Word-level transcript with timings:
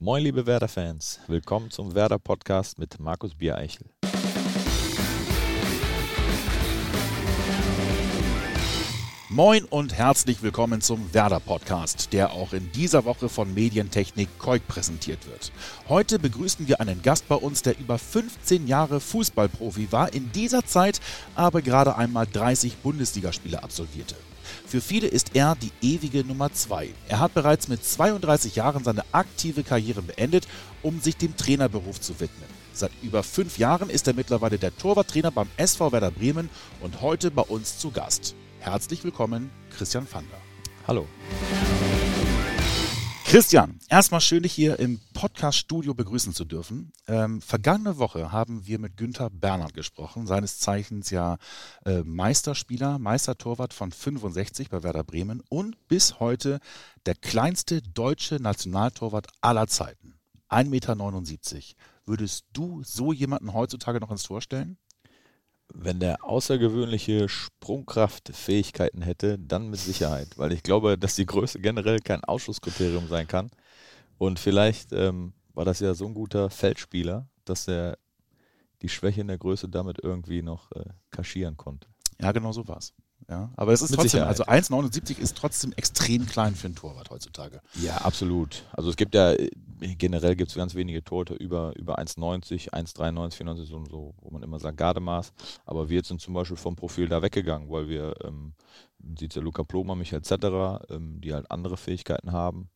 Moin, 0.00 0.22
liebe 0.22 0.46
Werder-Fans. 0.46 1.18
Willkommen 1.26 1.72
zum 1.72 1.92
Werder-Podcast 1.92 2.78
mit 2.78 3.00
Markus 3.00 3.34
Biereichel. 3.34 3.84
Moin 9.28 9.64
und 9.64 9.92
herzlich 9.92 10.40
willkommen 10.40 10.82
zum 10.82 11.12
Werder-Podcast, 11.12 12.12
der 12.12 12.30
auch 12.30 12.52
in 12.52 12.70
dieser 12.70 13.06
Woche 13.06 13.28
von 13.28 13.52
Medientechnik 13.52 14.28
Koik 14.38 14.68
präsentiert 14.68 15.26
wird. 15.26 15.50
Heute 15.88 16.20
begrüßen 16.20 16.68
wir 16.68 16.80
einen 16.80 17.02
Gast 17.02 17.26
bei 17.26 17.34
uns, 17.34 17.62
der 17.62 17.76
über 17.76 17.98
15 17.98 18.68
Jahre 18.68 19.00
Fußballprofi 19.00 19.90
war, 19.90 20.14
in 20.14 20.30
dieser 20.30 20.64
Zeit 20.64 21.00
aber 21.34 21.60
gerade 21.60 21.96
einmal 21.96 22.28
30 22.32 22.76
Bundesligaspiele 22.76 23.64
absolvierte. 23.64 24.14
Für 24.66 24.80
viele 24.80 25.06
ist 25.06 25.34
er 25.34 25.56
die 25.56 25.72
ewige 25.80 26.24
Nummer 26.24 26.52
2. 26.52 26.90
Er 27.08 27.20
hat 27.20 27.34
bereits 27.34 27.68
mit 27.68 27.84
32 27.84 28.56
Jahren 28.56 28.84
seine 28.84 29.04
aktive 29.12 29.62
Karriere 29.62 30.02
beendet, 30.02 30.46
um 30.82 31.00
sich 31.00 31.16
dem 31.16 31.36
Trainerberuf 31.36 32.00
zu 32.00 32.20
widmen. 32.20 32.48
Seit 32.72 32.92
über 33.02 33.22
fünf 33.22 33.58
Jahren 33.58 33.90
ist 33.90 34.06
er 34.06 34.14
mittlerweile 34.14 34.58
der 34.58 34.76
Torwarttrainer 34.76 35.32
beim 35.32 35.48
SV 35.56 35.92
Werder 35.92 36.12
Bremen 36.12 36.48
und 36.80 37.00
heute 37.00 37.30
bei 37.30 37.42
uns 37.42 37.78
zu 37.78 37.90
Gast. 37.90 38.34
Herzlich 38.60 39.02
willkommen, 39.04 39.50
Christian 39.76 40.06
Fander. 40.06 40.38
Hallo. 40.86 41.06
Christian, 43.28 43.78
erstmal 43.90 44.22
schön, 44.22 44.42
dich 44.42 44.54
hier 44.54 44.78
im 44.78 45.00
Podcast-Studio 45.12 45.92
begrüßen 45.92 46.32
zu 46.32 46.46
dürfen. 46.46 46.94
Ähm, 47.06 47.42
vergangene 47.42 47.98
Woche 47.98 48.32
haben 48.32 48.66
wir 48.66 48.78
mit 48.78 48.96
Günther 48.96 49.28
Bernhard 49.28 49.74
gesprochen, 49.74 50.26
seines 50.26 50.60
Zeichens 50.60 51.10
ja 51.10 51.36
äh, 51.84 51.98
Meisterspieler, 52.04 52.98
Meistertorwart 52.98 53.74
von 53.74 53.92
65 53.92 54.70
bei 54.70 54.82
Werder 54.82 55.04
Bremen 55.04 55.42
und 55.50 55.76
bis 55.88 56.20
heute 56.20 56.58
der 57.04 57.16
kleinste 57.16 57.82
deutsche 57.82 58.36
Nationaltorwart 58.36 59.26
aller 59.42 59.66
Zeiten. 59.66 60.14
1,79 60.48 60.64
Meter. 60.70 61.66
Würdest 62.06 62.46
du 62.54 62.82
so 62.82 63.12
jemanden 63.12 63.52
heutzutage 63.52 64.00
noch 64.00 64.10
ins 64.10 64.22
Tor 64.22 64.40
stellen? 64.40 64.78
Wenn 65.74 66.00
der 66.00 66.24
außergewöhnliche 66.24 67.28
Sprungkraftfähigkeiten 67.28 69.02
hätte, 69.02 69.38
dann 69.38 69.68
mit 69.68 69.78
Sicherheit, 69.80 70.38
weil 70.38 70.52
ich 70.52 70.62
glaube, 70.62 70.96
dass 70.96 71.14
die 71.14 71.26
Größe 71.26 71.60
generell 71.60 71.98
kein 72.00 72.24
Ausschlusskriterium 72.24 73.06
sein 73.08 73.26
kann. 73.26 73.50
Und 74.16 74.38
vielleicht 74.38 74.92
ähm, 74.92 75.34
war 75.54 75.64
das 75.64 75.80
ja 75.80 75.94
so 75.94 76.06
ein 76.06 76.14
guter 76.14 76.50
Feldspieler, 76.50 77.28
dass 77.44 77.68
er 77.68 77.98
die 78.82 78.88
Schwäche 78.88 79.20
in 79.20 79.28
der 79.28 79.38
Größe 79.38 79.68
damit 79.68 79.98
irgendwie 80.02 80.42
noch 80.42 80.72
äh, 80.72 80.84
kaschieren 81.10 81.56
konnte. 81.56 81.88
Ja, 82.20 82.32
genau 82.32 82.52
so 82.52 82.66
war 82.66 82.78
es. 82.78 82.94
Ja, 83.30 83.50
aber 83.56 83.72
es 83.74 83.82
ist 83.82 83.90
Mit 83.90 84.00
trotzdem, 84.00 84.20
Sicherheit. 84.20 84.40
also 84.40 84.44
1,79 84.44 85.18
ist 85.18 85.36
trotzdem 85.36 85.72
extrem 85.76 86.24
klein 86.26 86.54
für 86.54 86.66
einen 86.66 86.74
Torwart 86.76 87.10
heutzutage. 87.10 87.60
Ja, 87.74 87.98
absolut. 87.98 88.64
Also 88.72 88.88
es 88.88 88.96
gibt 88.96 89.14
ja, 89.14 89.32
äh, 89.32 89.50
generell 89.80 90.34
gibt 90.34 90.50
es 90.50 90.56
ganz 90.56 90.74
wenige 90.74 91.04
Torhüter 91.04 91.38
über, 91.38 91.76
über 91.76 91.98
1,90, 91.98 92.70
1,93, 92.72 93.34
94, 93.34 93.68
so, 93.68 93.84
so, 93.84 94.14
wo 94.22 94.30
man 94.30 94.42
immer 94.42 94.58
sagt 94.58 94.78
Gardemaß. 94.78 95.34
Aber 95.66 95.90
wir 95.90 96.02
sind 96.04 96.22
zum 96.22 96.32
Beispiel 96.32 96.56
vom 96.56 96.74
Profil 96.74 97.06
da 97.08 97.20
weggegangen, 97.20 97.68
weil 97.68 97.88
wir, 97.88 98.14
ähm, 98.24 98.54
sieht 99.18 99.34
ja 99.34 99.42
Luca 99.42 99.62
Ploma, 99.62 99.94
Michael 99.94 100.22
Zetterer, 100.22 100.80
ähm, 100.88 101.20
die 101.20 101.34
halt 101.34 101.50
andere 101.50 101.76
Fähigkeiten 101.76 102.32
haben. 102.32 102.70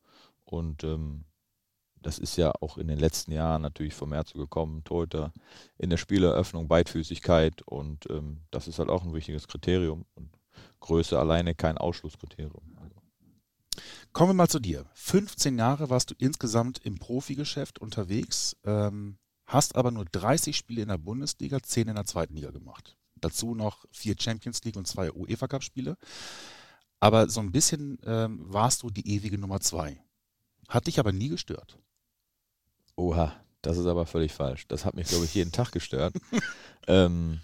Und 0.45 0.83
ähm, 0.83 1.25
das 2.03 2.19
ist 2.19 2.35
ja 2.35 2.51
auch 2.59 2.77
in 2.77 2.87
den 2.87 2.99
letzten 2.99 3.31
Jahren 3.31 3.61
natürlich 3.61 3.93
vermehrt 3.93 4.27
so 4.27 4.37
gekommen. 4.37 4.83
Torhüter 4.83 5.31
in 5.77 5.89
der 5.89 5.97
Spieleröffnung, 5.97 6.67
Beidfüßigkeit 6.67 7.61
und 7.63 8.09
ähm, 8.09 8.41
das 8.51 8.67
ist 8.67 8.77
halt 8.77 8.89
auch 8.89 9.03
ein 9.03 9.13
wichtiges 9.13 9.47
Kriterium. 9.47 10.05
Und 10.13 10.29
Größe 10.79 11.17
alleine 11.17 11.55
kein 11.55 11.77
Ausschlusskriterium. 11.77 12.73
Kommen 14.13 14.29
wir 14.29 14.35
mal 14.35 14.47
zu 14.47 14.59
dir. 14.59 14.85
15 14.93 15.57
Jahre 15.57 15.89
warst 15.89 16.11
du 16.11 16.15
insgesamt 16.19 16.77
im 16.85 16.99
Profigeschäft 16.99 17.79
unterwegs, 17.79 18.55
ähm, 18.63 19.17
hast 19.47 19.75
aber 19.75 19.89
nur 19.89 20.05
30 20.05 20.55
Spiele 20.55 20.83
in 20.83 20.89
der 20.89 20.99
Bundesliga, 20.99 21.61
10 21.61 21.87
in 21.87 21.95
der 21.95 22.05
zweiten 22.05 22.35
Liga 22.35 22.51
gemacht. 22.51 22.95
Dazu 23.15 23.55
noch 23.55 23.85
vier 23.91 24.15
Champions 24.19 24.63
League 24.63 24.75
und 24.75 24.87
zwei 24.87 25.11
UEFA 25.11 25.47
Cup 25.47 25.63
Spiele. 25.63 25.97
Aber 26.99 27.27
so 27.27 27.39
ein 27.39 27.51
bisschen 27.51 27.97
ähm, 28.05 28.39
warst 28.45 28.83
du 28.83 28.91
die 28.91 29.15
ewige 29.15 29.39
Nummer 29.39 29.59
zwei. 29.61 29.99
Hat 30.69 30.85
dich 30.85 30.99
aber 30.99 31.11
nie 31.11 31.29
gestört. 31.29 31.79
Oha, 32.95 33.33
das 33.63 33.77
ist 33.77 33.87
aber 33.87 34.05
völlig 34.05 34.31
falsch. 34.31 34.67
Das 34.67 34.85
hat 34.85 34.93
mich, 34.93 35.07
glaube 35.07 35.25
ich, 35.25 35.33
jeden 35.33 35.51
Tag 35.51 35.71
gestört. 35.71 36.13
ähm, 36.87 37.41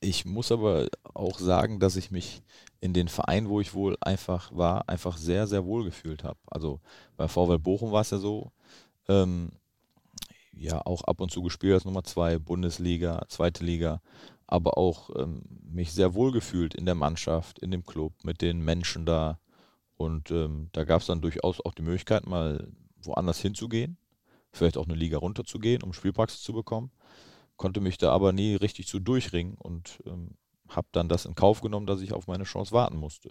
ich 0.00 0.24
muss 0.24 0.52
aber 0.52 0.88
auch 1.14 1.38
sagen, 1.38 1.80
dass 1.80 1.96
ich 1.96 2.10
mich 2.10 2.42
in 2.80 2.92
den 2.92 3.08
Verein, 3.08 3.48
wo 3.48 3.60
ich 3.60 3.74
wohl 3.74 3.96
einfach 4.00 4.54
war, 4.54 4.88
einfach 4.88 5.16
sehr, 5.16 5.46
sehr 5.46 5.64
wohl 5.64 5.84
gefühlt 5.84 6.24
habe. 6.24 6.38
Also 6.46 6.80
bei 7.16 7.28
VW 7.28 7.58
Bochum 7.58 7.92
war 7.92 8.02
es 8.02 8.10
ja 8.10 8.18
so, 8.18 8.52
ähm, 9.08 9.52
ja, 10.52 10.80
auch 10.84 11.02
ab 11.04 11.20
und 11.20 11.30
zu 11.30 11.42
gespielt 11.42 11.74
als 11.74 11.84
Nummer 11.84 12.04
zwei, 12.04 12.38
Bundesliga, 12.38 13.24
zweite 13.28 13.64
Liga, 13.64 14.00
aber 14.46 14.78
auch 14.78 15.10
ähm, 15.16 15.42
mich 15.62 15.92
sehr 15.92 16.14
wohl 16.14 16.30
gefühlt 16.32 16.74
in 16.74 16.86
der 16.86 16.94
Mannschaft, 16.94 17.58
in 17.58 17.70
dem 17.70 17.84
Club, 17.84 18.12
mit 18.22 18.42
den 18.42 18.60
Menschen 18.64 19.06
da. 19.06 19.40
Und 19.96 20.30
ähm, 20.30 20.68
da 20.72 20.84
gab 20.84 21.00
es 21.00 21.06
dann 21.06 21.20
durchaus 21.20 21.60
auch 21.64 21.74
die 21.74 21.82
Möglichkeit, 21.82 22.26
mal 22.26 22.68
woanders 23.02 23.40
hinzugehen, 23.40 23.96
vielleicht 24.52 24.76
auch 24.76 24.86
eine 24.86 24.94
Liga 24.94 25.18
runterzugehen, 25.18 25.82
um 25.82 25.92
Spielpraxis 25.92 26.42
zu 26.42 26.52
bekommen 26.52 26.90
konnte 27.56 27.80
mich 27.80 27.98
da 27.98 28.10
aber 28.12 28.32
nie 28.32 28.54
richtig 28.56 28.86
zu 28.86 28.98
durchringen 28.98 29.54
und 29.54 30.02
ähm, 30.06 30.36
habe 30.68 30.88
dann 30.92 31.08
das 31.08 31.24
in 31.24 31.34
Kauf 31.34 31.60
genommen, 31.60 31.86
dass 31.86 32.00
ich 32.00 32.12
auf 32.12 32.26
meine 32.26 32.44
Chance 32.44 32.72
warten 32.72 32.96
musste. 32.96 33.30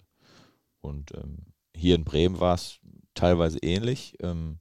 Und 0.80 1.12
ähm, 1.14 1.38
hier 1.74 1.94
in 1.94 2.04
Bremen 2.04 2.40
war 2.40 2.54
es 2.54 2.78
teilweise 3.14 3.58
ähnlich. 3.58 4.16
Ähm, 4.20 4.58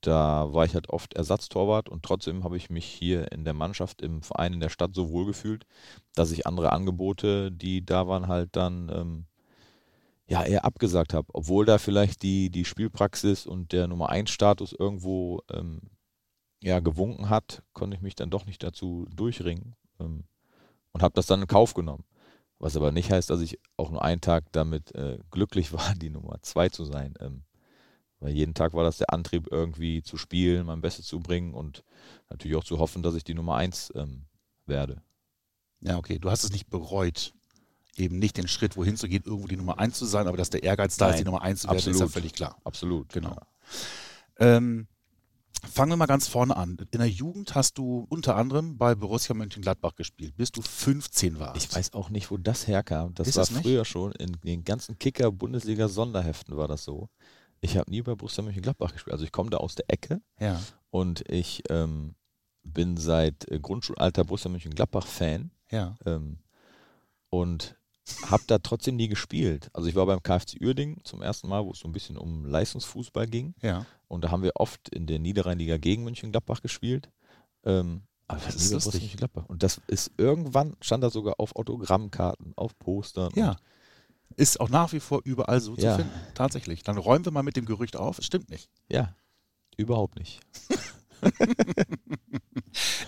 da 0.00 0.52
war 0.52 0.64
ich 0.64 0.74
halt 0.74 0.88
oft 0.90 1.14
Ersatztorwart 1.14 1.88
und 1.88 2.04
trotzdem 2.04 2.44
habe 2.44 2.56
ich 2.56 2.70
mich 2.70 2.84
hier 2.84 3.32
in 3.32 3.44
der 3.44 3.54
Mannschaft, 3.54 4.00
im 4.00 4.22
Verein, 4.22 4.54
in 4.54 4.60
der 4.60 4.68
Stadt 4.68 4.94
so 4.94 5.10
wohl 5.10 5.26
gefühlt, 5.26 5.66
dass 6.14 6.30
ich 6.30 6.46
andere 6.46 6.72
Angebote, 6.72 7.50
die 7.50 7.84
da 7.84 8.06
waren, 8.06 8.28
halt 8.28 8.54
dann 8.54 8.90
ähm, 8.94 9.26
ja 10.28 10.44
eher 10.44 10.64
abgesagt 10.64 11.14
habe. 11.14 11.28
Obwohl 11.32 11.66
da 11.66 11.78
vielleicht 11.78 12.22
die, 12.22 12.50
die 12.50 12.64
Spielpraxis 12.64 13.46
und 13.46 13.72
der 13.72 13.88
Nummer 13.88 14.10
1 14.10 14.30
Status 14.30 14.72
irgendwo 14.72 15.42
ähm, 15.52 15.80
ja, 16.62 16.80
gewunken 16.80 17.28
hat, 17.28 17.62
konnte 17.72 17.96
ich 17.96 18.02
mich 18.02 18.14
dann 18.14 18.30
doch 18.30 18.46
nicht 18.46 18.62
dazu 18.62 19.06
durchringen 19.14 19.76
ähm, 20.00 20.24
und 20.92 21.02
habe 21.02 21.14
das 21.14 21.26
dann 21.26 21.42
in 21.42 21.46
Kauf 21.46 21.74
genommen. 21.74 22.04
Was 22.58 22.76
aber 22.76 22.90
nicht 22.90 23.12
heißt, 23.12 23.30
dass 23.30 23.40
ich 23.40 23.60
auch 23.76 23.90
nur 23.90 24.02
einen 24.02 24.20
Tag 24.20 24.50
damit 24.52 24.94
äh, 24.94 25.18
glücklich 25.30 25.72
war, 25.72 25.94
die 25.94 26.10
Nummer 26.10 26.38
zwei 26.42 26.68
zu 26.68 26.84
sein. 26.84 27.14
Ähm, 27.20 27.44
weil 28.20 28.32
jeden 28.32 28.54
Tag 28.54 28.74
war 28.74 28.82
das 28.82 28.98
der 28.98 29.12
Antrieb, 29.12 29.46
irgendwie 29.50 30.02
zu 30.02 30.16
spielen, 30.16 30.66
mein 30.66 30.80
Bestes 30.80 31.06
zu 31.06 31.20
bringen 31.20 31.54
und 31.54 31.84
natürlich 32.28 32.56
auch 32.56 32.64
zu 32.64 32.78
hoffen, 32.78 33.02
dass 33.04 33.14
ich 33.14 33.22
die 33.22 33.34
Nummer 33.34 33.54
eins 33.54 33.92
ähm, 33.94 34.24
werde. 34.66 35.02
Ja, 35.80 35.98
okay. 35.98 36.18
Du 36.18 36.28
hast 36.28 36.42
es 36.42 36.50
nicht 36.50 36.68
bereut, 36.68 37.32
eben 37.96 38.18
nicht 38.18 38.36
den 38.36 38.48
Schritt, 38.48 38.76
wohin 38.76 38.96
zu 38.96 39.08
gehen, 39.08 39.22
irgendwo 39.24 39.46
die 39.46 39.56
Nummer 39.56 39.78
eins 39.78 39.98
zu 39.98 40.04
sein, 40.04 40.26
aber 40.26 40.36
dass 40.36 40.50
der 40.50 40.64
Ehrgeiz 40.64 40.96
da 40.96 41.06
ist, 41.06 41.12
Nein, 41.12 41.18
die 41.18 41.24
Nummer 41.26 41.42
eins 41.42 41.60
zu 41.60 41.68
werden, 41.68 41.78
ist 41.78 41.86
ja 41.86 41.92
absolut. 41.92 42.12
völlig 42.12 42.32
klar. 42.32 42.56
Absolut. 42.64 43.12
Genau. 43.12 43.36
Ja. 44.40 44.56
Ähm, 44.56 44.88
fangen 45.66 45.92
wir 45.92 45.96
mal 45.96 46.06
ganz 46.06 46.28
vorne 46.28 46.56
an. 46.56 46.76
In 46.90 46.98
der 46.98 47.08
Jugend 47.08 47.54
hast 47.54 47.78
du 47.78 48.06
unter 48.08 48.36
anderem 48.36 48.76
bei 48.78 48.94
Borussia 48.94 49.34
Mönchengladbach 49.34 49.94
gespielt, 49.94 50.36
bis 50.36 50.52
du 50.52 50.62
15 50.62 51.38
warst. 51.38 51.56
Ich 51.56 51.74
weiß 51.74 51.94
auch 51.94 52.10
nicht, 52.10 52.30
wo 52.30 52.36
das 52.36 52.66
herkam. 52.66 53.14
Das 53.14 53.28
Ist 53.28 53.36
war 53.36 53.44
früher 53.46 53.84
schon 53.84 54.12
in 54.12 54.32
den 54.44 54.64
ganzen 54.64 54.98
Kicker-Bundesliga-Sonderheften 54.98 56.56
war 56.56 56.68
das 56.68 56.84
so. 56.84 57.08
Ich 57.60 57.76
habe 57.76 57.90
nie 57.90 58.02
bei 58.02 58.14
Borussia 58.14 58.42
Mönchengladbach 58.44 58.92
gespielt. 58.92 59.12
Also 59.12 59.24
ich 59.24 59.32
komme 59.32 59.50
da 59.50 59.56
aus 59.58 59.74
der 59.74 59.86
Ecke 59.88 60.20
Ja. 60.38 60.60
und 60.90 61.28
ich 61.28 61.62
ähm, 61.70 62.14
bin 62.62 62.96
seit 62.96 63.50
äh, 63.50 63.58
Grundschulalter 63.58 64.24
Borussia 64.24 64.50
Mönchengladbach-Fan 64.50 65.50
Ja. 65.70 65.96
ähm, 66.06 66.38
und 67.30 67.76
habe 68.30 68.42
da 68.46 68.58
trotzdem 68.58 68.96
nie 68.96 69.08
gespielt. 69.08 69.70
Also 69.72 69.88
ich 69.88 69.94
war 69.94 70.06
beim 70.06 70.22
KFC 70.22 70.56
Uerdingen 70.62 70.98
zum 71.04 71.22
ersten 71.22 71.48
Mal, 71.48 71.64
wo 71.64 71.72
es 71.72 71.78
so 71.80 71.88
ein 71.88 71.92
bisschen 71.92 72.16
um 72.16 72.44
Leistungsfußball 72.44 73.26
ging. 73.26 73.54
Ja. 73.62 73.86
Und 74.08 74.24
da 74.24 74.30
haben 74.30 74.42
wir 74.42 74.52
oft 74.56 74.88
in 74.88 75.06
der 75.06 75.18
Niederrheinliga 75.18 75.76
gegen 75.78 76.04
Mönchengladbach 76.04 76.62
gespielt. 76.62 77.10
Ähm, 77.64 78.02
aber 78.26 78.40
Das 78.40 78.54
das 78.54 78.62
ist 78.64 78.72
lustig. 78.72 79.02
Mönchengladbach. 79.02 79.46
Und 79.46 79.62
das 79.62 79.80
ist 79.86 80.10
irgendwann, 80.16 80.76
stand 80.80 81.02
da 81.04 81.10
sogar 81.10 81.34
auf 81.38 81.56
Autogrammkarten, 81.56 82.52
auf 82.56 82.78
Postern. 82.78 83.32
Ja. 83.34 83.56
Ist 84.36 84.60
auch 84.60 84.68
nach 84.68 84.92
wie 84.92 85.00
vor 85.00 85.20
überall 85.24 85.60
so 85.60 85.74
Ja. 85.76 85.92
zu 85.96 86.02
finden. 86.02 86.12
Tatsächlich. 86.34 86.82
Dann 86.82 86.98
räumen 86.98 87.24
wir 87.24 87.32
mal 87.32 87.42
mit 87.42 87.56
dem 87.56 87.64
Gerücht 87.64 87.96
auf. 87.96 88.18
Es 88.18 88.26
stimmt 88.26 88.50
nicht. 88.50 88.68
ja, 88.88 89.14
überhaupt 89.76 90.18
nicht. 90.18 90.40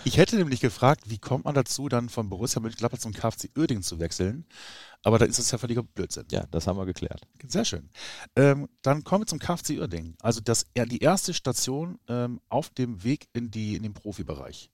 Ich 0.03 0.17
hätte 0.17 0.35
nämlich 0.35 0.59
gefragt, 0.59 1.03
wie 1.09 1.19
kommt 1.19 1.45
man 1.45 1.53
dazu, 1.53 1.87
dann 1.87 2.09
von 2.09 2.29
Borussia 2.29 2.59
Mönchengladbach 2.61 2.99
zum 2.99 3.13
KFC 3.13 3.49
Uerdingen 3.55 3.83
zu 3.83 3.99
wechseln? 3.99 4.45
Aber 5.03 5.19
da 5.19 5.25
ist 5.25 5.39
es 5.39 5.51
ja 5.51 5.57
völliger 5.57 5.83
Blödsinn. 5.83 6.25
Ja, 6.31 6.45
das 6.51 6.67
haben 6.67 6.77
wir 6.77 6.85
geklärt. 6.85 7.21
Sehr 7.47 7.65
schön. 7.65 7.89
Ähm, 8.35 8.67
dann 8.81 9.03
kommen 9.03 9.21
wir 9.23 9.27
zum 9.27 9.39
KFC 9.39 9.77
Uerdingen. 9.79 10.15
Also 10.21 10.41
das, 10.41 10.65
die 10.75 10.99
erste 10.99 11.33
Station 11.33 11.99
ähm, 12.07 12.39
auf 12.49 12.69
dem 12.69 13.03
Weg 13.03 13.27
in, 13.33 13.51
die, 13.51 13.75
in 13.75 13.83
den 13.83 13.93
Profibereich. 13.93 14.69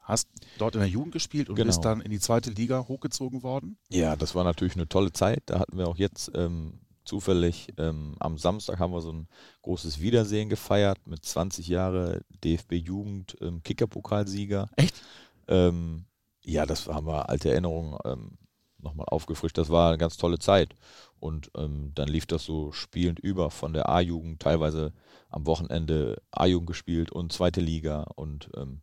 Hast 0.00 0.28
dort 0.58 0.74
in 0.74 0.80
der 0.80 0.88
Jugend 0.88 1.12
gespielt 1.12 1.48
und 1.48 1.54
Genau. 1.56 1.66
bist 1.68 1.84
dann 1.84 2.00
in 2.00 2.10
die 2.10 2.18
zweite 2.20 2.50
Liga 2.50 2.86
hochgezogen 2.88 3.42
worden. 3.42 3.78
Ja, 3.88 4.16
das 4.16 4.34
war 4.34 4.42
natürlich 4.44 4.74
eine 4.74 4.88
tolle 4.88 5.12
Zeit. 5.12 5.42
Da 5.46 5.60
hatten 5.60 5.78
wir 5.78 5.86
auch 5.86 5.96
jetzt 5.96 6.30
ähm, 6.34 6.80
zufällig 7.04 7.68
ähm, 7.78 8.14
am 8.18 8.38
Samstag 8.38 8.78
haben 8.78 8.92
wir 8.92 9.00
so 9.00 9.12
ein 9.12 9.28
großes 9.62 10.00
Wiedersehen 10.00 10.48
gefeiert 10.48 10.98
mit 11.06 11.24
20 11.24 11.68
Jahre 11.68 12.22
DFB 12.44 12.74
Jugend 12.74 13.36
ähm, 13.40 13.62
Kickerpokalsieger. 13.62 14.68
Echt? 14.76 15.02
Ähm, 15.48 16.04
ja, 16.44 16.66
das 16.66 16.86
haben 16.86 17.06
wir 17.06 17.28
alte 17.28 17.50
Erinnerungen 17.50 17.98
ähm, 18.04 18.38
nochmal 18.78 19.06
aufgefrischt. 19.08 19.58
Das 19.58 19.70
war 19.70 19.88
eine 19.88 19.98
ganz 19.98 20.16
tolle 20.16 20.38
Zeit. 20.38 20.74
Und 21.20 21.50
ähm, 21.56 21.92
dann 21.94 22.08
lief 22.08 22.26
das 22.26 22.44
so 22.44 22.72
spielend 22.72 23.20
über 23.20 23.50
von 23.50 23.72
der 23.72 23.88
A-Jugend, 23.88 24.40
teilweise 24.40 24.92
am 25.28 25.46
Wochenende 25.46 26.20
A-Jugend 26.30 26.66
gespielt 26.66 27.12
und 27.12 27.32
zweite 27.32 27.60
Liga. 27.60 28.02
Und 28.16 28.50
ähm, 28.56 28.82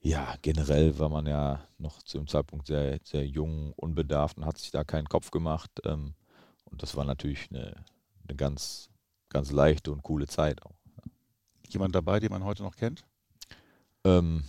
ja, 0.00 0.34
generell 0.42 0.98
war 0.98 1.08
man 1.08 1.26
ja 1.26 1.60
noch 1.78 2.02
zu 2.02 2.18
dem 2.18 2.26
Zeitpunkt 2.26 2.66
sehr, 2.66 2.98
sehr 3.04 3.26
jung, 3.26 3.72
unbedarft 3.76 4.36
und 4.36 4.46
hat 4.46 4.58
sich 4.58 4.72
da 4.72 4.82
keinen 4.82 5.08
Kopf 5.08 5.30
gemacht. 5.30 5.70
Ähm, 5.84 6.14
und 6.72 6.82
das 6.82 6.96
war 6.96 7.04
natürlich 7.04 7.48
eine, 7.50 7.84
eine 8.26 8.36
ganz, 8.36 8.90
ganz 9.28 9.52
leichte 9.52 9.92
und 9.92 10.02
coole 10.02 10.26
Zeit 10.26 10.62
auch. 10.62 10.74
Jemand 11.68 11.94
dabei, 11.94 12.18
den 12.18 12.30
man 12.30 12.44
heute 12.44 12.62
noch 12.62 12.76
kennt? 12.76 13.04
Ähm, 14.04 14.44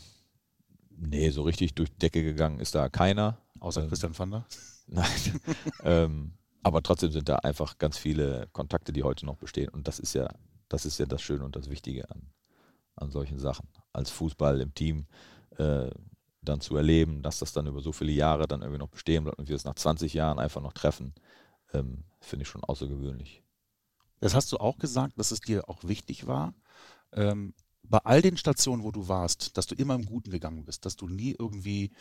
nee, 0.89 1.29
so 1.29 1.43
richtig 1.43 1.75
durch 1.75 1.89
die 1.91 1.99
Decke 1.99 2.23
gegangen 2.23 2.59
ist 2.59 2.75
da 2.75 2.89
keiner. 2.89 3.37
Außer 3.59 3.83
Ähm, 3.83 3.89
Christian 3.89 4.13
Vander? 4.13 4.45
Nein. 4.87 5.41
ähm, 5.83 6.33
aber 6.63 6.81
trotzdem 6.81 7.11
sind 7.11 7.29
da 7.29 7.35
einfach 7.37 7.77
ganz 7.77 7.97
viele 7.97 8.47
Kontakte, 8.53 8.93
die 8.93 9.03
heute 9.03 9.25
noch 9.25 9.37
bestehen. 9.37 9.69
Und 9.69 9.87
das 9.87 9.99
ist 9.99 10.13
ja, 10.13 10.29
das 10.69 10.85
ist 10.85 10.97
ja 10.97 11.05
das 11.05 11.21
Schöne 11.21 11.45
und 11.45 11.55
das 11.55 11.69
Wichtige 11.69 12.09
an, 12.09 12.29
an 12.95 13.11
solchen 13.11 13.37
Sachen. 13.37 13.67
Als 13.91 14.09
Fußball 14.09 14.61
im 14.61 14.73
Team 14.73 15.07
äh, 15.57 15.89
dann 16.41 16.61
zu 16.61 16.75
erleben, 16.75 17.21
dass 17.21 17.39
das 17.39 17.53
dann 17.53 17.67
über 17.67 17.81
so 17.81 17.91
viele 17.91 18.11
Jahre 18.11 18.47
dann 18.47 18.61
irgendwie 18.61 18.79
noch 18.79 18.89
bestehen 18.89 19.23
bleibt 19.23 19.39
und 19.39 19.49
wir 19.49 19.55
es 19.55 19.65
nach 19.65 19.75
20 19.75 20.13
Jahren 20.13 20.39
einfach 20.39 20.61
noch 20.61 20.73
treffen, 20.73 21.13
ähm, 21.73 22.03
finde 22.19 22.43
ich 22.43 22.49
schon 22.49 22.63
außergewöhnlich. 22.63 23.43
Das 24.19 24.33
hast 24.33 24.51
du 24.51 24.57
auch 24.57 24.77
gesagt, 24.77 25.19
dass 25.19 25.31
es 25.31 25.41
dir 25.41 25.67
auch 25.69 25.83
wichtig 25.83 26.27
war, 26.27 26.53
ähm, 27.11 27.53
bei 27.83 27.99
all 27.99 28.21
den 28.21 28.37
Stationen, 28.37 28.83
wo 28.83 28.91
du 28.91 29.07
warst, 29.07 29.57
dass 29.57 29.67
du 29.67 29.75
immer 29.75 29.95
im 29.95 30.05
Guten 30.05 30.31
gegangen 30.31 30.63
bist, 30.65 30.85
dass 30.85 30.95
du 30.95 31.07
nie 31.07 31.35
irgendwie, 31.37 31.91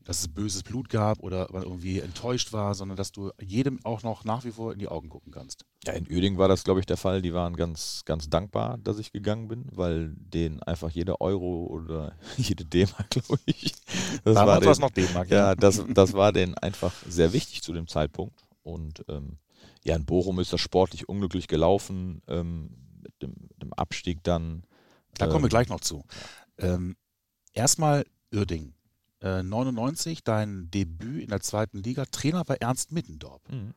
dass 0.00 0.20
es 0.20 0.28
böses 0.28 0.62
Blut 0.62 0.88
gab 0.88 1.20
oder 1.20 1.48
irgendwie 1.52 2.00
enttäuscht 2.00 2.52
war, 2.52 2.74
sondern 2.74 2.96
dass 2.96 3.12
du 3.12 3.30
jedem 3.40 3.84
auch 3.84 4.02
noch 4.02 4.24
nach 4.24 4.44
wie 4.44 4.50
vor 4.50 4.72
in 4.72 4.78
die 4.78 4.88
Augen 4.88 5.10
gucken 5.10 5.30
kannst. 5.30 5.64
Ja, 5.84 5.92
in 5.92 6.10
Uerdingen 6.10 6.38
war 6.38 6.48
das, 6.48 6.64
glaube 6.64 6.80
ich, 6.80 6.86
der 6.86 6.96
Fall. 6.96 7.22
Die 7.22 7.34
waren 7.34 7.54
ganz, 7.54 8.02
ganz 8.04 8.30
dankbar, 8.30 8.78
dass 8.78 8.98
ich 8.98 9.12
gegangen 9.12 9.48
bin, 9.48 9.66
weil 9.70 10.14
denen 10.16 10.62
einfach 10.62 10.90
jeder 10.90 11.20
Euro 11.20 11.66
oder 11.66 12.16
jede 12.38 12.64
D-Mark, 12.64 13.10
glaube 13.10 13.38
ich, 13.44 13.74
das 14.24 14.34
war 14.36 14.46
Damals 14.46 14.64
war 14.64 14.72
es 14.72 14.78
noch 14.78 14.90
D-Mark. 14.90 15.28
Ja, 15.30 15.54
das, 15.54 15.84
das 15.88 16.14
war 16.14 16.32
denen 16.32 16.54
einfach 16.54 16.94
sehr 17.06 17.32
wichtig 17.32 17.62
zu 17.62 17.72
dem 17.72 17.86
Zeitpunkt. 17.86 18.42
Und 18.62 19.04
ähm, 19.08 19.38
ja, 19.84 19.96
in 19.96 20.04
Bochum 20.04 20.38
ist 20.40 20.52
das 20.52 20.60
sportlich 20.60 21.08
unglücklich 21.08 21.48
gelaufen, 21.48 22.22
ähm, 22.28 22.70
mit, 23.02 23.12
dem, 23.22 23.34
mit 23.48 23.62
dem 23.62 23.72
Abstieg 23.72 24.22
dann. 24.22 24.62
Da 25.14 25.26
kommen 25.26 25.40
wir 25.42 25.46
Ähm, 25.46 25.50
gleich 25.50 25.68
noch 25.68 25.80
zu. 25.80 26.04
Ähm, 26.58 26.96
erstmal 27.52 28.04
Uerdingen. 28.32 28.74
Äh, 29.20 29.42
99, 29.42 30.24
dein 30.24 30.70
Debüt 30.70 31.22
in 31.22 31.28
der 31.28 31.40
zweiten 31.40 31.78
Liga. 31.82 32.04
Trainer 32.06 32.46
war 32.48 32.56
Ernst 32.60 32.92
Mittendorf. 32.92 33.42
Mhm. 33.48 33.74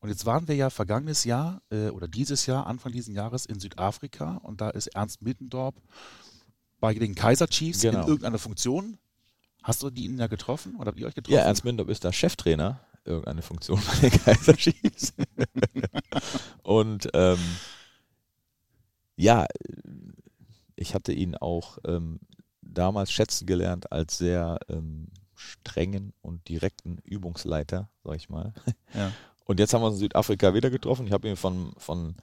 Und 0.00 0.08
jetzt 0.08 0.26
waren 0.26 0.48
wir 0.48 0.56
ja 0.56 0.68
vergangenes 0.68 1.24
Jahr 1.24 1.62
äh, 1.70 1.88
oder 1.90 2.08
dieses 2.08 2.46
Jahr, 2.46 2.66
Anfang 2.66 2.92
dieses 2.92 3.14
Jahres 3.14 3.46
in 3.46 3.60
Südafrika 3.60 4.38
und 4.38 4.60
da 4.60 4.70
ist 4.70 4.88
Ernst 4.88 5.22
Mittendorf 5.22 5.74
bei 6.80 6.92
den 6.92 7.14
Kaiser 7.14 7.46
Chiefs 7.46 7.82
Genau. 7.82 8.00
in 8.02 8.08
irgendeiner 8.08 8.38
Funktion. 8.38 8.98
Hast 9.62 9.82
du 9.84 9.90
die 9.90 10.06
ihn 10.06 10.18
ja 10.18 10.26
getroffen 10.26 10.74
oder 10.76 10.86
habt 10.88 10.98
ihr 10.98 11.06
euch 11.06 11.14
getroffen? 11.14 11.36
Ja, 11.36 11.42
Ernst 11.44 11.64
Mindorf 11.64 11.88
ist 11.88 12.04
da 12.04 12.12
Cheftrainer, 12.12 12.80
irgendeine 13.04 13.42
Funktion 13.42 13.80
bei 14.02 14.08
den 14.08 14.22
Kaiser 14.22 14.56
Chiefs. 14.56 15.12
Und 16.62 17.08
ähm, 17.14 17.38
ja, 19.16 19.46
ich 20.76 20.94
hatte 20.94 21.12
ihn 21.12 21.36
auch 21.36 21.78
ähm, 21.86 22.20
damals 22.60 23.12
schätzen 23.12 23.46
gelernt 23.46 23.92
als 23.92 24.18
sehr 24.18 24.58
ähm, 24.68 25.08
strengen 25.34 26.12
und 26.22 26.48
direkten 26.48 26.98
Übungsleiter, 27.04 27.88
sag 28.04 28.16
ich 28.16 28.28
mal. 28.28 28.52
Ja. 28.94 29.12
Und 29.44 29.58
jetzt 29.58 29.74
haben 29.74 29.82
wir 29.82 29.86
uns 29.86 29.96
in 29.96 30.00
Südafrika 30.00 30.54
wieder 30.54 30.70
getroffen. 30.70 31.06
Ich 31.06 31.12
habe 31.12 31.28
ihn 31.28 31.36
von, 31.36 31.72
von 31.76 32.14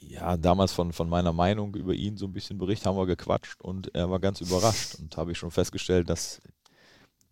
ja, 0.00 0.36
damals 0.36 0.72
von, 0.72 0.92
von 0.92 1.08
meiner 1.08 1.32
Meinung 1.32 1.74
über 1.74 1.94
ihn 1.94 2.16
so 2.16 2.26
ein 2.26 2.32
bisschen 2.32 2.58
berichtet, 2.58 2.86
haben 2.86 2.96
wir 2.96 3.06
gequatscht 3.06 3.60
und 3.60 3.94
er 3.94 4.10
war 4.10 4.20
ganz 4.20 4.40
überrascht 4.40 4.96
und 4.96 5.16
habe 5.16 5.32
ich 5.32 5.38
schon 5.38 5.50
festgestellt, 5.50 6.10
dass 6.10 6.40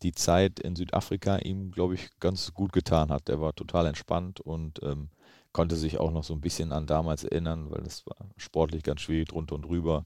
die 0.02 0.12
Zeit 0.12 0.60
in 0.60 0.76
Südafrika 0.76 1.38
ihm, 1.38 1.72
glaube 1.72 1.94
ich, 1.94 2.10
ganz 2.20 2.52
gut 2.54 2.72
getan 2.72 3.10
hat. 3.10 3.28
Er 3.28 3.40
war 3.40 3.54
total 3.54 3.86
entspannt 3.86 4.40
und 4.40 4.82
ähm, 4.82 5.10
konnte 5.52 5.76
sich 5.76 5.98
auch 5.98 6.10
noch 6.10 6.24
so 6.24 6.34
ein 6.34 6.40
bisschen 6.40 6.72
an 6.72 6.86
damals 6.86 7.24
erinnern, 7.24 7.70
weil 7.70 7.82
das 7.82 8.06
war 8.06 8.16
sportlich 8.36 8.82
ganz 8.82 9.00
schwierig 9.00 9.28
drunter 9.28 9.56
und 9.56 9.62
drüber. 9.62 10.04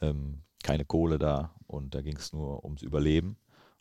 Ähm, 0.00 0.42
keine 0.62 0.84
Kohle 0.84 1.18
da 1.18 1.54
und 1.66 1.94
da 1.94 2.02
ging 2.02 2.16
es 2.16 2.32
nur 2.32 2.64
ums 2.64 2.82
Überleben. 2.82 3.36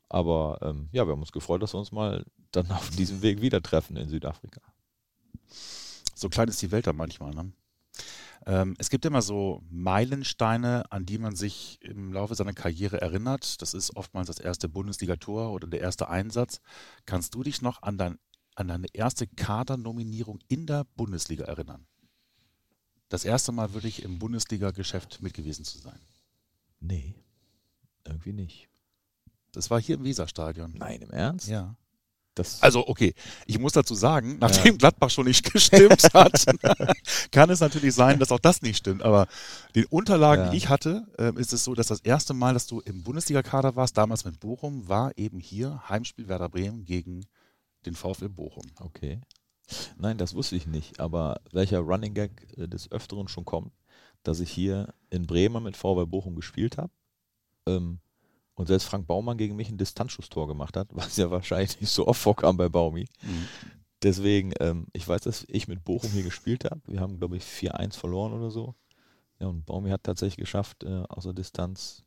Aber 0.10 0.60
ähm, 0.62 0.90
ja, 0.92 1.06
wir 1.06 1.12
haben 1.12 1.22
uns 1.22 1.32
gefreut, 1.32 1.62
dass 1.62 1.74
wir 1.74 1.80
uns 1.80 1.92
mal 1.92 2.26
dann 2.52 2.70
auf 2.72 2.90
diesem 2.92 3.22
Weg 3.22 3.42
wieder 3.42 3.62
treffen 3.62 3.98
in 3.98 4.10
Südafrika. 4.10 4.62
So 6.16 6.30
klein 6.30 6.48
ist 6.48 6.62
die 6.62 6.72
Welt 6.72 6.88
da 6.88 6.94
manchmal. 6.94 7.32
Ne? 7.32 7.52
Ähm, 8.48 8.76
es 8.78 8.90
gibt 8.90 9.04
immer 9.04 9.22
so 9.22 9.62
Meilensteine, 9.70 10.90
an 10.90 11.06
die 11.06 11.18
man 11.18 11.36
sich 11.36 11.80
im 11.82 12.14
Laufe 12.14 12.34
seiner 12.34 12.54
Karriere 12.54 13.02
erinnert. 13.02 13.62
Das 13.62 13.74
ist 13.74 13.96
oftmals 13.98 14.28
das 14.28 14.40
erste 14.40 14.70
Bundesligator 14.70 15.52
oder 15.52 15.68
der 15.68 15.82
erste 15.82 16.08
Einsatz. 16.08 16.62
Kannst 17.06 17.36
du 17.36 17.44
dich 17.44 17.62
noch 17.62 17.84
an, 17.84 17.98
dein, 17.98 18.18
an 18.56 18.70
deine 18.70 18.88
erste 18.94 19.28
Kadernominierung 19.28 20.40
in 20.48 20.66
der 20.66 20.86
Bundesliga 20.96 21.44
erinnern? 21.44 21.86
Das 23.10 23.26
erste 23.26 23.52
Mal 23.52 23.74
wirklich 23.74 24.02
im 24.04 24.18
Bundesliga-Geschäft 24.18 25.22
mit 25.22 25.34
gewesen 25.34 25.66
zu 25.66 25.78
sein. 25.78 26.00
Nee, 26.80 27.16
irgendwie 28.06 28.34
nicht. 28.34 28.70
Das 29.52 29.70
war 29.70 29.82
hier 29.82 29.96
im 29.96 30.06
Weserstadion. 30.06 30.74
Nein, 30.78 31.02
im 31.02 31.12
Ernst? 31.12 31.50
Ja. 31.50 31.76
Das, 32.38 32.62
Also, 32.62 32.88
okay, 32.88 33.14
ich 33.46 33.60
muss 33.60 33.74
dazu 33.74 33.96
sagen, 33.96 34.38
nachdem 34.40 34.78
Gladbach 34.78 35.10
schon 35.10 35.26
nicht 35.26 35.44
gestimmt 35.54 36.04
hat, 36.14 36.46
kann 37.32 37.50
es 37.50 37.60
natürlich 37.60 37.94
sein, 37.94 38.20
dass 38.20 38.32
auch 38.32 38.40
das 38.40 38.62
nicht 38.62 38.78
stimmt. 38.78 39.04
Aber 39.04 39.28
den 39.76 39.86
Unterlagen, 39.86 40.46
Ja. 40.46 40.52
die 40.52 40.58
ich 40.58 40.70
hatte, 40.70 41.06
ähm, 41.18 41.38
ist 41.38 41.54
es 41.54 41.64
so, 41.64 41.74
dass 41.74 41.88
das 41.88 42.02
erste 42.02 42.34
Mal, 42.34 42.54
dass 42.54 42.68
du 42.68 42.80
im 42.82 43.04
Bundesliga-Kader 43.04 43.76
warst, 43.76 43.98
damals 43.98 44.26
mit 44.26 44.40
Bochum, 44.40 44.88
war 44.88 45.12
eben 45.18 45.40
hier 45.40 45.82
Heimspiel 45.90 46.28
Werder 46.28 46.50
Bremen 46.50 46.86
gegen 46.86 47.26
den 47.86 47.96
VfL 47.96 48.30
Bochum. 48.30 48.64
okay. 48.80 49.20
Nein, 49.98 50.18
das 50.18 50.34
wusste 50.34 50.56
ich 50.56 50.66
nicht. 50.66 51.02
Aber 51.02 51.42
welcher 51.52 51.80
Running 51.80 52.14
Gag 52.14 52.32
äh, 52.58 52.68
des 52.70 52.90
Öfteren 52.92 53.28
schon 53.28 53.44
kommt, 53.44 53.74
dass 54.24 54.40
ich 54.40 54.50
hier 54.50 54.94
in 55.10 55.28
Bremen 55.28 55.64
mit 55.64 55.76
VW 55.76 56.06
Bochum 56.06 56.36
gespielt 56.36 56.78
habe 56.78 56.92
ähm, 57.66 58.00
und 58.58 58.66
selbst 58.66 58.86
Frank 58.86 59.06
Baumann 59.08 59.38
gegen 59.38 59.56
mich 59.56 59.70
ein 59.70 59.78
Distanzschusstor 59.78 60.48
gemacht 60.48 60.76
hat, 60.76 60.90
was 60.96 61.16
ja 61.18 61.30
wahrscheinlich 61.32 61.80
nicht 61.80 61.92
so 61.92 62.08
oft 62.08 62.20
vorkam 62.20 62.58
bei 62.58 62.68
Baumi. 62.70 63.08
Deswegen, 64.02 64.52
ähm, 64.60 64.88
ich 64.94 65.08
weiß, 65.08 65.22
dass 65.22 65.46
ich 65.48 65.68
mit 65.68 65.84
Bochum 65.84 66.12
hier 66.12 66.24
gespielt 66.24 66.66
habe. 66.66 66.82
Wir 66.88 67.00
haben, 67.00 67.18
glaube 67.20 67.38
ich, 67.38 67.44
4-1 67.44 67.94
verloren 67.98 68.34
oder 68.34 68.52
so. 68.52 68.76
Ja, 69.40 69.48
und 69.48 69.66
Baumi 69.66 69.92
hat 69.92 70.04
tatsächlich 70.04 70.38
geschafft, 70.38 70.84
äh, 70.84 71.04
aus 71.10 71.24
der 71.24 71.34
Distanz 71.34 72.04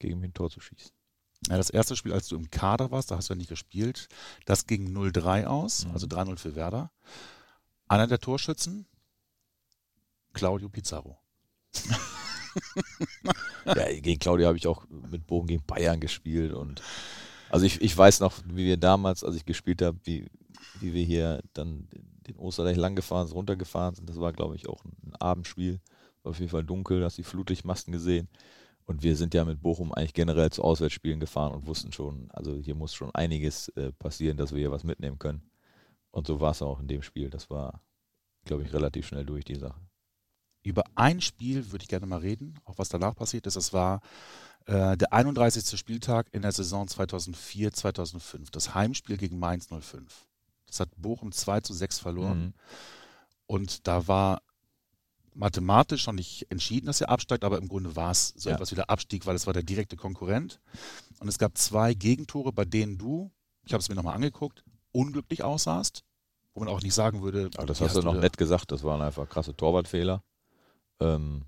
gegen 0.00 0.18
mich 0.18 0.30
ein 0.30 0.34
Tor 0.34 0.50
zu 0.50 0.60
schießen. 0.60 0.90
Ja, 1.48 1.56
das 1.56 1.70
erste 1.70 1.94
Spiel, 1.96 2.12
als 2.12 2.26
du 2.28 2.36
im 2.36 2.50
Kader 2.50 2.90
warst, 2.90 3.10
da 3.10 3.16
hast 3.16 3.28
du 3.28 3.34
ja 3.34 3.38
nicht 3.38 3.48
gespielt, 3.50 4.08
das 4.46 4.66
ging 4.66 4.88
0-3 4.92 5.44
aus, 5.46 5.84
Mhm. 5.84 5.92
also 5.92 6.06
3-0 6.06 6.36
für 6.38 6.56
Werder. 6.56 6.90
Einer 7.88 8.06
der 8.08 8.18
Torschützen, 8.18 8.86
Claudio 10.32 10.68
Pizarro. 10.68 11.18
Ja, 13.66 13.92
gegen 14.00 14.20
Claudia 14.20 14.46
habe 14.46 14.58
ich 14.58 14.66
auch 14.68 14.86
mit 15.10 15.26
Bogen 15.26 15.48
gegen 15.48 15.64
Bayern 15.66 15.98
gespielt 15.98 16.52
und 16.52 16.80
also 17.50 17.66
ich, 17.66 17.80
ich 17.80 17.96
weiß 17.96 18.20
noch, 18.20 18.34
wie 18.46 18.64
wir 18.64 18.76
damals, 18.76 19.24
als 19.24 19.36
ich 19.36 19.44
gespielt 19.44 19.82
habe, 19.82 19.98
wie, 20.04 20.26
wie 20.80 20.94
wir 20.94 21.04
hier 21.04 21.42
dann 21.52 21.88
den 22.26 22.36
Osterdeich 22.36 22.76
lang 22.76 22.96
gefahren 22.96 23.26
sind, 23.26 23.36
runtergefahren 23.36 23.94
sind. 23.94 24.08
Das 24.08 24.20
war, 24.20 24.32
glaube 24.32 24.56
ich, 24.56 24.68
auch 24.68 24.84
ein 24.84 25.14
Abendspiel. 25.16 25.80
War 26.22 26.30
auf 26.30 26.38
jeden 26.38 26.50
Fall 26.50 26.64
dunkel, 26.64 27.04
hast 27.04 27.18
die 27.18 27.22
Flutlichtmasten 27.22 27.92
gesehen. 27.92 28.28
Und 28.84 29.02
wir 29.02 29.16
sind 29.16 29.34
ja 29.34 29.44
mit 29.44 29.62
Bochum 29.62 29.92
eigentlich 29.92 30.14
generell 30.14 30.50
zu 30.50 30.62
Auswärtsspielen 30.62 31.18
gefahren 31.18 31.52
und 31.52 31.66
wussten 31.66 31.92
schon, 31.92 32.28
also 32.30 32.56
hier 32.56 32.74
muss 32.74 32.94
schon 32.94 33.12
einiges 33.14 33.68
äh, 33.70 33.92
passieren, 33.92 34.36
dass 34.36 34.52
wir 34.52 34.58
hier 34.58 34.70
was 34.70 34.84
mitnehmen 34.84 35.18
können. 35.18 35.42
Und 36.12 36.26
so 36.26 36.40
war 36.40 36.52
es 36.52 36.62
auch 36.62 36.80
in 36.80 36.88
dem 36.88 37.02
Spiel. 37.02 37.30
Das 37.30 37.50
war, 37.50 37.82
glaube 38.44 38.62
ich, 38.62 38.72
relativ 38.72 39.06
schnell 39.06 39.24
durch 39.24 39.44
die 39.44 39.56
Sache. 39.56 39.80
Über 40.66 40.82
ein 40.96 41.20
Spiel 41.20 41.70
würde 41.70 41.84
ich 41.84 41.88
gerne 41.88 42.06
mal 42.06 42.18
reden, 42.18 42.58
auch 42.64 42.76
was 42.76 42.88
danach 42.88 43.14
passiert 43.14 43.46
ist. 43.46 43.54
Das 43.56 43.72
war 43.72 44.00
äh, 44.64 44.96
der 44.96 45.12
31. 45.12 45.78
Spieltag 45.78 46.26
in 46.32 46.42
der 46.42 46.50
Saison 46.50 46.88
2004-2005, 46.88 48.50
das 48.50 48.74
Heimspiel 48.74 49.16
gegen 49.16 49.38
Mainz 49.38 49.68
05. 49.68 50.26
Das 50.66 50.80
hat 50.80 50.88
Bochum 50.96 51.30
2 51.30 51.60
zu 51.60 51.72
6 51.72 52.00
verloren. 52.00 52.38
Mhm. 52.46 52.54
Und 53.46 53.86
da 53.86 54.08
war 54.08 54.42
mathematisch 55.34 56.04
noch 56.08 56.14
nicht 56.14 56.50
entschieden, 56.50 56.86
dass 56.86 57.00
er 57.00 57.10
absteigt, 57.10 57.44
aber 57.44 57.58
im 57.58 57.68
Grunde 57.68 57.94
war 57.94 58.10
es 58.10 58.34
so 58.36 58.48
Ja. 58.48 58.56
etwas 58.56 58.72
wie 58.72 58.76
der 58.76 58.90
Abstieg, 58.90 59.24
weil 59.24 59.36
es 59.36 59.46
war 59.46 59.52
der 59.52 59.62
direkte 59.62 59.96
Konkurrent. 59.96 60.60
Und 61.20 61.28
es 61.28 61.38
gab 61.38 61.56
zwei 61.56 61.94
Gegentore, 61.94 62.52
bei 62.52 62.64
denen 62.64 62.98
du, 62.98 63.30
ich 63.62 63.72
habe 63.72 63.82
es 63.82 63.88
mir 63.88 63.94
nochmal 63.94 64.16
angeguckt, 64.16 64.64
unglücklich 64.90 65.44
aussahst, 65.44 66.02
wo 66.54 66.60
man 66.64 66.68
auch 66.68 66.82
nicht 66.82 66.94
sagen 66.94 67.22
würde. 67.22 67.50
Aber 67.56 67.66
das 67.66 67.80
hast 67.80 67.94
du 67.94 68.02
noch 68.02 68.14
nett 68.14 68.36
gesagt, 68.36 68.72
das 68.72 68.82
waren 68.82 69.00
einfach 69.00 69.28
krasse 69.28 69.54
Torwartfehler. 69.54 70.24
Ähm, 71.00 71.44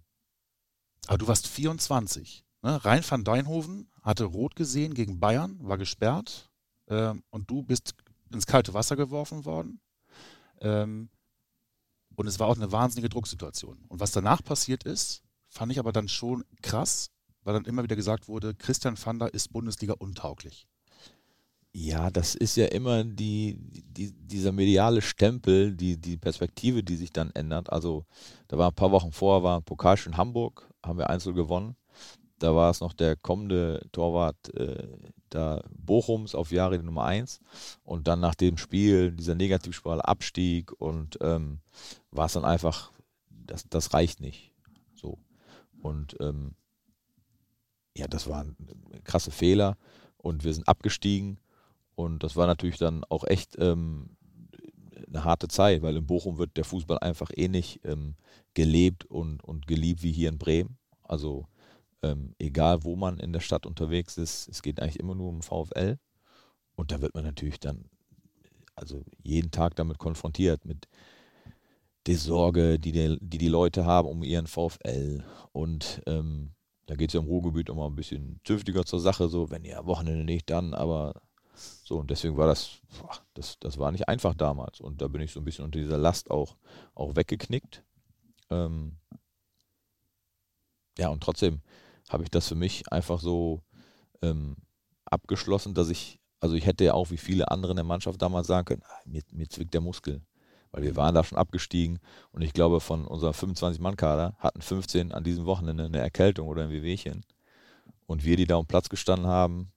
aber 1.06 1.18
du 1.18 1.28
warst 1.28 1.48
24. 1.48 2.44
Ne? 2.62 2.84
Rein 2.84 3.02
van 3.08 3.24
Deinhoven 3.24 3.90
hatte 4.02 4.24
rot 4.24 4.56
gesehen 4.56 4.94
gegen 4.94 5.20
Bayern, 5.20 5.58
war 5.60 5.78
gesperrt 5.78 6.50
ähm, 6.88 7.22
und 7.30 7.50
du 7.50 7.62
bist 7.62 7.94
ins 8.30 8.46
kalte 8.46 8.74
Wasser 8.74 8.96
geworfen 8.96 9.44
worden. 9.44 9.80
Ähm, 10.60 11.10
und 12.16 12.26
es 12.26 12.38
war 12.38 12.48
auch 12.48 12.56
eine 12.56 12.72
wahnsinnige 12.72 13.08
Drucksituation. 13.08 13.84
Und 13.88 14.00
was 14.00 14.12
danach 14.12 14.42
passiert 14.42 14.84
ist, 14.84 15.22
fand 15.48 15.72
ich 15.72 15.78
aber 15.78 15.92
dann 15.92 16.08
schon 16.08 16.44
krass, 16.62 17.10
weil 17.42 17.54
dann 17.54 17.64
immer 17.64 17.84
wieder 17.84 17.96
gesagt 17.96 18.28
wurde, 18.28 18.54
Christian 18.54 18.96
Fander 18.96 19.32
ist 19.32 19.52
Bundesliga 19.52 19.94
untauglich. 19.94 20.66
Ja, 21.80 22.10
das 22.10 22.34
ist 22.34 22.56
ja 22.56 22.66
immer 22.66 23.04
die, 23.04 23.56
die, 23.60 24.10
dieser 24.10 24.50
mediale 24.50 25.00
Stempel, 25.00 25.72
die, 25.72 25.96
die 25.96 26.16
Perspektive, 26.16 26.82
die 26.82 26.96
sich 26.96 27.12
dann 27.12 27.30
ändert. 27.30 27.70
Also, 27.70 28.04
da 28.48 28.58
war 28.58 28.70
ein 28.70 28.74
paar 28.74 28.90
Wochen 28.90 29.12
vorher, 29.12 29.44
war 29.44 29.56
ein 29.56 29.62
Pokalspiel 29.62 30.10
in 30.10 30.18
Hamburg, 30.18 30.68
haben 30.84 30.98
wir 30.98 31.08
Einzel 31.08 31.34
gewonnen. 31.34 31.76
Da 32.40 32.52
war 32.56 32.70
es 32.70 32.80
noch 32.80 32.94
der 32.94 33.14
kommende 33.14 33.86
Torwart 33.92 34.52
äh, 34.56 34.88
da 35.30 35.62
Bochums 35.70 36.34
auf 36.34 36.50
Jahre 36.50 36.82
Nummer 36.82 37.04
1. 37.04 37.38
Und 37.84 38.08
dann 38.08 38.18
nach 38.18 38.34
dem 38.34 38.56
Spiel, 38.56 39.12
dieser 39.12 39.36
Negativspirale 39.36 40.04
Abstieg 40.04 40.72
und 40.80 41.18
ähm, 41.20 41.60
war 42.10 42.26
es 42.26 42.32
dann 42.32 42.44
einfach, 42.44 42.90
das, 43.30 43.68
das 43.70 43.94
reicht 43.94 44.20
nicht. 44.20 44.52
So. 44.96 45.18
Und 45.80 46.16
ähm, 46.18 46.56
ja, 47.96 48.08
das 48.08 48.26
waren 48.28 48.56
krasse 49.04 49.30
Fehler 49.30 49.76
und 50.16 50.42
wir 50.42 50.52
sind 50.52 50.66
abgestiegen. 50.66 51.38
Und 51.98 52.22
das 52.22 52.36
war 52.36 52.46
natürlich 52.46 52.78
dann 52.78 53.02
auch 53.08 53.24
echt 53.24 53.56
ähm, 53.58 54.10
eine 55.08 55.24
harte 55.24 55.48
Zeit, 55.48 55.82
weil 55.82 55.96
in 55.96 56.06
Bochum 56.06 56.38
wird 56.38 56.56
der 56.56 56.62
Fußball 56.62 56.98
einfach 57.00 57.32
eh 57.36 57.50
ähm, 57.82 58.14
gelebt 58.54 59.04
und, 59.06 59.42
und 59.42 59.66
geliebt 59.66 60.04
wie 60.04 60.12
hier 60.12 60.28
in 60.28 60.38
Bremen. 60.38 60.78
Also 61.02 61.48
ähm, 62.04 62.36
egal, 62.38 62.84
wo 62.84 62.94
man 62.94 63.18
in 63.18 63.32
der 63.32 63.40
Stadt 63.40 63.66
unterwegs 63.66 64.16
ist, 64.16 64.46
es 64.48 64.62
geht 64.62 64.80
eigentlich 64.80 65.00
immer 65.00 65.16
nur 65.16 65.28
um 65.28 65.42
VfL. 65.42 65.98
Und 66.76 66.92
da 66.92 67.00
wird 67.00 67.16
man 67.16 67.24
natürlich 67.24 67.58
dann, 67.58 67.86
also 68.76 69.02
jeden 69.24 69.50
Tag 69.50 69.74
damit 69.74 69.98
konfrontiert, 69.98 70.64
mit 70.64 70.86
der 72.06 72.16
Sorge, 72.16 72.78
die 72.78 72.92
die, 72.92 73.18
die, 73.20 73.38
die 73.38 73.48
Leute 73.48 73.86
haben 73.86 74.06
um 74.06 74.22
ihren 74.22 74.46
VfL. 74.46 75.24
Und 75.50 76.00
ähm, 76.06 76.52
da 76.86 76.94
geht 76.94 77.10
es 77.10 77.14
ja 77.14 77.20
im 77.20 77.26
Ruhrgebiet 77.26 77.70
immer 77.70 77.90
ein 77.90 77.96
bisschen 77.96 78.38
zünftiger 78.44 78.84
zur 78.84 79.00
Sache, 79.00 79.28
so, 79.28 79.50
wenn 79.50 79.64
ihr 79.64 79.80
am 79.80 79.86
Wochenende 79.86 80.22
nicht, 80.22 80.48
dann, 80.48 80.74
aber 80.74 81.20
so, 81.84 81.98
und 81.98 82.10
deswegen 82.10 82.36
war 82.36 82.46
das, 82.46 82.80
das, 83.34 83.58
das 83.58 83.78
war 83.78 83.90
nicht 83.92 84.08
einfach 84.08 84.34
damals. 84.34 84.80
Und 84.80 85.00
da 85.00 85.08
bin 85.08 85.22
ich 85.22 85.32
so 85.32 85.40
ein 85.40 85.44
bisschen 85.44 85.64
unter 85.64 85.78
dieser 85.78 85.98
Last 85.98 86.30
auch, 86.30 86.56
auch 86.94 87.16
weggeknickt. 87.16 87.82
Ähm, 88.50 88.96
ja, 90.98 91.08
und 91.08 91.22
trotzdem 91.22 91.60
habe 92.08 92.24
ich 92.24 92.30
das 92.30 92.48
für 92.48 92.54
mich 92.54 92.90
einfach 92.92 93.20
so 93.20 93.62
ähm, 94.22 94.56
abgeschlossen, 95.04 95.74
dass 95.74 95.88
ich, 95.88 96.20
also 96.40 96.54
ich 96.54 96.66
hätte 96.66 96.84
ja 96.84 96.94
auch 96.94 97.10
wie 97.10 97.16
viele 97.16 97.50
andere 97.50 97.72
in 97.72 97.76
der 97.76 97.84
Mannschaft 97.84 98.20
damals 98.20 98.46
sagen 98.46 98.66
können, 98.66 98.82
ah, 98.84 99.00
mir, 99.04 99.22
mir 99.30 99.48
zwickt 99.48 99.74
der 99.74 99.80
Muskel. 99.80 100.22
Weil 100.70 100.82
wir 100.82 100.96
waren 100.96 101.14
da 101.14 101.24
schon 101.24 101.38
abgestiegen 101.38 101.98
und 102.30 102.42
ich 102.42 102.52
glaube, 102.52 102.80
von 102.80 103.06
unserer 103.06 103.30
25-Mann-Kader 103.30 104.36
hatten 104.38 104.60
15 104.60 105.12
an 105.12 105.24
diesem 105.24 105.46
Wochenende 105.46 105.86
eine 105.86 105.98
Erkältung 106.00 106.48
oder 106.48 106.64
ein 106.64 106.70
Wehwehchen. 106.70 107.24
Und 108.06 108.24
wir, 108.24 108.36
die 108.36 108.46
da 108.46 108.56
um 108.56 108.66
Platz 108.66 108.90
gestanden 108.90 109.28
haben, 109.28 109.72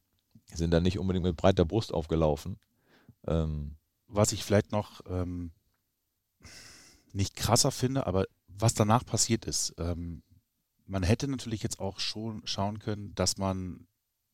sind 0.57 0.71
da 0.71 0.79
nicht 0.79 0.99
unbedingt 0.99 1.25
mit 1.25 1.35
breiter 1.35 1.65
Brust 1.65 1.93
aufgelaufen. 1.93 2.57
Ähm, 3.27 3.75
was 4.07 4.31
ich 4.31 4.43
vielleicht 4.43 4.71
noch 4.71 5.01
ähm, 5.07 5.51
nicht 7.13 7.35
krasser 7.35 7.71
finde, 7.71 8.07
aber 8.07 8.25
was 8.47 8.73
danach 8.73 9.05
passiert 9.05 9.45
ist, 9.45 9.73
ähm, 9.77 10.23
man 10.85 11.03
hätte 11.03 11.27
natürlich 11.27 11.63
jetzt 11.63 11.79
auch 11.79 11.99
schon 11.99 12.41
schauen 12.45 12.79
können, 12.79 13.15
dass 13.15 13.37
man 13.37 13.87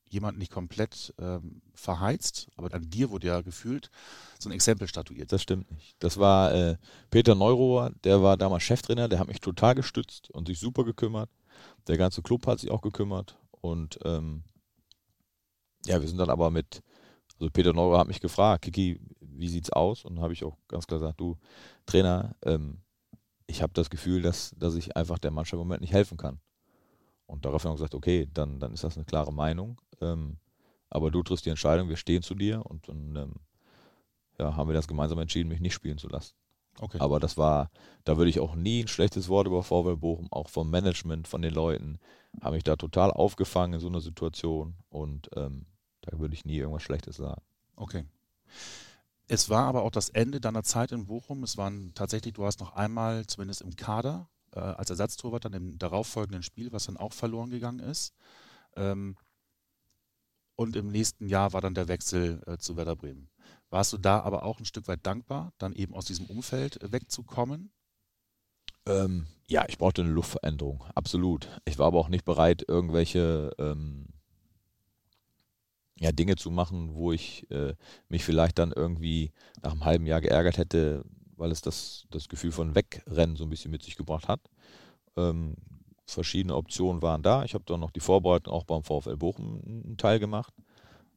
jemanden 0.09 0.39
nicht 0.39 0.51
komplett 0.51 1.13
ähm, 1.19 1.61
verheizt, 1.73 2.47
aber 2.55 2.73
an 2.73 2.89
dir 2.89 3.09
wurde 3.09 3.27
ja 3.27 3.41
gefühlt 3.41 3.91
so 4.39 4.49
ein 4.49 4.53
Exempel 4.53 4.87
statuiert. 4.87 5.31
Das 5.31 5.41
stimmt 5.41 5.69
nicht. 5.71 5.95
Das 5.99 6.17
war 6.17 6.53
äh, 6.53 6.77
Peter 7.09 7.35
Neurohr, 7.35 7.91
der 8.03 8.23
war 8.23 8.37
damals 8.37 8.63
Cheftrainer, 8.63 9.09
der 9.09 9.19
hat 9.19 9.27
mich 9.27 9.41
total 9.41 9.75
gestützt 9.75 10.31
und 10.31 10.47
sich 10.47 10.59
super 10.59 10.83
gekümmert. 10.83 11.29
Der 11.87 11.97
ganze 11.97 12.21
Club 12.21 12.47
hat 12.47 12.59
sich 12.59 12.71
auch 12.71 12.81
gekümmert 12.81 13.37
und 13.51 13.99
ähm, 14.05 14.43
ja, 15.87 16.01
wir 16.01 16.07
sind 16.07 16.17
dann 16.17 16.29
aber 16.29 16.49
mit, 16.51 16.81
also 17.39 17.49
Peter 17.51 17.73
Neurohr 17.73 17.99
hat 17.99 18.07
mich 18.07 18.21
gefragt, 18.21 18.63
Kiki, 18.63 18.99
wie 19.19 19.47
sieht's 19.47 19.71
aus? 19.71 20.05
Und 20.05 20.19
habe 20.19 20.33
ich 20.33 20.43
auch 20.43 20.57
ganz 20.67 20.87
klar 20.87 20.99
gesagt, 20.99 21.19
du 21.19 21.37
Trainer, 21.85 22.35
ähm, 22.43 22.79
ich 23.45 23.61
habe 23.61 23.73
das 23.73 23.89
Gefühl, 23.89 24.21
dass, 24.21 24.53
dass 24.57 24.75
ich 24.75 24.95
einfach 24.97 25.19
der 25.19 25.31
Mannschaft 25.31 25.53
im 25.53 25.59
Moment 25.59 25.81
nicht 25.81 25.93
helfen 25.93 26.17
kann. 26.17 26.39
Und 27.25 27.45
daraufhin 27.45 27.69
haben 27.69 27.75
wir 27.75 27.79
gesagt, 27.79 27.95
okay, 27.95 28.27
dann, 28.33 28.59
dann 28.59 28.73
ist 28.73 28.83
das 28.83 28.95
eine 28.95 29.05
klare 29.05 29.33
Meinung. 29.33 29.79
Ähm, 30.01 30.37
aber 30.89 31.11
du 31.11 31.23
triffst 31.23 31.45
die 31.45 31.49
Entscheidung, 31.49 31.89
wir 31.89 31.97
stehen 31.97 32.23
zu 32.23 32.35
dir 32.35 32.65
und 32.65 32.87
dann 32.87 33.15
ähm, 33.15 33.33
ja, 34.39 34.55
haben 34.55 34.69
wir 34.69 34.73
das 34.73 34.87
gemeinsam 34.87 35.19
entschieden, 35.19 35.49
mich 35.49 35.59
nicht 35.59 35.73
spielen 35.73 35.97
zu 35.97 36.07
lassen. 36.07 36.35
Okay. 36.79 36.99
Aber 36.99 37.19
das 37.19 37.37
war, 37.37 37.71
da 38.03 38.17
würde 38.17 38.29
ich 38.29 38.39
auch 38.39 38.55
nie 38.55 38.83
ein 38.83 38.87
schlechtes 38.87 39.29
Wort 39.29 39.47
über 39.47 39.63
VW 39.63 39.95
Bochum, 39.95 40.27
auch 40.31 40.49
vom 40.49 40.69
Management, 40.69 41.27
von 41.27 41.41
den 41.41 41.53
Leuten, 41.53 41.99
habe 42.41 42.55
mich 42.55 42.63
da 42.63 42.75
total 42.75 43.11
aufgefangen 43.11 43.75
in 43.75 43.79
so 43.79 43.87
einer 43.87 44.01
Situation 44.01 44.75
und 44.89 45.29
ähm, 45.35 45.65
da 46.07 46.19
würde 46.19 46.33
ich 46.33 46.45
nie 46.45 46.57
irgendwas 46.57 46.83
Schlechtes 46.83 47.17
sagen. 47.17 47.41
Okay. 47.75 48.05
Es 49.27 49.49
war 49.49 49.65
aber 49.65 49.83
auch 49.83 49.91
das 49.91 50.09
Ende 50.09 50.39
deiner 50.39 50.63
Zeit 50.63 50.91
in 50.91 51.05
Bochum. 51.05 51.43
Es 51.43 51.57
waren 51.57 51.93
tatsächlich, 51.93 52.33
du 52.33 52.45
hast 52.45 52.59
noch 52.59 52.73
einmal, 52.73 53.27
zumindest 53.27 53.61
im 53.61 53.75
Kader, 53.75 54.29
äh, 54.53 54.59
als 54.59 54.89
Ersatztorwart 54.89 55.45
dann 55.45 55.53
im 55.53 55.77
darauffolgenden 55.77 56.43
Spiel, 56.43 56.71
was 56.71 56.85
dann 56.85 56.97
auch 56.97 57.13
verloren 57.13 57.49
gegangen 57.49 57.79
ist. 57.79 58.13
Ähm, 58.75 59.17
und 60.55 60.75
im 60.75 60.87
nächsten 60.87 61.27
Jahr 61.27 61.53
war 61.53 61.61
dann 61.61 61.75
der 61.75 61.87
Wechsel 61.87 62.41
äh, 62.47 62.57
zu 62.57 62.77
Werder 62.77 62.95
Bremen. 62.95 63.29
Warst 63.69 63.93
du 63.93 63.97
da 63.97 64.21
aber 64.21 64.43
auch 64.43 64.59
ein 64.59 64.65
Stück 64.65 64.87
weit 64.87 65.05
dankbar, 65.05 65.51
dann 65.57 65.73
eben 65.73 65.93
aus 65.93 66.05
diesem 66.05 66.25
Umfeld 66.27 66.81
äh, 66.81 66.91
wegzukommen? 66.91 67.71
Ähm, 68.85 69.27
ja, 69.47 69.65
ich 69.67 69.77
brauchte 69.77 70.01
eine 70.01 70.11
Luftveränderung, 70.11 70.85
absolut. 70.95 71.49
Ich 71.65 71.77
war 71.77 71.87
aber 71.87 71.99
auch 71.99 72.09
nicht 72.09 72.23
bereit, 72.23 72.63
irgendwelche 72.67 73.51
ähm, 73.59 74.07
ja, 75.99 76.11
Dinge 76.11 76.35
zu 76.35 76.51
machen, 76.51 76.93
wo 76.93 77.11
ich 77.11 77.49
äh, 77.51 77.73
mich 78.09 78.23
vielleicht 78.23 78.59
dann 78.59 78.71
irgendwie 78.71 79.31
nach 79.61 79.71
einem 79.71 79.85
halben 79.85 80.05
Jahr 80.05 80.21
geärgert 80.21 80.57
hätte, 80.57 81.03
weil 81.35 81.51
es 81.51 81.61
das, 81.61 82.05
das 82.11 82.29
Gefühl 82.29 82.51
von 82.51 82.75
Wegrennen 82.75 83.35
so 83.35 83.43
ein 83.43 83.49
bisschen 83.49 83.71
mit 83.71 83.83
sich 83.83 83.95
gebracht 83.95 84.27
hat. 84.27 84.41
Ähm, 85.15 85.55
verschiedene 86.05 86.55
Optionen 86.55 87.01
waren 87.01 87.23
da. 87.23 87.43
Ich 87.43 87.53
habe 87.53 87.65
dann 87.65 87.79
noch 87.79 87.91
die 87.91 87.99
Vorbereitung 87.99 88.53
auch 88.53 88.63
beim 88.63 88.83
VfL 88.83 89.17
Bochum 89.17 89.61
einen 89.65 89.97
Teil 89.97 90.19
gemacht. 90.19 90.53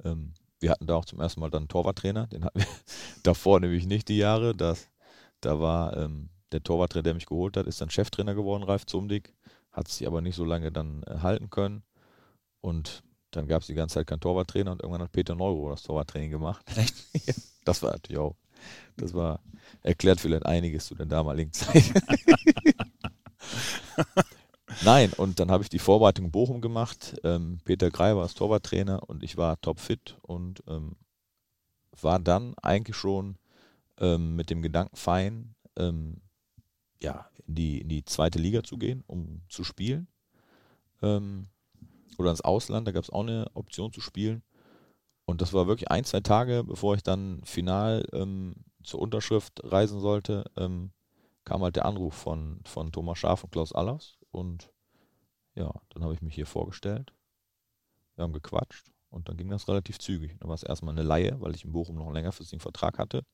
Ähm, 0.05 0.33
wir 0.59 0.71
hatten 0.71 0.87
da 0.87 0.97
auch 0.97 1.05
zum 1.05 1.21
ersten 1.21 1.41
Mal 1.41 1.51
dann 1.51 1.63
einen 1.63 1.69
Torwarttrainer, 1.69 2.27
den 2.27 2.45
hatten 2.45 2.61
wir 2.61 2.67
davor 3.23 3.61
nämlich 3.61 3.87
nicht 3.87 4.09
die 4.09 4.19
Jahre. 4.19 4.55
Das, 4.55 4.89
da 5.41 5.61
war 5.61 5.97
ähm, 5.97 6.29
der 6.53 6.63
Torwarttrainer, 6.63 7.05
der 7.05 7.15
mich 7.15 7.27
geholt 7.27 7.57
hat, 7.57 7.67
ist 7.67 7.81
dann 7.81 7.91
Cheftrainer 7.91 8.35
geworden, 8.35 8.65
Ralf 8.65 8.87
Zumdig, 8.87 9.35
hat 9.73 9.89
sich 9.89 10.07
aber 10.07 10.21
nicht 10.21 10.37
so 10.37 10.45
lange 10.45 10.73
dann 10.73 11.03
äh, 11.05 11.19
halten 11.19 11.51
können. 11.51 11.83
Und 12.61 13.03
dann 13.31 13.47
gab 13.47 13.63
es 13.63 13.69
die 13.69 13.75
ganze 13.75 13.95
Zeit 13.95 14.07
keinen 14.07 14.21
Torwarttrainer 14.21 14.73
und 14.73 14.83
irgendwann 14.83 15.03
hat 15.03 15.13
Peter 15.13 15.35
Neuro 15.35 15.71
das 15.71 15.83
Torwarttraining 15.83 16.31
gemacht. 16.31 16.65
Echt? 16.77 16.95
das 17.65 17.83
war 17.83 17.93
natürlich 17.93 18.19
auch 18.19 18.37
das 18.97 19.15
war, 19.15 19.41
erklärt 19.83 20.21
vielleicht 20.21 20.47
einiges 20.47 20.87
zu 20.87 20.95
der 20.95 21.07
damaligen 21.07 21.53
Zeit. 21.53 21.93
Nein, 24.85 25.13
und 25.15 25.41
dann 25.41 25.51
habe 25.51 25.63
ich 25.63 25.69
die 25.69 25.79
Vorbereitung 25.79 26.27
in 26.27 26.31
Bochum 26.31 26.61
gemacht. 26.61 27.17
Ähm, 27.25 27.59
Peter 27.65 27.91
Grey 27.91 28.15
war 28.15 28.23
als 28.23 28.35
Torwarttrainer 28.35 29.09
und 29.09 29.23
ich 29.23 29.37
war 29.37 29.61
topfit 29.61 30.17
und 30.23 30.63
ähm, 30.69 30.97
war 32.01 32.19
dann 32.19 32.55
eigentlich 32.63 32.97
schon 32.97 33.37
ähm, 33.99 34.37
mit 34.37 34.51
dem 34.51 34.63
Gedanken 34.63 34.97
fein, 34.97 35.55
ähm, 35.77 36.21
ja, 37.03 37.29
in 37.47 37.55
die, 37.55 37.81
in 37.81 37.89
die 37.89 38.05
zweite 38.05 38.39
Liga 38.39 38.63
zu 38.63 38.79
gehen, 38.79 39.03
um 39.07 39.43
zu 39.49 39.65
spielen. 39.65 40.07
Ähm, 41.03 41.49
oder 42.21 42.31
ins 42.31 42.43
Ausland, 42.43 42.87
da 42.87 42.93
gab 42.93 43.03
es 43.03 43.11
auch 43.11 43.23
eine 43.23 43.51
Option 43.55 43.93
zu 43.93 44.01
spielen. 44.01 44.43
Und 45.25 45.41
das 45.41 45.53
war 45.53 45.67
wirklich 45.67 45.91
ein, 45.91 46.05
zwei 46.05 46.21
Tage, 46.21 46.65
bevor 46.65 46.95
ich 46.95 47.03
dann 47.03 47.41
final 47.45 48.05
ähm, 48.13 48.57
zur 48.83 49.01
Unterschrift 49.01 49.61
reisen 49.65 50.01
sollte, 50.01 50.45
ähm, 50.57 50.93
kam 51.45 51.63
halt 51.63 51.77
der 51.77 51.87
Anruf 51.87 52.15
von, 52.15 52.61
von 52.65 52.93
Thomas 52.93 53.19
Schaaf 53.19 53.45
und 53.45 53.51
Klaus 53.51 53.73
Allers. 53.73 54.19
Und 54.31 54.71
ja, 55.55 55.73
dann 55.91 56.03
habe 56.03 56.15
ich 56.15 56.23
mich 56.23 56.35
hier 56.35 56.47
vorgestellt. 56.47 57.13
Wir 58.17 58.25
haben 58.25 58.33
gequatscht 58.33 58.91
und 59.09 59.29
dann 59.29 59.37
ging 59.37 59.49
das 59.49 59.69
relativ 59.69 59.99
zügig. 59.99 60.37
Dann 60.41 60.49
war 60.49 60.55
es 60.55 60.63
erstmal 60.63 60.95
eine 60.95 61.07
Laie, 61.07 61.41
weil 61.41 61.55
ich 61.55 61.65
in 61.65 61.73
Bochum 61.73 61.97
noch 61.97 62.07
einen 62.07 62.15
längerfristigen 62.15 62.61
Vertrag 62.61 62.99
hatte. 62.99 63.25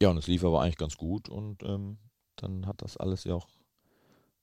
Ja, 0.00 0.10
und 0.10 0.18
es 0.18 0.28
lief 0.28 0.44
aber 0.44 0.60
eigentlich 0.60 0.76
ganz 0.76 0.96
gut 0.96 1.28
und 1.28 1.62
ähm, 1.64 1.98
dann 2.36 2.66
hat 2.66 2.82
das 2.82 2.96
alles 2.96 3.24
ja 3.24 3.34
auch 3.34 3.48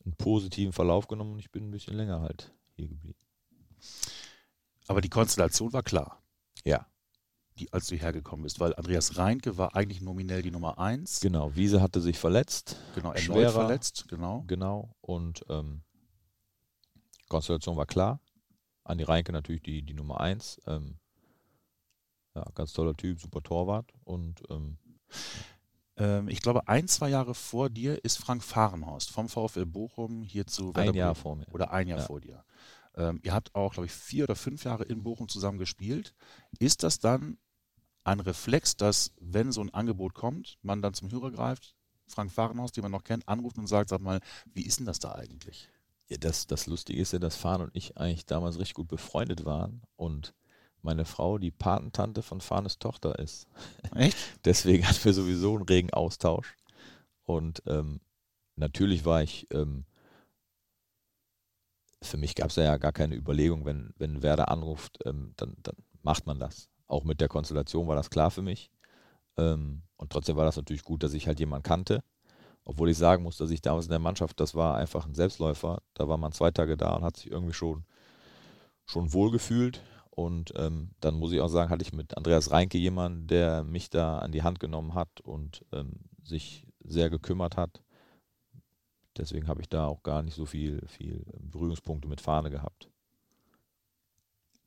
einen 0.05 0.15
positiven 0.15 0.73
Verlauf 0.73 1.07
genommen 1.07 1.33
und 1.33 1.39
ich 1.39 1.51
bin 1.51 1.67
ein 1.67 1.71
bisschen 1.71 1.95
länger 1.95 2.21
halt 2.21 2.53
hier 2.75 2.87
geblieben. 2.87 3.19
Aber 4.87 5.01
die 5.01 5.09
Konstellation 5.09 5.73
war 5.73 5.83
klar. 5.83 6.21
Ja. 6.63 6.87
die, 7.57 7.71
als 7.73 7.87
du 7.87 7.95
hergekommen 7.95 8.43
bist? 8.43 8.59
Weil 8.59 8.75
Andreas 8.75 9.17
Reinke 9.17 9.57
war 9.57 9.75
eigentlich 9.75 10.01
nominell 10.01 10.41
die 10.41 10.51
Nummer 10.51 10.77
1. 10.77 11.21
Genau, 11.21 11.55
Wiese 11.55 11.81
hatte 11.81 12.01
sich 12.01 12.19
verletzt. 12.19 12.77
Genau, 12.95 13.13
erneut 13.13 13.51
verletzt, 13.51 14.07
genau. 14.07 14.43
Genau. 14.47 14.95
Und 15.01 15.45
ähm, 15.49 15.81
Konstellation 17.27 17.77
war 17.77 17.85
klar. 17.85 18.19
Andi 18.83 19.03
Reinke 19.03 19.31
natürlich 19.31 19.63
die, 19.63 19.81
die 19.81 19.93
Nummer 19.93 20.19
1. 20.19 20.61
Ähm, 20.67 20.99
ja, 22.35 22.45
ganz 22.53 22.73
toller 22.73 22.95
Typ, 22.95 23.19
super 23.19 23.41
Torwart. 23.41 23.91
Und 24.03 24.43
Ähm, 24.49 24.77
ich 26.27 26.41
glaube, 26.41 26.67
ein, 26.67 26.87
zwei 26.89 27.09
Jahre 27.09 27.33
vor 27.33 27.69
dir 27.69 28.03
ist 28.03 28.17
Frank 28.17 28.43
Fahrenhorst 28.43 29.11
vom 29.11 29.29
VfL 29.29 29.65
Bochum 29.65 30.23
hier 30.23 30.45
zu 30.45 30.75
Werder 30.75 30.89
ein 30.91 30.95
Jahr 30.95 31.13
Bremen. 31.13 31.21
vor 31.21 31.35
mir. 31.37 31.47
Oder 31.53 31.71
ein 31.71 31.87
Jahr 31.87 31.99
Ja. 31.99 32.05
vor 32.05 32.19
dir. 32.19 32.43
Ähm, 32.95 33.19
ihr 33.23 33.33
habt 33.33 33.55
auch, 33.55 33.73
glaube 33.73 33.85
ich, 33.87 33.93
vier 33.93 34.25
oder 34.25 34.35
fünf 34.35 34.63
Jahre 34.65 34.83
in 34.83 35.03
Bochum 35.03 35.27
zusammen 35.29 35.57
gespielt. 35.57 36.13
Ist 36.59 36.83
das 36.83 36.99
dann 36.99 37.37
ein 38.03 38.19
Reflex, 38.19 38.75
dass, 38.77 39.11
wenn 39.19 39.51
so 39.51 39.61
ein 39.61 39.73
Angebot 39.73 40.13
kommt, 40.13 40.57
man 40.61 40.81
dann 40.81 40.93
zum 40.93 41.11
Hörer 41.11 41.31
greift, 41.31 41.75
Frank 42.07 42.31
Fahrenhorst, 42.31 42.75
den 42.77 42.83
man 42.83 42.91
noch 42.91 43.03
kennt, 43.03 43.27
anruft 43.27 43.57
und 43.57 43.67
sagt, 43.67 43.89
sag 43.89 44.01
mal, 44.01 44.19
wie 44.53 44.65
ist 44.65 44.79
denn 44.79 44.85
das 44.85 44.99
da 44.99 45.13
eigentlich? 45.13 45.69
Ja, 46.07 46.17
das, 46.17 46.45
das 46.45 46.67
Lustige 46.67 47.01
ist 47.01 47.13
ja, 47.13 47.19
dass 47.19 47.35
Fahn 47.35 47.61
und 47.61 47.71
ich 47.75 47.97
eigentlich 47.97 48.25
damals 48.25 48.59
richtig 48.59 48.75
gut 48.75 48.87
befreundet 48.89 49.43
waren 49.43 49.81
und 49.95 50.33
meine 50.85 51.05
Frau 51.05 51.37
die 51.37 51.51
Patentante 51.51 52.21
von 52.21 52.39
Fahnes 52.39 52.79
Tochter 52.79 53.19
ist. 53.19 53.47
Echt? 53.93 54.17
Deswegen 54.45 54.87
hatten 54.87 55.03
wir 55.03 55.13
sowieso 55.13 55.55
einen 55.55 55.65
regen 55.65 55.91
Austausch. 55.91 56.55
Und 57.23 57.61
ähm, 57.65 57.99
natürlich 58.55 59.03
war 59.03 59.21
ich, 59.21 59.47
ähm, 59.51 59.85
für 62.01 62.17
mich 62.17 62.35
gab 62.35 62.49
es 62.49 62.55
ja 62.55 62.77
gar 62.77 62.93
keine 62.93 63.15
Überlegung, 63.15 63.65
wenn, 63.65 63.93
wenn 63.97 64.21
Werder 64.21 64.49
anruft, 64.49 64.99
ähm, 65.05 65.33
dann, 65.35 65.57
dann 65.63 65.75
macht 66.03 66.27
man 66.27 66.39
das. 66.39 66.69
Auch 66.87 67.03
mit 67.03 67.19
der 67.19 67.27
Konstellation 67.27 67.87
war 67.87 67.95
das 67.95 68.09
klar 68.09 68.31
für 68.31 68.43
mich. 68.43 68.69
Ähm, 69.37 69.81
und 69.97 70.11
trotzdem 70.11 70.35
war 70.35 70.45
das 70.45 70.55
natürlich 70.55 70.83
gut, 70.83 71.03
dass 71.03 71.13
ich 71.13 71.27
halt 71.27 71.39
jemanden 71.39 71.63
kannte. 71.63 72.03
Obwohl 72.63 72.89
ich 72.89 72.97
sagen 72.97 73.23
muss, 73.23 73.37
dass 73.37 73.51
ich 73.51 73.61
damals 73.61 73.85
in 73.85 73.91
der 73.91 73.99
Mannschaft, 73.99 74.39
das 74.39 74.55
war 74.55 74.75
einfach 74.75 75.05
ein 75.05 75.13
Selbstläufer. 75.13 75.81
Da 75.93 76.07
war 76.07 76.17
man 76.17 76.31
zwei 76.31 76.51
Tage 76.51 76.77
da 76.77 76.95
und 76.95 77.03
hat 77.03 77.17
sich 77.17 77.31
irgendwie 77.31 77.53
schon, 77.53 77.85
schon 78.85 79.13
wohl 79.13 79.31
gefühlt. 79.31 79.81
Und 80.15 80.53
ähm, 80.55 80.91
dann 81.01 81.15
muss 81.15 81.33
ich 81.33 81.41
auch 81.41 81.49
sagen, 81.49 81.69
hatte 81.69 81.83
ich 81.83 81.91
mit 81.93 82.15
Andreas 82.15 82.49
Reinke 82.49 82.77
jemanden, 82.77 83.27
der 83.27 83.63
mich 83.63 83.89
da 83.89 84.19
an 84.19 84.31
die 84.31 84.43
Hand 84.43 84.61
genommen 84.61 84.95
hat 84.95 85.19
und 85.21 85.65
ähm, 85.73 85.91
sich 86.23 86.65
sehr 86.79 87.09
gekümmert 87.09 87.57
hat. 87.57 87.83
Deswegen 89.17 89.47
habe 89.47 89.61
ich 89.61 89.69
da 89.69 89.87
auch 89.87 90.03
gar 90.03 90.21
nicht 90.23 90.35
so 90.35 90.45
viel, 90.45 90.81
viel 90.87 91.25
Berührungspunkte 91.39 92.07
mit 92.07 92.21
Fahne 92.21 92.49
gehabt. 92.49 92.89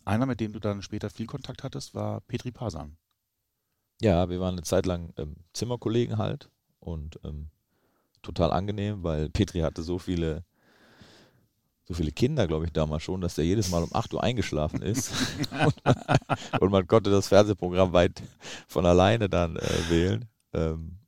Einer, 0.04 0.26
mit 0.26 0.40
dem 0.40 0.52
du 0.52 0.58
dann 0.58 0.82
später 0.82 1.10
viel 1.10 1.26
Kontakt 1.26 1.64
hattest, 1.64 1.94
war 1.94 2.20
Petri 2.22 2.50
Pasan. 2.50 2.96
Ja, 4.00 4.30
wir 4.30 4.40
waren 4.40 4.54
eine 4.54 4.62
Zeit 4.62 4.86
lang 4.86 5.12
ähm, 5.16 5.36
Zimmerkollegen 5.52 6.18
halt 6.18 6.50
und 6.78 7.18
ähm, 7.24 7.50
total 8.22 8.52
angenehm, 8.52 9.02
weil 9.02 9.28
Petri 9.28 9.60
hatte 9.60 9.82
so 9.82 9.98
viele, 9.98 10.44
so 11.88 11.94
viele 11.94 12.12
Kinder, 12.12 12.46
glaube 12.46 12.66
ich, 12.66 12.72
damals 12.72 13.02
schon, 13.02 13.22
dass 13.22 13.34
der 13.34 13.46
jedes 13.46 13.70
Mal 13.70 13.82
um 13.82 13.94
8 13.94 14.12
Uhr 14.12 14.22
eingeschlafen 14.22 14.82
ist. 14.82 15.10
und, 15.64 15.84
man, 15.84 15.96
und 16.60 16.70
man 16.70 16.86
konnte 16.86 17.10
das 17.10 17.28
Fernsehprogramm 17.28 17.94
weit 17.94 18.22
von 18.66 18.84
alleine 18.84 19.30
dann 19.30 19.56
äh, 19.56 19.90
wählen. 19.90 20.28
Ähm, 20.52 20.98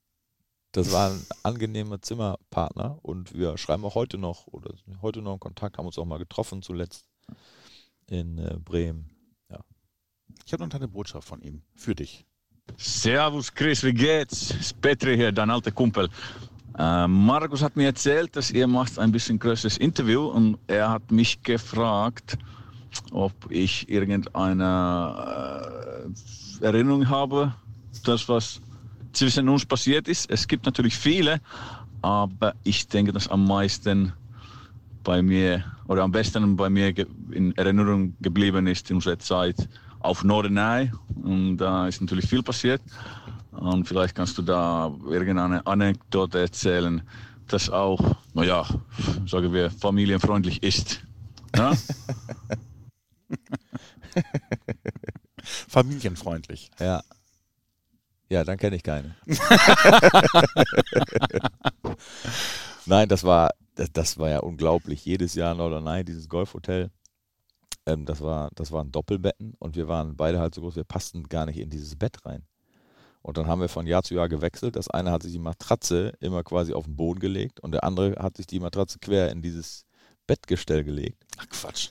das 0.73 0.91
war 0.93 1.11
ein 1.11 1.27
angenehmer 1.43 2.01
Zimmerpartner 2.01 2.99
und 3.03 3.35
wir 3.35 3.59
schreiben 3.59 3.85
auch 3.85 3.95
heute 3.95 4.17
noch 4.17 4.47
oder 4.47 4.73
heute 5.03 5.21
noch 5.21 5.35
in 5.35 5.41
Kontakt, 5.41 5.77
haben 5.77 5.87
uns 5.87 5.99
auch 5.99 6.05
mal 6.07 6.19
getroffen 6.19 6.63
zuletzt 6.63 7.07
in 8.07 8.39
äh, 8.39 8.57
Bremen. 8.59 9.11
Ich 10.47 10.53
habe 10.53 10.67
noch 10.67 10.75
eine 10.75 10.89
Botschaft 10.89 11.29
von 11.29 11.43
ihm 11.43 11.63
für 11.75 11.95
dich. 11.95 12.25
Servus 12.77 13.53
Chris, 13.53 13.83
wie 13.83 13.93
geht's? 13.93 14.51
Ist 14.53 14.81
Petri 14.81 15.17
hier, 15.17 15.33
dein 15.33 15.51
alter 15.51 15.73
Kumpel. 15.73 16.09
Äh, 16.81 17.09
Markus 17.09 17.63
hat 17.63 17.77
mir 17.77 17.87
erzählt, 17.87 18.37
dass 18.37 18.51
ihr 18.51 18.67
macht 18.67 18.99
ein 18.99 19.13
bisschen 19.13 19.39
größeres 19.39 19.77
Interview 19.77 20.29
und 20.29 20.57
er 20.67 20.89
hat 20.89 21.11
mich 21.11 21.43
gefragt, 21.43 22.39
ob 23.13 23.35
ich 23.51 23.87
irgendeine 23.91 25.75
äh, 26.63 26.65
Erinnerung 26.65 27.07
habe, 27.11 27.55
das 28.05 28.27
was 28.31 28.63
zwischen 29.13 29.47
uns 29.51 29.67
passiert 29.67 30.09
ist. 30.09 30.31
Es 30.31 30.49
gibt 30.49 30.65
natürlich 30.65 30.97
viele, 30.97 31.43
aber 32.01 32.55
ich 32.65 32.89
denke, 32.89 33.13
dass 33.13 33.29
am 33.29 33.45
meisten 33.45 34.15
bei 35.05 35.21
mir 35.21 35.63
oder 35.87 36.03
am 36.03 36.13
besten 36.13 36.57
bei 36.57 36.71
mir 36.71 36.95
in 37.31 37.55
Erinnerung 37.59 38.17
geblieben 38.23 38.67
ist 38.67 38.89
in 38.89 38.97
unserer 38.97 39.19
Zeit 39.19 39.69
auf 39.99 40.25
Norderney. 40.25 40.91
Und 41.23 41.59
da 41.59 41.89
ist 41.89 42.01
natürlich 42.01 42.27
viel 42.27 42.43
passiert. 42.43 42.81
Und 43.53 43.89
vielleicht 43.89 44.15
kannst 44.15 44.39
du 44.39 44.43
da 44.43 44.95
irgendeine 45.07 45.67
Anekdote 45.67 46.41
erzählen, 46.41 47.03
das 47.49 47.69
auch, 47.69 48.17
naja, 48.33 48.65
sagen 49.27 49.53
wir, 49.53 49.71
familienfreundlich 49.71 50.63
ist. 50.63 51.03
Ja? 51.57 51.73
Familienfreundlich. 55.69 56.71
Ja. 56.79 57.03
Ja, 58.29 58.45
dann 58.45 58.59
kenne 58.59 58.77
ich 58.77 58.85
keine. 58.85 59.17
Nein, 62.87 63.09
das 63.09 63.25
war, 63.25 63.51
das, 63.75 63.91
das 63.93 64.19
war 64.19 64.31
ja 64.31 64.39
unglaublich. 64.39 65.05
Jedes 65.05 65.35
Jahr 65.35 65.57
Norderney, 65.57 66.05
dieses 66.05 66.29
Golfhotel. 66.29 66.93
Ähm, 67.87 68.07
das, 68.07 68.21
war, 68.21 68.51
das 68.55 68.71
waren 68.71 68.93
Doppelbetten 68.93 69.55
und 69.59 69.75
wir 69.75 69.89
waren 69.89 70.17
beide 70.17 70.39
halt 70.39 70.55
so 70.55 70.61
groß, 70.61 70.77
wir 70.77 70.85
passten 70.85 71.25
gar 71.25 71.47
nicht 71.47 71.59
in 71.59 71.71
dieses 71.71 71.97
Bett 71.97 72.25
rein. 72.25 72.45
Und 73.23 73.37
dann 73.37 73.47
haben 73.47 73.61
wir 73.61 73.69
von 73.69 73.87
Jahr 73.87 74.03
zu 74.03 74.15
Jahr 74.15 74.29
gewechselt. 74.29 74.77
Das 74.77 74.89
eine 74.89 75.11
hat 75.11 75.23
sich 75.23 75.33
die 75.33 75.39
Matratze 75.39 76.15
immer 76.21 76.43
quasi 76.43 76.73
auf 76.73 76.85
den 76.85 76.97
Boden 76.97 77.21
gelegt 77.21 77.61
und 77.61 77.73
der 77.73 77.85
andere 77.85 78.17
hat 78.23 78.37
sich 78.37 78.47
die 78.47 78.61
Matratze 78.61 78.99
quer 78.99 79.31
in 79.31 79.43
dieses 79.43 79.85
Bettgestell 80.27 80.85
gelegt. 80.85 81.23
Ach 81.39 81.49
Quatsch. 81.49 81.91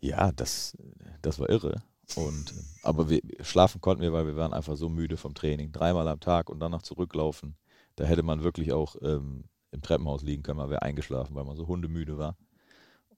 Ja, 0.00 0.32
das, 0.32 0.76
das 1.20 1.38
war 1.38 1.50
irre. 1.50 1.82
Und, 2.16 2.54
aber 2.82 3.08
wir, 3.08 3.20
schlafen 3.40 3.80
konnten 3.80 4.02
wir, 4.02 4.12
weil 4.12 4.26
wir 4.26 4.36
waren 4.36 4.52
einfach 4.52 4.76
so 4.76 4.88
müde 4.88 5.16
vom 5.16 5.34
Training. 5.34 5.70
Dreimal 5.70 6.08
am 6.08 6.20
Tag 6.20 6.50
und 6.50 6.60
dann 6.60 6.72
noch 6.72 6.82
zurücklaufen. 6.82 7.56
Da 7.96 8.04
hätte 8.04 8.22
man 8.22 8.42
wirklich 8.42 8.72
auch 8.72 8.96
ähm, 9.02 9.44
im 9.72 9.82
Treppenhaus 9.82 10.22
liegen 10.22 10.42
können, 10.42 10.58
man 10.58 10.70
wäre 10.70 10.82
eingeschlafen, 10.82 11.34
weil 11.34 11.44
man 11.44 11.56
so 11.56 11.66
hundemüde 11.66 12.18
war. 12.18 12.36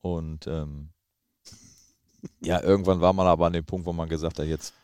Und 0.00 0.46
ähm, 0.46 0.90
ja, 2.40 2.62
irgendwann 2.62 3.00
war 3.00 3.12
man 3.12 3.26
aber 3.26 3.46
an 3.46 3.52
dem 3.52 3.64
Punkt, 3.64 3.86
wo 3.86 3.92
man 3.92 4.08
gesagt 4.08 4.38
hat, 4.38 4.46
jetzt, 4.46 4.74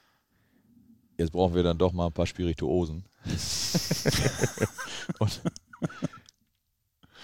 jetzt 1.19 1.33
brauchen 1.33 1.55
wir 1.55 1.63
dann 1.63 1.77
doch 1.77 1.93
mal 1.93 2.07
ein 2.07 2.13
paar 2.13 2.27
Spirituosen. 2.27 3.05
und 5.19 5.43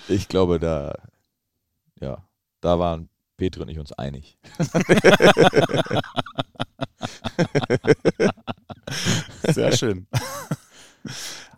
ich 0.09 0.28
glaube, 0.28 0.59
da, 0.59 0.94
ja, 2.00 2.22
da 2.61 2.78
waren 2.78 3.09
Petri 3.37 3.62
und 3.62 3.68
ich 3.68 3.78
uns 3.78 3.92
einig. 3.92 4.38
Sehr 9.42 9.76
schön. 9.76 10.07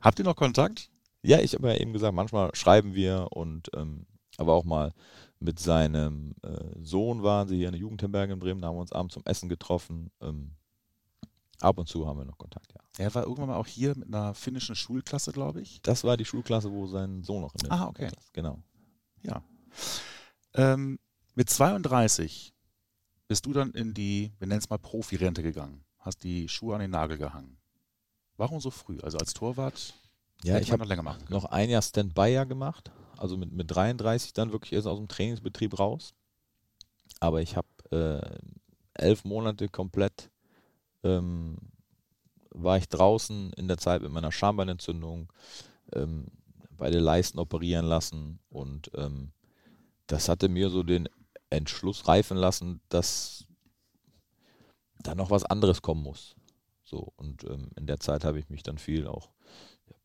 Habt 0.01 0.19
ihr 0.19 0.25
noch 0.25 0.37
Kontakt? 0.37 0.91
Ja, 1.23 1.41
ich 1.41 1.55
habe 1.55 1.69
ja 1.69 1.77
eben 1.77 1.93
gesagt, 1.93 2.15
manchmal 2.15 2.55
schreiben 2.55 2.95
wir 2.95 3.29
und 3.31 3.71
ähm, 3.75 4.07
aber 4.39 4.55
auch 4.55 4.65
mal 4.65 4.93
mit 5.39 5.59
seinem 5.59 6.35
äh, 6.43 6.83
Sohn 6.83 7.23
waren 7.23 7.49
sie 7.49 7.57
hier 7.57 7.69
in 7.69 7.73
der 7.73 7.81
Jugendherberge 7.81 8.33
in 8.35 8.39
Bremen, 8.39 8.61
da 8.61 8.69
haben 8.69 8.77
wir 8.77 8.81
uns 8.81 8.93
abends 8.93 9.15
zum 9.15 9.25
Essen 9.25 9.49
getroffen. 9.49 10.11
Ähm, 10.21 10.56
ab 11.61 11.79
und 11.79 11.89
zu 11.89 12.07
haben 12.07 12.19
wir 12.19 12.25
noch 12.25 12.39
Kontakt, 12.39 12.73
ja. 12.73 12.81
Er 12.99 13.15
war 13.15 13.23
irgendwann 13.25 13.49
mal 13.49 13.57
auch 13.57 13.67
hier 13.67 13.97
mit 13.97 14.09
einer 14.09 14.35
finnischen 14.35 14.75
Schulklasse, 14.75 15.33
glaube 15.33 15.61
ich. 15.61 15.81
Das 15.83 16.05
war 16.05 16.17
die 16.17 16.25
Schulklasse, 16.25 16.71
wo 16.71 16.87
sein 16.87 17.23
Sohn 17.23 17.43
noch 17.43 17.55
in 17.55 17.61
der 17.69 17.73
Ah, 17.73 17.87
okay. 17.89 18.09
Klasse- 18.09 18.31
Genau. 18.33 18.63
Ja. 19.23 19.43
Ähm, 20.55 20.99
mit 21.35 21.51
32 21.51 22.55
bist 23.29 23.45
du 23.47 23.53
dann 23.53 23.73
in 23.73 23.93
die, 23.95 24.33
wir 24.39 24.47
nennen 24.47 24.61
es 24.61 24.71
mal 24.71 24.79
Profi-Rente 24.79 25.43
gegangen. 25.43 25.85
Hast 25.99 26.23
die 26.23 26.49
Schuhe 26.49 26.75
an 26.75 26.81
den 26.81 26.91
Nagel 26.93 27.19
gehangen. 27.19 27.59
Warum 28.37 28.61
so 28.61 28.71
früh? 28.71 28.99
Also 29.01 29.19
als 29.19 29.35
Torwart 29.35 29.95
Ja, 30.45 30.59
ich 30.59 30.71
habe 30.71 30.81
noch 30.83 30.89
länger 30.89 31.03
machen 31.03 31.19
können. 31.25 31.33
noch 31.33 31.47
ein 31.47 31.69
Jahr 31.71 31.83
Standby-Jahr 31.83 32.47
gemacht, 32.47 32.91
also 33.17 33.37
mit, 33.37 33.53
mit 33.53 33.71
33 33.75 34.33
dann 34.33 34.53
wirklich 34.53 34.73
erst 34.73 34.87
aus 34.87 34.99
dem 34.99 35.09
Trainingsbetrieb 35.09 35.79
raus. 35.79 36.15
Aber 37.21 37.41
ich 37.43 37.57
habe 37.57 37.67
äh, 37.91 39.03
elf 39.03 39.25
Monate 39.25 39.69
komplett 39.69 40.31
ähm, 41.03 41.57
war 42.51 42.79
ich 42.79 42.89
draußen 42.89 43.53
in 43.55 43.69
der 43.69 43.79
Zeit 43.79 44.03
mit 44.03 44.13
meiner 44.13 44.33
Schambeinentzündung, 44.33 45.33
ähm, 45.93 46.27
beide 46.71 46.99
Leisten 46.99 47.39
operieren 47.39 47.87
lassen 47.87 48.39
und 48.49 48.91
ähm, 48.95 49.33
das 50.07 50.29
hatte 50.29 50.49
mir 50.49 50.71
so 50.71 50.83
den 50.83 51.09
Entschluss 51.51 52.09
reifen 52.09 52.37
lassen, 52.37 52.81
dass 52.89 53.45
da 55.03 55.15
noch 55.15 55.31
was 55.31 55.45
anderes 55.45 55.83
kommen 55.83 56.03
muss. 56.03 56.35
So 56.85 57.13
und 57.17 57.45
ähm, 57.45 57.71
in 57.77 57.87
der 57.87 58.01
Zeit 58.01 58.25
habe 58.25 58.39
ich 58.39 58.49
mich 58.49 58.63
dann 58.63 58.79
viel 58.79 59.07
auch 59.07 59.31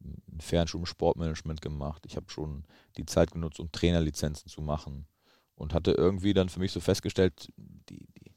ein 0.04 0.39
Fernschul 0.39 0.80
im 0.80 0.86
Sportmanagement 0.86 1.62
gemacht. 1.62 2.06
Ich 2.06 2.15
habe 2.15 2.30
schon 2.30 2.65
die 2.97 3.06
Zeit 3.06 3.32
genutzt, 3.32 3.60
um 3.60 3.71
Trainerlizenzen 3.71 4.49
zu 4.49 4.62
machen 4.62 5.08
und 5.56 5.73
hatte 5.73 5.91
irgendwie 5.91 6.34
dann 6.34 6.49
für 6.49 6.60
mich 6.60 6.71
so 6.71 6.80
festgestellt, 6.80 7.51
die, 7.58 8.08
die, 8.19 8.30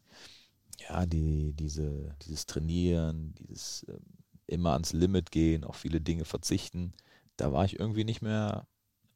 ja, 0.78 1.06
die, 1.06 1.52
diese, 1.54 2.14
dieses 2.22 2.46
Trainieren, 2.46 3.34
dieses 3.34 3.86
ähm, 3.88 4.00
immer 4.46 4.72
ans 4.72 4.92
Limit 4.92 5.30
gehen, 5.30 5.64
auf 5.64 5.76
viele 5.76 6.00
Dinge 6.00 6.24
verzichten, 6.24 6.92
da 7.36 7.52
war 7.52 7.64
ich 7.64 7.78
irgendwie 7.78 8.04
nicht 8.04 8.22
mehr 8.22 8.66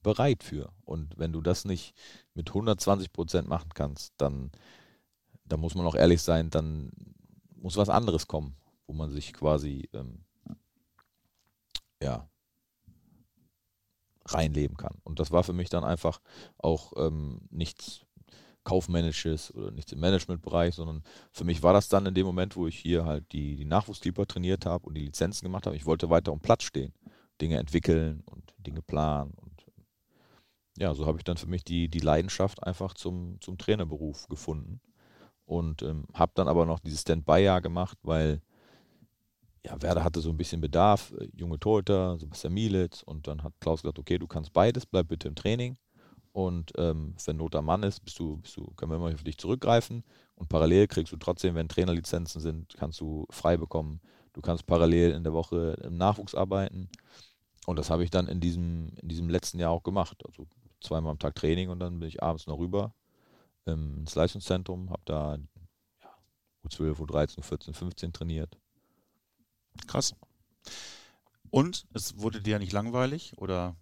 bereit 0.03 0.43
für. 0.43 0.73
Und 0.85 1.19
wenn 1.19 1.33
du 1.33 1.41
das 1.41 1.65
nicht 1.65 1.95
mit 2.35 2.49
120 2.49 3.13
Prozent 3.13 3.49
machen 3.49 3.71
kannst, 3.75 4.15
dann, 4.17 4.51
da 5.45 5.57
muss 5.57 5.75
man 5.75 5.87
auch 5.87 5.95
ehrlich 5.95 6.23
sein, 6.23 6.51
dann 6.51 6.91
muss 7.57 7.77
was 7.77 7.89
anderes 7.89 8.27
kommen, 8.27 8.57
wo 8.87 8.95
man 8.95 9.11
sich 9.11 9.33
quasi 9.33 9.89
ähm, 9.93 10.25
ja, 12.03 12.29
reinleben 14.25 14.77
kann. 14.77 14.99
Und 15.05 15.21
das 15.21 15.31
war 15.31 15.43
für 15.43 15.53
mich 15.53 15.69
dann 15.69 15.85
einfach 15.85 16.21
auch 16.59 16.93
ähm, 16.97 17.41
nichts 17.51 18.07
Kaufmännisches 18.69 19.55
oder 19.55 19.71
nichts 19.71 19.93
im 19.93 20.01
Managementbereich, 20.01 20.75
sondern 20.75 21.03
für 21.33 21.45
mich 21.45 21.63
war 21.63 21.73
das 21.73 21.89
dann 21.89 22.05
in 22.05 22.13
dem 22.13 22.27
Moment, 22.27 22.55
wo 22.55 22.67
ich 22.67 22.79
hier 22.79 23.07
halt 23.07 23.33
die, 23.33 23.57
die 23.57 23.65
Nachwuchskeeper 23.65 24.27
trainiert 24.27 24.67
habe 24.67 24.87
und 24.87 24.95
die 24.95 25.07
Lizenzen 25.07 25.47
gemacht 25.47 25.65
habe. 25.65 25.75
Ich 25.75 25.87
wollte 25.87 26.11
weiter 26.11 26.35
um 26.35 26.41
Platz 26.41 26.65
stehen, 26.65 26.93
Dinge 27.41 27.57
entwickeln 27.57 28.23
und 28.27 28.53
Dinge 28.59 28.83
planen. 28.83 29.33
Und 29.37 29.65
ja, 30.77 30.95
so 30.95 31.07
habe 31.07 31.17
ich 31.17 31.25
dann 31.25 31.39
für 31.39 31.47
mich 31.47 31.65
die, 31.65 31.89
die 31.89 32.01
Leidenschaft 32.01 32.63
einfach 32.63 32.93
zum, 32.93 33.41
zum 33.41 33.57
Trainerberuf 33.57 34.29
gefunden. 34.29 34.83
Und 35.47 35.81
ähm, 35.81 36.05
habe 36.13 36.33
dann 36.35 36.47
aber 36.47 36.67
noch 36.67 36.79
dieses 36.79 37.01
Stand-by-Jahr 37.01 37.63
gemacht, 37.63 37.97
weil 38.03 38.43
ja, 39.65 39.81
Werder 39.81 40.05
hatte 40.05 40.21
so 40.21 40.29
ein 40.29 40.37
bisschen 40.37 40.61
Bedarf, 40.61 41.15
äh, 41.19 41.31
junge 41.33 41.59
Torhüter, 41.59 42.19
Sebastian 42.19 42.53
Mielitz 42.53 43.03
und 43.03 43.29
dann 43.29 43.43
hat 43.43 43.55
Klaus 43.61 43.81
gesagt, 43.81 43.99
okay, 43.99 44.19
du 44.19 44.27
kannst 44.27 44.53
beides, 44.53 44.85
bleib 44.85 45.09
bitte 45.09 45.27
im 45.27 45.37
Training 45.37 45.79
und 46.39 46.71
ähm, 46.77 47.17
wenn 47.25 47.37
Not 47.37 47.57
am 47.57 47.65
Mann 47.65 47.83
ist, 47.83 48.05
bist 48.05 48.17
du, 48.21 48.37
bist 48.37 48.57
du, 48.57 48.65
können 48.77 48.93
wir 48.93 48.97
immer 48.97 49.13
auf 49.13 49.25
dich 49.25 49.39
zurückgreifen 49.39 50.05
und 50.37 50.49
parallel 50.49 50.87
kriegst 50.87 51.13
du 51.13 51.17
trotzdem, 51.17 51.57
wenn 51.57 51.69
Trainerlizenzen 51.69 52.41
sind, 52.41 52.77
kannst 52.79 53.01
du 53.01 53.27
frei 53.29 53.57
bekommen. 53.57 54.01
Du 54.35 54.41
kannst 54.41 54.65
parallel 54.65 55.11
in 55.15 55.25
der 55.25 55.33
Woche 55.33 55.77
im 55.83 55.97
Nachwuchs 55.97 56.37
arbeiten 56.37 56.91
und 57.67 57.77
das 57.77 57.91
habe 57.91 58.05
ich 58.05 58.11
dann 58.11 58.29
in 58.29 58.39
diesem, 58.39 58.93
in 59.03 59.09
diesem 59.09 59.29
letzten 59.29 59.59
Jahr 59.59 59.73
auch 59.73 59.83
gemacht. 59.83 60.25
Also 60.25 60.47
zweimal 60.81 61.11
am 61.11 61.19
Tag 61.19 61.35
Training 61.35 61.71
und 61.71 61.81
dann 61.81 61.99
bin 61.99 62.09
ich 62.09 62.23
abends 62.23 62.47
noch 62.47 62.61
rüber 62.61 62.95
ähm, 63.67 63.97
ins 63.99 64.15
Leistungszentrum, 64.15 64.91
habe 64.91 65.03
da 65.07 65.39
ja, 66.01 66.11
U12, 66.69 66.99
U13, 67.01 67.41
U14, 67.41 67.75
15 67.75 68.13
trainiert 68.13 68.57
Krass. 69.89 70.15
Und 71.51 71.85
es 71.95 72.17
wurde 72.21 72.41
dir 72.41 72.53
ja 72.53 72.59
nicht 72.61 72.73
langweilig 72.73 73.33
oder 73.39 73.75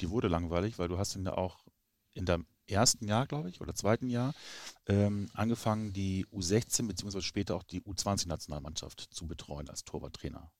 die 0.00 0.08
wurde 0.08 0.28
langweilig, 0.28 0.78
weil 0.78 0.88
du 0.88 0.96
hast 0.96 1.14
ja 1.16 1.36
auch 1.36 1.67
in 2.14 2.24
deinem 2.24 2.46
ersten 2.66 3.06
Jahr, 3.06 3.26
glaube 3.26 3.48
ich, 3.48 3.60
oder 3.60 3.74
zweiten 3.74 4.10
Jahr 4.10 4.34
ähm, 4.86 5.28
angefangen, 5.34 5.92
die 5.92 6.26
U16 6.26 6.86
beziehungsweise 6.86 7.24
später 7.24 7.56
auch 7.56 7.62
die 7.62 7.80
U20-Nationalmannschaft 7.82 9.00
zu 9.10 9.26
betreuen 9.26 9.68
als 9.68 9.84
Torwarttrainer. 9.84 10.50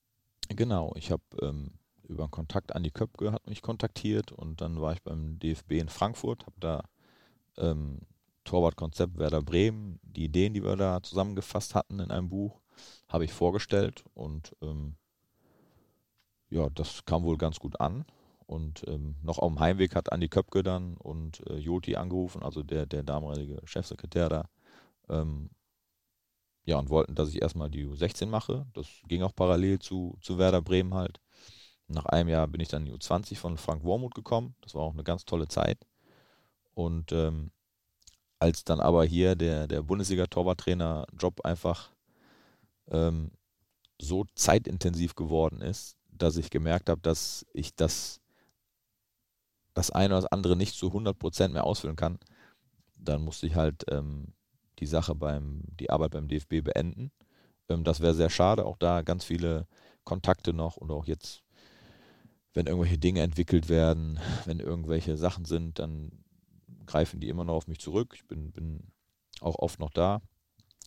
Genau, 0.48 0.94
ich 0.96 1.10
habe 1.10 1.22
ähm, 1.42 1.72
über 2.08 2.24
einen 2.24 2.30
Kontakt 2.30 2.74
Andi 2.74 2.90
Köpke 2.90 3.32
hat 3.32 3.46
mich 3.46 3.62
kontaktiert 3.62 4.32
und 4.32 4.60
dann 4.60 4.80
war 4.80 4.94
ich 4.94 5.02
beim 5.02 5.38
DFB 5.38 5.72
in 5.72 5.88
Frankfurt, 5.88 6.46
habe 6.46 6.56
da 6.58 6.84
ähm, 7.58 8.00
Torwartkonzept 8.44 9.18
Werder 9.18 9.42
Bremen, 9.42 10.00
die 10.02 10.24
Ideen, 10.24 10.54
die 10.54 10.64
wir 10.64 10.76
da 10.76 11.02
zusammengefasst 11.02 11.74
hatten 11.74 12.00
in 12.00 12.10
einem 12.10 12.30
Buch, 12.30 12.60
habe 13.08 13.24
ich 13.24 13.32
vorgestellt 13.32 14.04
und 14.14 14.56
ähm, 14.62 14.96
ja, 16.50 16.70
das 16.70 17.04
kam 17.04 17.24
wohl 17.24 17.36
ganz 17.36 17.58
gut 17.58 17.78
an. 17.78 18.06
Und 18.48 18.82
ähm, 18.88 19.16
noch 19.22 19.38
auf 19.38 19.52
dem 19.52 19.60
Heimweg 19.60 19.94
hat 19.94 20.10
Andi 20.10 20.28
Köpke 20.28 20.62
dann 20.62 20.96
und 20.96 21.46
äh, 21.48 21.56
Joti 21.58 21.96
angerufen, 21.96 22.42
also 22.42 22.62
der, 22.62 22.86
der 22.86 23.02
damalige 23.02 23.60
Chefsekretär 23.64 24.30
da, 24.30 24.48
ähm, 25.10 25.50
ja, 26.64 26.78
und 26.78 26.88
wollten, 26.88 27.14
dass 27.14 27.28
ich 27.28 27.42
erstmal 27.42 27.70
die 27.70 27.86
U16 27.86 28.26
mache. 28.26 28.66
Das 28.72 28.86
ging 29.06 29.22
auch 29.22 29.34
parallel 29.34 29.78
zu, 29.80 30.16
zu 30.22 30.38
Werder 30.38 30.62
Bremen 30.62 30.94
halt. 30.94 31.20
Nach 31.88 32.06
einem 32.06 32.30
Jahr 32.30 32.46
bin 32.46 32.60
ich 32.62 32.68
dann 32.68 32.86
in 32.86 32.92
die 32.92 32.98
U20 32.98 33.36
von 33.36 33.58
Frank 33.58 33.84
Wormuth 33.84 34.14
gekommen. 34.14 34.54
Das 34.62 34.74
war 34.74 34.82
auch 34.82 34.94
eine 34.94 35.04
ganz 35.04 35.26
tolle 35.26 35.48
Zeit. 35.48 35.78
Und 36.74 37.12
ähm, 37.12 37.50
als 38.38 38.64
dann 38.64 38.80
aber 38.80 39.04
hier 39.04 39.36
der, 39.36 39.66
der 39.66 39.82
Bundesliga-Torwarttrainer-Job 39.82 41.42
einfach 41.44 41.90
ähm, 42.90 43.30
so 44.00 44.24
zeitintensiv 44.34 45.14
geworden 45.14 45.60
ist, 45.60 45.96
dass 46.10 46.36
ich 46.36 46.50
gemerkt 46.50 46.88
habe, 46.88 47.00
dass 47.00 47.46
ich 47.52 47.74
das, 47.74 48.20
das 49.78 49.90
eine 49.90 50.14
oder 50.14 50.22
das 50.22 50.32
andere 50.32 50.56
nicht 50.56 50.74
zu 50.74 50.88
100% 50.88 51.48
mehr 51.48 51.64
ausfüllen 51.64 51.96
kann, 51.96 52.18
dann 52.96 53.22
musste 53.22 53.46
ich 53.46 53.54
halt 53.54 53.84
ähm, 53.90 54.34
die 54.80 54.86
Sache 54.86 55.14
beim, 55.14 55.62
die 55.78 55.90
Arbeit 55.90 56.10
beim 56.10 56.28
DFB 56.28 56.62
beenden. 56.64 57.12
Ähm, 57.68 57.84
das 57.84 58.00
wäre 58.00 58.14
sehr 58.14 58.28
schade, 58.28 58.66
auch 58.66 58.76
da 58.76 59.02
ganz 59.02 59.24
viele 59.24 59.66
Kontakte 60.04 60.52
noch 60.52 60.76
und 60.76 60.90
auch 60.90 61.06
jetzt, 61.06 61.44
wenn 62.54 62.66
irgendwelche 62.66 62.98
Dinge 62.98 63.20
entwickelt 63.22 63.68
werden, 63.68 64.18
wenn 64.46 64.58
irgendwelche 64.58 65.16
Sachen 65.16 65.44
sind, 65.44 65.78
dann 65.78 66.10
greifen 66.86 67.20
die 67.20 67.28
immer 67.28 67.44
noch 67.44 67.54
auf 67.54 67.68
mich 67.68 67.78
zurück. 67.78 68.14
Ich 68.14 68.26
bin, 68.26 68.50
bin 68.50 68.90
auch 69.40 69.56
oft 69.56 69.78
noch 69.78 69.90
da 69.90 70.20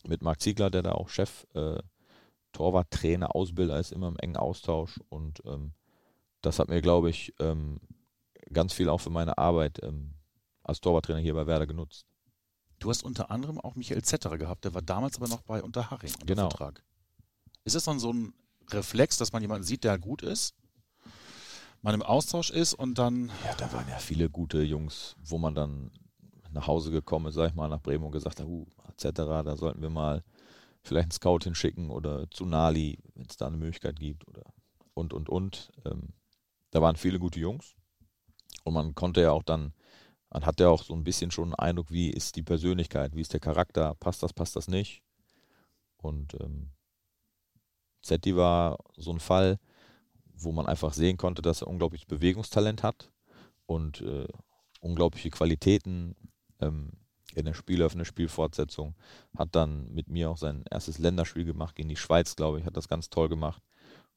mit 0.06 0.22
Marc 0.22 0.42
Ziegler, 0.42 0.70
der 0.70 0.82
da 0.82 0.92
auch 0.94 1.08
Chef, 1.08 1.48
äh, 1.54 1.82
Torwarttrainer, 2.52 3.36
Ausbilder 3.36 3.80
ist, 3.80 3.94
immer 3.94 4.10
im 4.10 4.18
engen 4.18 4.36
Austausch. 4.36 5.00
Und 5.08 5.42
ähm, 5.46 5.72
das 6.42 6.60
hat 6.60 6.68
mir, 6.68 6.82
glaube 6.82 7.10
ich, 7.10 7.34
ähm, 7.40 7.80
ganz 8.54 8.74
viel 8.74 8.90
auch 8.90 9.00
für 9.00 9.10
meine 9.10 9.38
Arbeit 9.38 9.80
ähm, 9.84 10.14
als 10.64 10.80
Torwarttrainer 10.82 11.20
hier 11.20 11.34
bei 11.34 11.48
Werder 11.48 11.68
genutzt. 11.68 12.06
Du 12.80 12.90
hast 12.90 13.04
unter 13.04 13.30
anderem 13.30 13.60
auch 13.60 13.76
Michael 13.76 14.04
Zetterer 14.04 14.38
gehabt, 14.38 14.66
der 14.66 14.74
war 14.74 14.82
damals 14.82 15.18
aber 15.18 15.28
noch 15.28 15.42
bei 15.42 15.62
Unterhaching 15.62 16.12
unter 16.14 16.26
genau. 16.26 16.50
Vertrag. 16.50 16.84
Ist 17.64 17.76
es 17.76 17.84
dann 17.84 18.00
so 18.00 18.12
ein 18.12 18.34
Reflex, 18.72 19.18
dass 19.18 19.34
man 19.34 19.42
jemanden 19.42 19.64
sieht, 19.64 19.84
der 19.84 20.00
gut 20.00 20.24
ist? 20.24 20.56
Man 21.84 21.96
im 21.96 22.04
Austausch 22.04 22.50
ist 22.52 22.74
und 22.74 22.98
dann. 22.98 23.32
Ja, 23.46 23.56
da 23.58 23.72
waren 23.74 23.88
ja 23.88 23.98
viele 23.98 24.30
gute 24.30 24.62
Jungs, 24.62 25.16
wo 25.24 25.38
man 25.38 25.56
dann 25.56 25.92
nach 26.52 26.68
Hause 26.68 26.92
gekommen 26.92 27.28
ist, 27.28 27.36
sag 27.36 27.50
ich 27.50 27.56
mal, 27.56 27.70
nach 27.70 27.82
Bremen 27.82 28.04
und 28.04 28.12
gesagt 28.12 28.40
hat, 28.40 28.48
uh, 28.48 28.68
etc., 28.88 29.10
da 29.16 29.56
sollten 29.56 29.82
wir 29.82 29.90
mal 29.90 30.24
vielleicht 30.84 31.06
einen 31.06 31.12
Scout 31.12 31.40
hinschicken 31.44 31.90
oder 31.90 32.30
zu 32.30 32.46
Nali, 32.46 33.00
wenn 33.16 33.26
es 33.28 33.38
da 33.38 33.48
eine 33.48 33.58
Möglichkeit 33.58 34.00
gibt 34.00 34.28
oder 34.28 34.44
und 34.94 35.14
und 35.14 35.30
und. 35.30 35.72
Ähm, 35.86 36.10
da 36.72 36.82
waren 36.82 36.96
viele 36.96 37.20
gute 37.20 37.40
Jungs 37.40 37.76
und 38.64 38.74
man 38.74 38.96
konnte 38.96 39.22
ja 39.22 39.32
auch 39.32 39.44
dann, 39.44 39.74
man 40.30 40.46
hatte 40.46 40.64
ja 40.64 40.70
auch 40.70 40.84
so 40.84 40.94
ein 40.94 41.04
bisschen 41.04 41.32
schon 41.32 41.46
einen 41.46 41.56
Eindruck, 41.56 41.92
wie 41.92 42.10
ist 42.10 42.36
die 42.36 42.44
Persönlichkeit, 42.44 43.16
wie 43.16 43.22
ist 43.22 43.34
der 43.34 43.40
Charakter, 43.40 43.96
passt 43.96 44.24
das, 44.24 44.34
passt 44.34 44.56
das 44.56 44.68
nicht. 44.68 45.02
Und 45.98 46.36
ähm, 46.40 46.72
Zetti 48.02 48.36
war 48.36 48.78
so 48.96 49.12
ein 49.12 49.20
Fall, 49.20 49.60
wo 50.34 50.52
man 50.52 50.66
einfach 50.66 50.94
sehen 50.94 51.18
konnte, 51.18 51.42
dass 51.42 51.62
er 51.62 51.68
unglaubliches 51.68 52.08
Bewegungstalent 52.08 52.84
hat 52.84 53.12
und 53.66 54.02
äh, 54.02 54.28
unglaubliche 54.80 55.30
Qualitäten 55.30 56.16
ähm, 56.60 56.94
in 57.36 57.46
der 57.46 57.54
Spielöffnung, 57.54 58.06
Spielfortsetzung, 58.06 58.96
hat 59.38 59.56
dann 59.56 59.92
mit 59.94 60.10
mir 60.10 60.30
auch 60.30 60.38
sein 60.38 60.66
erstes 60.70 60.98
Länderspiel 60.98 61.46
gemacht 61.46 61.76
gegen 61.76 61.90
die 61.90 61.96
Schweiz, 61.96 62.36
glaube 62.36 62.60
ich, 62.60 62.66
hat 62.66 62.76
das 62.76 62.88
ganz 62.88 63.10
toll 63.10 63.30
gemacht. 63.30 63.62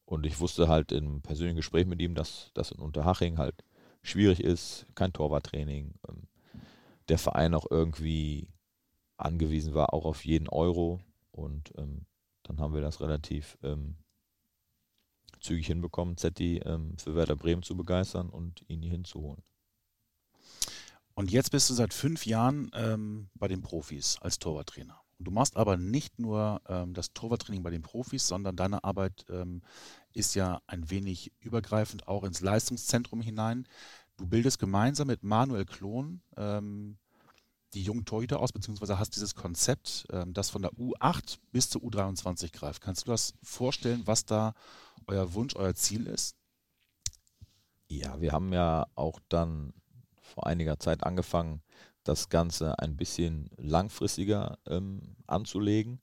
Und 0.04 0.26
ich 0.26 0.40
wusste 0.40 0.68
halt 0.68 0.92
im 0.92 1.22
persönlichen 1.22 1.56
Gespräch 1.56 1.86
mit 1.86 2.00
ihm, 2.02 2.14
dass 2.14 2.50
das 2.54 2.72
in 2.72 2.80
Unterhaching 2.80 3.38
halt 3.38 3.54
schwierig 4.04 4.40
ist, 4.40 4.86
kein 4.94 5.12
Torwarttraining. 5.12 5.94
Ähm, 6.08 6.28
der 7.08 7.18
Verein 7.18 7.54
auch 7.54 7.66
irgendwie 7.70 8.48
angewiesen 9.16 9.74
war, 9.74 9.92
auch 9.92 10.04
auf 10.04 10.24
jeden 10.24 10.48
Euro. 10.48 11.00
Und 11.32 11.72
ähm, 11.76 12.06
dann 12.44 12.60
haben 12.60 12.74
wir 12.74 12.80
das 12.80 13.00
relativ 13.00 13.58
ähm, 13.62 13.96
zügig 15.40 15.66
hinbekommen, 15.66 16.16
Zetti 16.16 16.58
ähm, 16.58 16.96
für 16.98 17.14
Werder 17.14 17.36
Bremen 17.36 17.62
zu 17.62 17.76
begeistern 17.76 18.30
und 18.30 18.64
ihn 18.68 18.82
hier 18.82 18.92
hinzuholen. 18.92 19.42
Und 21.14 21.30
jetzt 21.30 21.50
bist 21.50 21.70
du 21.70 21.74
seit 21.74 21.94
fünf 21.94 22.26
Jahren 22.26 22.70
ähm, 22.74 23.30
bei 23.34 23.48
den 23.48 23.62
Profis 23.62 24.18
als 24.20 24.38
Torwarttrainer. 24.38 25.03
Du 25.18 25.30
machst 25.30 25.56
aber 25.56 25.76
nicht 25.76 26.18
nur 26.18 26.60
ähm, 26.68 26.94
das 26.94 27.12
Torwarttraining 27.12 27.62
bei 27.62 27.70
den 27.70 27.82
Profis, 27.82 28.26
sondern 28.26 28.56
deine 28.56 28.84
Arbeit 28.84 29.24
ähm, 29.28 29.62
ist 30.12 30.34
ja 30.34 30.60
ein 30.66 30.90
wenig 30.90 31.32
übergreifend 31.40 32.08
auch 32.08 32.24
ins 32.24 32.40
Leistungszentrum 32.40 33.20
hinein. 33.20 33.66
Du 34.16 34.26
bildest 34.26 34.58
gemeinsam 34.58 35.08
mit 35.08 35.22
Manuel 35.22 35.64
Klon 35.64 36.22
ähm, 36.36 36.98
die 37.74 37.82
jungen 37.82 38.04
Torhüter 38.04 38.40
aus, 38.40 38.52
beziehungsweise 38.52 38.98
hast 38.98 39.16
dieses 39.16 39.34
Konzept, 39.34 40.06
ähm, 40.10 40.32
das 40.32 40.50
von 40.50 40.62
der 40.62 40.72
U8 40.72 41.38
bis 41.50 41.68
zur 41.68 41.82
U23 41.82 42.52
greift. 42.52 42.80
Kannst 42.80 43.06
du 43.06 43.10
das 43.10 43.34
vorstellen, 43.42 44.02
was 44.06 44.24
da 44.24 44.54
euer 45.06 45.34
Wunsch, 45.34 45.56
euer 45.56 45.74
Ziel 45.74 46.06
ist? 46.06 46.36
Ja, 47.88 48.20
wir 48.20 48.32
haben 48.32 48.52
ja 48.52 48.86
auch 48.94 49.20
dann 49.28 49.74
vor 50.20 50.46
einiger 50.46 50.78
Zeit 50.78 51.02
angefangen, 51.04 51.62
das 52.04 52.28
Ganze 52.28 52.78
ein 52.78 52.96
bisschen 52.96 53.50
langfristiger 53.56 54.58
ähm, 54.66 55.16
anzulegen 55.26 56.00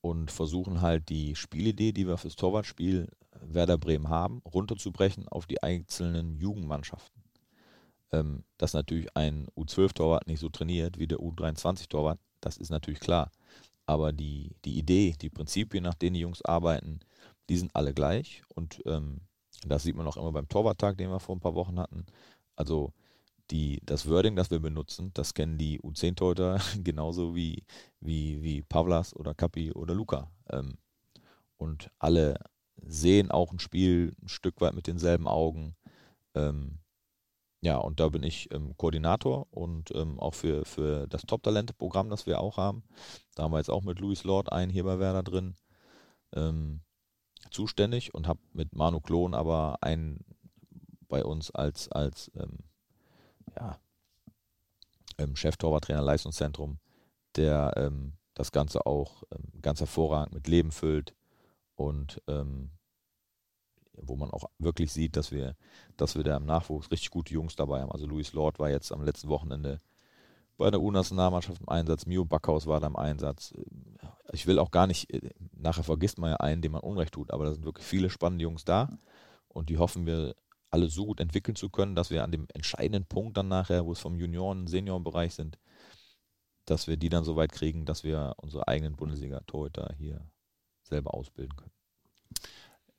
und 0.00 0.30
versuchen 0.30 0.80
halt 0.80 1.08
die 1.08 1.34
Spielidee, 1.34 1.92
die 1.92 2.06
wir 2.06 2.16
fürs 2.16 2.36
Torwartspiel 2.36 3.08
Werder 3.40 3.78
Bremen 3.78 4.08
haben, 4.08 4.42
runterzubrechen 4.44 5.28
auf 5.28 5.46
die 5.46 5.62
einzelnen 5.62 6.36
Jugendmannschaften. 6.38 7.22
Ähm, 8.12 8.44
dass 8.58 8.74
natürlich 8.74 9.14
ein 9.16 9.48
U12-Torwart 9.56 10.26
nicht 10.26 10.40
so 10.40 10.48
trainiert 10.48 10.98
wie 10.98 11.08
der 11.08 11.18
U23-Torwart, 11.18 12.18
das 12.40 12.56
ist 12.58 12.70
natürlich 12.70 13.00
klar. 13.00 13.30
aber 13.86 14.12
die, 14.12 14.56
die 14.64 14.78
Idee, 14.78 15.14
die 15.20 15.30
Prinzipien, 15.30 15.84
nach 15.84 15.94
denen 15.94 16.14
die 16.14 16.20
Jungs 16.20 16.42
arbeiten, 16.42 17.00
die 17.48 17.56
sind 17.56 17.74
alle 17.74 17.92
gleich. 17.92 18.42
Und 18.54 18.82
ähm, 18.86 19.20
das 19.66 19.82
sieht 19.82 19.96
man 19.96 20.06
auch 20.06 20.16
immer 20.16 20.32
beim 20.32 20.48
Torwarttag, 20.48 20.96
den 20.96 21.10
wir 21.10 21.20
vor 21.20 21.36
ein 21.36 21.40
paar 21.40 21.54
Wochen 21.54 21.78
hatten. 21.78 22.06
Also 22.56 22.92
die, 23.50 23.80
das 23.84 24.08
Wording, 24.08 24.36
das 24.36 24.50
wir 24.50 24.60
benutzen, 24.60 25.10
das 25.14 25.34
kennen 25.34 25.58
die 25.58 25.80
U10-Torhüter 25.80 26.60
genauso 26.82 27.34
wie, 27.34 27.64
wie, 28.00 28.42
wie 28.42 28.62
Pavlas 28.62 29.14
oder 29.14 29.34
Kapi 29.34 29.72
oder 29.72 29.94
Luca. 29.94 30.30
Ähm, 30.50 30.78
und 31.56 31.90
alle 31.98 32.38
sehen 32.76 33.30
auch 33.30 33.52
ein 33.52 33.58
Spiel 33.58 34.14
ein 34.22 34.28
Stück 34.28 34.60
weit 34.60 34.74
mit 34.74 34.86
denselben 34.86 35.26
Augen. 35.26 35.76
Ähm, 36.34 36.78
ja, 37.60 37.78
und 37.78 38.00
da 38.00 38.08
bin 38.10 38.22
ich 38.22 38.52
ähm, 38.52 38.76
Koordinator 38.76 39.46
und 39.50 39.90
ähm, 39.94 40.20
auch 40.20 40.34
für, 40.34 40.64
für 40.66 41.06
das 41.08 41.22
Top-Talente-Programm, 41.22 42.10
das 42.10 42.26
wir 42.26 42.40
auch 42.40 42.58
haben. 42.58 42.84
Da 43.34 43.44
haben 43.44 43.52
wir 43.52 43.58
jetzt 43.58 43.70
auch 43.70 43.82
mit 43.82 44.00
Louis 44.00 44.24
Lord 44.24 44.52
einen 44.52 44.70
hier 44.70 44.84
bei 44.84 44.98
Werder 44.98 45.22
drin 45.22 45.54
ähm, 46.34 46.82
zuständig 47.50 48.12
und 48.12 48.28
habe 48.28 48.40
mit 48.52 48.74
Manu 48.74 49.00
Klon 49.00 49.34
aber 49.34 49.78
einen 49.82 50.24
bei 51.08 51.24
uns 51.24 51.50
als, 51.52 51.90
als 51.90 52.30
ähm, 52.34 52.58
ja, 53.56 53.78
ähm, 55.18 55.36
Chef-Torwarttrainer 55.36 56.02
Leistungszentrum, 56.02 56.78
der 57.36 57.72
ähm, 57.76 58.14
das 58.34 58.50
Ganze 58.52 58.84
auch 58.86 59.22
ganz 59.62 59.78
hervorragend 59.78 60.34
mit 60.34 60.48
Leben 60.48 60.72
füllt 60.72 61.14
und 61.76 62.20
wo 63.96 64.16
man 64.16 64.30
auch 64.30 64.50
wirklich 64.58 64.92
sieht, 64.92 65.16
dass 65.16 65.30
wir, 65.30 65.54
dass 65.96 66.16
wir 66.16 66.24
da 66.24 66.36
im 66.36 66.46
Nachwuchs 66.46 66.90
richtig 66.90 67.10
gute 67.10 67.32
Jungs 67.32 67.56
dabei 67.56 67.80
haben. 67.80 67.92
Also 67.92 68.06
Louis 68.06 68.32
Lord 68.32 68.58
war 68.58 68.70
jetzt 68.70 68.92
am 68.92 69.04
letzten 69.04 69.28
Wochenende 69.28 69.78
bei 70.56 70.70
der 70.70 70.80
U-Nationalmannschaft 70.80 71.60
im 71.60 71.68
Einsatz, 71.68 72.06
Mio 72.06 72.24
Backhaus 72.24 72.66
war 72.66 72.80
da 72.80 72.86
im 72.86 72.96
Einsatz. 72.96 73.52
Ich 74.32 74.46
will 74.46 74.58
auch 74.58 74.70
gar 74.70 74.86
nicht, 74.86 75.12
äh, 75.12 75.30
nachher 75.52 75.82
vergisst 75.82 76.18
man 76.18 76.30
ja 76.30 76.36
einen, 76.36 76.62
dem 76.62 76.72
man 76.72 76.80
Unrecht 76.82 77.14
tut, 77.14 77.32
aber 77.32 77.44
da 77.44 77.52
sind 77.52 77.64
wirklich 77.64 77.86
viele 77.86 78.08
spannende 78.08 78.44
Jungs 78.44 78.64
da 78.64 78.88
und 79.48 79.68
die 79.68 79.78
hoffen 79.78 80.06
wir 80.06 80.34
alle 80.74 80.88
so 80.88 81.06
gut 81.06 81.20
entwickeln 81.20 81.54
zu 81.54 81.70
können, 81.70 81.94
dass 81.94 82.10
wir 82.10 82.24
an 82.24 82.32
dem 82.32 82.46
entscheidenden 82.52 83.06
Punkt 83.06 83.36
dann 83.36 83.48
nachher, 83.48 83.86
wo 83.86 83.92
es 83.92 84.00
vom 84.00 84.18
Junioren-, 84.18 84.66
Seniorenbereich 84.66 85.34
sind, 85.34 85.58
dass 86.66 86.88
wir 86.88 86.96
die 86.96 87.08
dann 87.08 87.24
so 87.24 87.36
weit 87.36 87.52
kriegen, 87.52 87.84
dass 87.84 88.02
wir 88.02 88.34
unsere 88.38 88.66
eigenen 88.66 88.96
Bundesliga-Torhüter 88.96 89.94
hier 89.96 90.26
selber 90.82 91.14
ausbilden 91.14 91.56
können. 91.56 91.70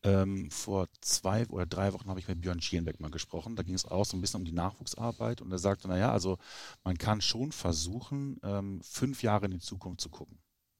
Ähm, 0.04 0.52
vor 0.52 0.88
zwei 1.02 1.48
oder 1.48 1.66
drei 1.66 1.92
Wochen 1.92 2.10
habe 2.10 2.20
ich 2.20 2.28
mit 2.28 2.40
Björn 2.40 2.62
Schierenbeck 2.62 3.00
mal 3.00 3.12
gesprochen. 3.12 3.56
Da 3.56 3.64
ging 3.64 3.74
es 3.74 3.86
auch 3.86 4.06
so 4.06 4.16
ein 4.16 4.22
bisschen 4.22 4.42
um 4.42 4.46
die 4.46 4.52
Nachwuchsarbeit 4.52 5.42
und 5.42 5.52
er 5.52 5.58
sagte, 5.58 5.88
naja, 5.88 6.12
also 6.12 6.38
man 6.84 6.98
kann 6.98 7.22
schon 7.22 7.52
versuchen, 7.52 8.40
ähm, 8.44 8.82
fünf 8.84 9.24
Jahre 9.24 9.46
in 9.46 9.52
die 9.52 9.60
Zukunft 9.60 10.02
zu 10.02 10.10
gucken. 10.10 10.38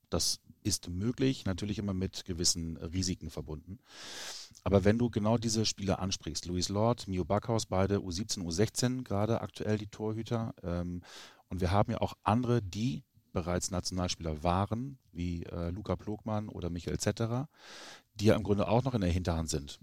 Das 0.10 0.40
ist 0.66 0.90
möglich, 0.90 1.46
natürlich 1.46 1.78
immer 1.78 1.94
mit 1.94 2.26
gewissen 2.26 2.78
Risiken 2.78 3.30
verbunden. 3.30 3.80
Aber 4.64 4.84
wenn 4.84 4.98
du 4.98 5.10
genau 5.10 5.38
diese 5.38 5.66
Spieler 5.66 6.00
ansprichst, 6.00 6.46
Louis 6.46 6.70
Lord, 6.70 7.08
Mio 7.08 7.24
Backhaus, 7.24 7.68
beide 7.68 7.98
U17, 7.98 8.40
U16, 8.44 9.04
gerade 9.04 9.42
aktuell 9.42 9.78
die 9.78 9.88
Torhüter, 9.88 10.56
ähm, 10.64 11.02
und 11.50 11.62
wir 11.62 11.70
haben 11.72 11.92
ja 11.92 12.02
auch 12.02 12.16
andere, 12.24 12.64
die 12.64 13.04
bereits 13.32 13.70
Nationalspieler 13.70 14.44
waren, 14.44 14.98
wie 15.12 15.44
äh, 15.44 15.70
Luca 15.70 15.96
Plogmann 15.96 16.50
oder 16.50 16.72
Michael 16.72 17.00
Zetterer, 17.00 17.48
die 18.16 18.26
ja 18.26 18.36
im 18.36 18.44
Grunde 18.44 18.68
auch 18.68 18.84
noch 18.84 18.96
in 18.96 19.02
der 19.02 19.12
Hinterhand 19.12 19.50
sind. 19.50 19.80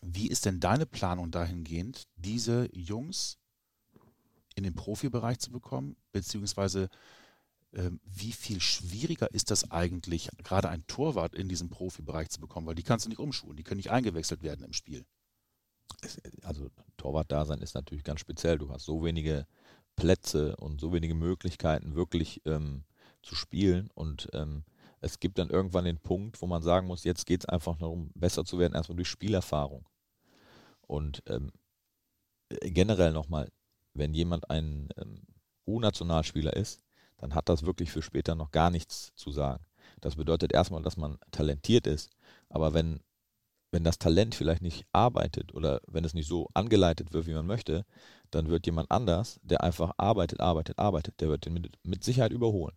Wie 0.00 0.28
ist 0.28 0.46
denn 0.46 0.60
deine 0.60 0.86
Planung 0.86 1.30
dahingehend, 1.30 2.06
diese 2.16 2.70
Jungs 2.72 3.38
in 4.54 4.64
den 4.64 4.74
Profibereich 4.74 5.40
zu 5.40 5.50
bekommen, 5.50 5.96
beziehungsweise 6.12 6.88
wie 7.70 8.32
viel 8.32 8.60
schwieriger 8.60 9.32
ist 9.32 9.50
das 9.50 9.70
eigentlich, 9.70 10.30
gerade 10.42 10.70
ein 10.70 10.86
Torwart 10.86 11.34
in 11.34 11.48
diesem 11.48 11.68
Profibereich 11.68 12.30
zu 12.30 12.40
bekommen, 12.40 12.66
weil 12.66 12.74
die 12.74 12.82
kannst 12.82 13.04
du 13.04 13.10
nicht 13.10 13.18
umschulen, 13.18 13.56
die 13.56 13.62
können 13.62 13.76
nicht 13.78 13.90
eingewechselt 13.90 14.42
werden 14.42 14.64
im 14.64 14.72
Spiel. 14.72 15.04
Also 16.42 16.70
Torwart-Dasein 16.96 17.60
ist 17.60 17.74
natürlich 17.74 18.04
ganz 18.04 18.20
speziell. 18.20 18.58
Du 18.58 18.70
hast 18.70 18.84
so 18.84 19.04
wenige 19.04 19.46
Plätze 19.96 20.56
und 20.56 20.80
so 20.80 20.92
wenige 20.92 21.14
Möglichkeiten, 21.14 21.94
wirklich 21.94 22.40
ähm, 22.46 22.84
zu 23.22 23.34
spielen. 23.34 23.90
Und 23.94 24.28
ähm, 24.32 24.64
es 25.00 25.18
gibt 25.18 25.38
dann 25.38 25.50
irgendwann 25.50 25.84
den 25.84 25.98
Punkt, 25.98 26.40
wo 26.40 26.46
man 26.46 26.62
sagen 26.62 26.86
muss, 26.86 27.04
jetzt 27.04 27.26
geht 27.26 27.42
es 27.42 27.48
einfach 27.48 27.76
darum, 27.78 28.10
besser 28.14 28.44
zu 28.44 28.58
werden, 28.58 28.74
erstmal 28.74 28.96
durch 28.96 29.08
Spielerfahrung. 29.08 29.88
Und 30.86 31.22
ähm, 31.26 31.52
generell 32.48 33.12
nochmal, 33.12 33.50
wenn 33.94 34.14
jemand 34.14 34.50
ein 34.50 34.88
ähm, 34.96 35.22
U-Nationalspieler 35.66 36.54
ist, 36.54 36.80
dann 37.18 37.34
hat 37.34 37.48
das 37.48 37.64
wirklich 37.64 37.90
für 37.90 38.02
später 38.02 38.34
noch 38.34 38.50
gar 38.50 38.70
nichts 38.70 39.12
zu 39.14 39.30
sagen. 39.30 39.64
Das 40.00 40.16
bedeutet 40.16 40.52
erstmal, 40.52 40.82
dass 40.82 40.96
man 40.96 41.18
talentiert 41.30 41.86
ist. 41.86 42.10
Aber 42.48 42.74
wenn 42.74 43.00
wenn 43.70 43.84
das 43.84 43.98
Talent 43.98 44.34
vielleicht 44.34 44.62
nicht 44.62 44.86
arbeitet 44.92 45.54
oder 45.54 45.80
wenn 45.86 46.04
es 46.04 46.14
nicht 46.14 46.28
so 46.28 46.48
angeleitet 46.54 47.12
wird, 47.12 47.26
wie 47.26 47.34
man 47.34 47.46
möchte, 47.46 47.84
dann 48.30 48.48
wird 48.48 48.66
jemand 48.66 48.90
anders, 48.90 49.40
der 49.42 49.62
einfach 49.62 49.92
arbeitet, 49.96 50.40
arbeitet, 50.40 50.78
arbeitet, 50.78 51.20
der 51.20 51.28
wird 51.28 51.44
den 51.46 51.54
mit, 51.54 51.78
mit 51.82 52.04
Sicherheit 52.04 52.32
überholen. 52.32 52.76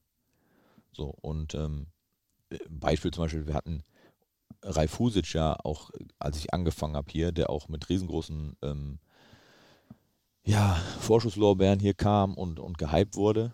So, 0.91 1.15
und 1.21 1.55
ähm, 1.55 1.87
Beispiel 2.69 3.11
zum 3.11 3.23
Beispiel, 3.23 3.47
wir 3.47 3.53
hatten 3.53 3.83
Ralf 4.63 4.99
Husic 4.99 5.33
ja 5.33 5.55
auch, 5.63 5.91
als 6.19 6.37
ich 6.37 6.53
angefangen 6.53 6.95
habe 6.95 7.11
hier, 7.11 7.31
der 7.31 7.49
auch 7.49 7.69
mit 7.69 7.89
riesengroßen 7.89 8.57
ähm, 8.61 8.99
ja, 10.43 10.75
Vorschusslorbeeren 10.99 11.79
hier 11.79 11.93
kam 11.93 12.33
und, 12.35 12.59
und 12.59 12.77
gehypt 12.77 13.15
wurde. 13.15 13.53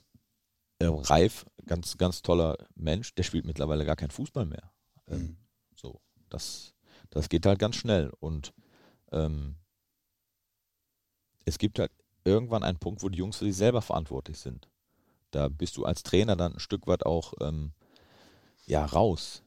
Äh, 0.80 0.86
Ralf, 0.86 1.46
ganz, 1.66 1.98
ganz 1.98 2.22
toller 2.22 2.58
Mensch, 2.76 3.16
der 3.16 3.24
spielt 3.24 3.46
mittlerweile 3.46 3.86
gar 3.86 3.96
keinen 3.96 4.12
Fußball 4.12 4.46
mehr. 4.46 4.72
Ähm, 5.08 5.22
mhm. 5.22 5.38
So, 5.76 6.02
das 6.30 6.76
das 7.10 7.30
geht 7.30 7.46
halt 7.46 7.60
ganz 7.60 7.76
schnell. 7.76 8.12
Und 8.20 8.54
ähm, 9.12 9.56
es 11.46 11.58
gibt 11.58 11.80
halt 11.80 11.92
irgendwann 12.24 12.64
einen 12.64 12.80
Punkt, 12.80 13.04
wo 13.04 13.10
die 13.10 13.18
Jungs 13.18 13.38
für 13.38 13.46
sich 13.46 13.56
selber 13.56 13.82
verantwortlich 13.82 14.38
sind. 14.38 14.70
Da 15.32 15.48
bist 15.48 15.78
du 15.78 15.86
als 15.86 16.04
Trainer 16.04 16.36
dann 16.36 16.54
ein 16.54 16.60
Stück 16.60 16.88
weit 16.88 17.06
auch 17.06 17.34
ähm, 17.42 17.74
ja, 18.66 18.86
raus. 18.86 19.44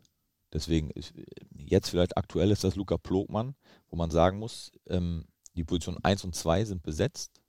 Deswegen, 0.52 0.90
ist, 0.90 1.12
jetzt 1.54 1.90
vielleicht 1.90 2.16
aktuell 2.16 2.50
ist 2.50 2.64
das 2.64 2.74
Luca 2.74 2.98
Plogmann, 2.98 3.54
wo 3.88 3.96
man 3.96 4.10
sagen 4.10 4.38
muss, 4.38 4.72
ähm, 4.88 5.26
die 5.54 5.64
Position 5.64 5.98
1 6.02 6.24
und 6.24 6.34
2 6.34 6.64
sind 6.64 6.82
besetzt 6.82 7.39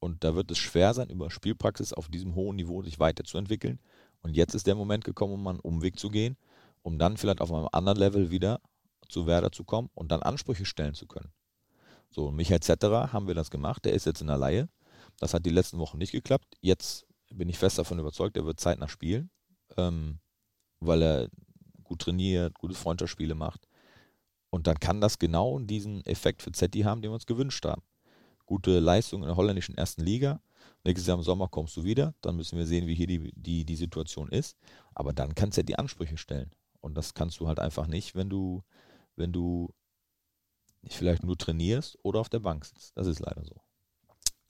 und 0.00 0.24
da 0.24 0.34
wird 0.34 0.50
es 0.50 0.58
schwer 0.58 0.94
sein, 0.94 1.10
über 1.10 1.30
Spielpraxis 1.30 1.92
auf 1.92 2.08
diesem 2.08 2.34
hohen 2.34 2.56
Niveau 2.56 2.82
sich 2.82 2.98
weiterzuentwickeln. 2.98 3.78
Und 4.22 4.34
jetzt 4.34 4.54
ist 4.54 4.66
der 4.66 4.74
Moment 4.74 5.04
gekommen, 5.04 5.34
um 5.34 5.46
einen 5.46 5.60
Umweg 5.60 5.98
zu 5.98 6.08
gehen, 6.08 6.36
um 6.82 6.98
dann 6.98 7.18
vielleicht 7.18 7.40
auf 7.40 7.52
einem 7.52 7.68
anderen 7.72 7.98
Level 7.98 8.30
wieder 8.30 8.60
zu 9.08 9.26
Werder 9.26 9.52
zu 9.52 9.64
kommen 9.64 9.90
und 9.94 10.10
dann 10.10 10.22
Ansprüche 10.22 10.64
stellen 10.64 10.94
zu 10.94 11.06
können. 11.06 11.30
So, 12.08 12.30
Michael 12.30 12.60
Zetterer 12.60 13.12
haben 13.12 13.28
wir 13.28 13.34
das 13.34 13.50
gemacht, 13.50 13.84
der 13.84 13.92
ist 13.92 14.06
jetzt 14.06 14.20
in 14.20 14.26
der 14.26 14.38
Laie. 14.38 14.68
Das 15.18 15.34
hat 15.34 15.44
die 15.44 15.50
letzten 15.50 15.78
Wochen 15.78 15.98
nicht 15.98 16.12
geklappt. 16.12 16.56
Jetzt 16.60 17.06
bin 17.30 17.48
ich 17.48 17.58
fest 17.58 17.78
davon 17.78 17.98
überzeugt, 17.98 18.36
er 18.36 18.46
wird 18.46 18.58
zeitnah 18.58 18.88
spielen, 18.88 19.30
ähm, 19.76 20.18
weil 20.80 21.02
er 21.02 21.28
gut 21.84 22.00
trainiert, 22.00 22.58
gute 22.58 22.74
Freundschaftsspiele 22.74 23.34
macht. 23.34 23.68
Und 24.48 24.66
dann 24.66 24.80
kann 24.80 25.00
das 25.00 25.18
genau 25.18 25.58
diesen 25.58 26.04
Effekt 26.06 26.42
für 26.42 26.52
Zetti 26.52 26.80
haben, 26.80 27.02
den 27.02 27.10
wir 27.10 27.14
uns 27.14 27.26
gewünscht 27.26 27.64
haben. 27.64 27.82
Gute 28.50 28.80
Leistung 28.80 29.22
in 29.22 29.28
der 29.28 29.36
holländischen 29.36 29.76
ersten 29.76 30.02
Liga. 30.02 30.40
Nächstes 30.82 31.06
Jahr 31.06 31.16
im 31.16 31.22
Sommer 31.22 31.46
kommst 31.46 31.76
du 31.76 31.84
wieder. 31.84 32.14
Dann 32.20 32.34
müssen 32.34 32.58
wir 32.58 32.66
sehen, 32.66 32.88
wie 32.88 32.96
hier 32.96 33.06
die, 33.06 33.32
die, 33.36 33.64
die 33.64 33.76
Situation 33.76 34.28
ist. 34.28 34.56
Aber 34.92 35.12
dann 35.12 35.36
kannst 35.36 35.56
du 35.56 35.60
ja 35.60 35.66
die 35.66 35.78
Ansprüche 35.78 36.16
stellen. 36.16 36.50
Und 36.80 36.96
das 36.96 37.14
kannst 37.14 37.38
du 37.38 37.46
halt 37.46 37.60
einfach 37.60 37.86
nicht, 37.86 38.16
wenn 38.16 38.28
du 38.28 38.64
wenn 39.14 39.32
du 39.32 39.72
vielleicht 40.88 41.22
nur 41.22 41.38
trainierst 41.38 41.96
oder 42.02 42.18
auf 42.18 42.28
der 42.28 42.40
Bank 42.40 42.64
sitzt. 42.64 42.96
Das 42.96 43.06
ist 43.06 43.20
leider 43.20 43.44
so. 43.44 43.60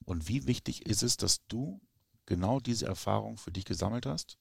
Und 0.07 0.29
wie 0.29 0.47
wichtig 0.47 0.87
ist 0.87 1.03
es, 1.03 1.19
dass 1.19 1.47
du 1.49 1.83
genau 2.25 2.59
diese 2.59 2.87
Erfahrung 2.87 3.37
für 3.37 3.51
dich 3.51 3.67
gesammelt 3.67 4.07
hast, 4.07 4.39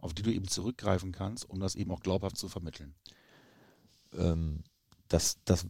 auf 0.00 0.12
die 0.12 0.22
du 0.22 0.30
eben 0.30 0.48
zurückgreifen 0.48 1.12
kannst, 1.12 1.48
um 1.48 1.60
das 1.60 1.76
eben 1.76 1.90
auch 1.92 2.00
glaubhaft 2.00 2.36
zu 2.36 2.48
vermitteln? 2.48 2.94
Ähm, 4.12 4.64
das, 5.08 5.38
das, 5.44 5.66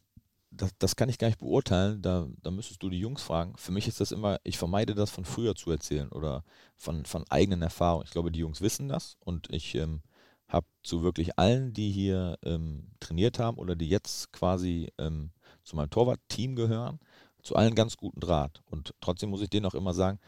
das, 0.51 0.71
das 0.79 0.97
kann 0.97 1.09
ich 1.09 1.19
gar 1.19 1.29
nicht 1.29 1.39
beurteilen, 1.39 2.01
da, 2.03 2.27
da 2.43 2.51
müsstest 2.51 2.83
du 2.83 2.91
die 2.91 3.01
Jungs 3.01 3.23
fragen. 3.23 3.57
Für 3.57 3.73
mich 3.73 3.87
ist 3.87 4.01
das 4.01 4.13
immer, 4.13 4.39
ich 4.45 4.59
vermeide 4.59 4.95
das 4.95 5.11
von 5.11 5.25
früher 5.25 5.55
zu 5.55 5.71
erzählen 5.71 6.09
oder 6.09 6.45
von, 6.77 7.05
von 7.05 7.25
eigenen 7.29 7.63
Erfahrungen. 7.63 8.05
Ich 8.05 8.13
glaube, 8.13 8.33
die 8.33 8.41
Jungs 8.41 8.61
wissen 8.61 8.89
das 8.89 9.17
und 9.21 9.53
ich 9.53 9.75
ähm, 9.75 10.03
habe 10.49 10.67
zu 10.83 11.03
wirklich 11.03 11.39
allen, 11.39 11.73
die 11.73 11.91
hier 11.91 12.39
ähm, 12.43 12.91
trainiert 13.01 13.39
haben 13.39 13.59
oder 13.59 13.77
die 13.77 13.89
jetzt 13.89 14.33
quasi 14.33 14.91
ähm, 14.99 15.31
zu 15.65 15.77
meinem 15.77 15.91
Torwart-Team 15.91 16.57
gehören, 16.57 16.99
zu 17.43 17.55
allen 17.55 17.75
ganz 17.75 17.97
guten 17.97 18.21
Draht. 18.21 18.63
Und 18.67 18.95
trotzdem 19.01 19.31
muss 19.31 19.43
ich 19.43 19.51
denen 19.51 19.67
auch 19.67 19.75
immer 19.75 19.93
sagen, 19.93 20.19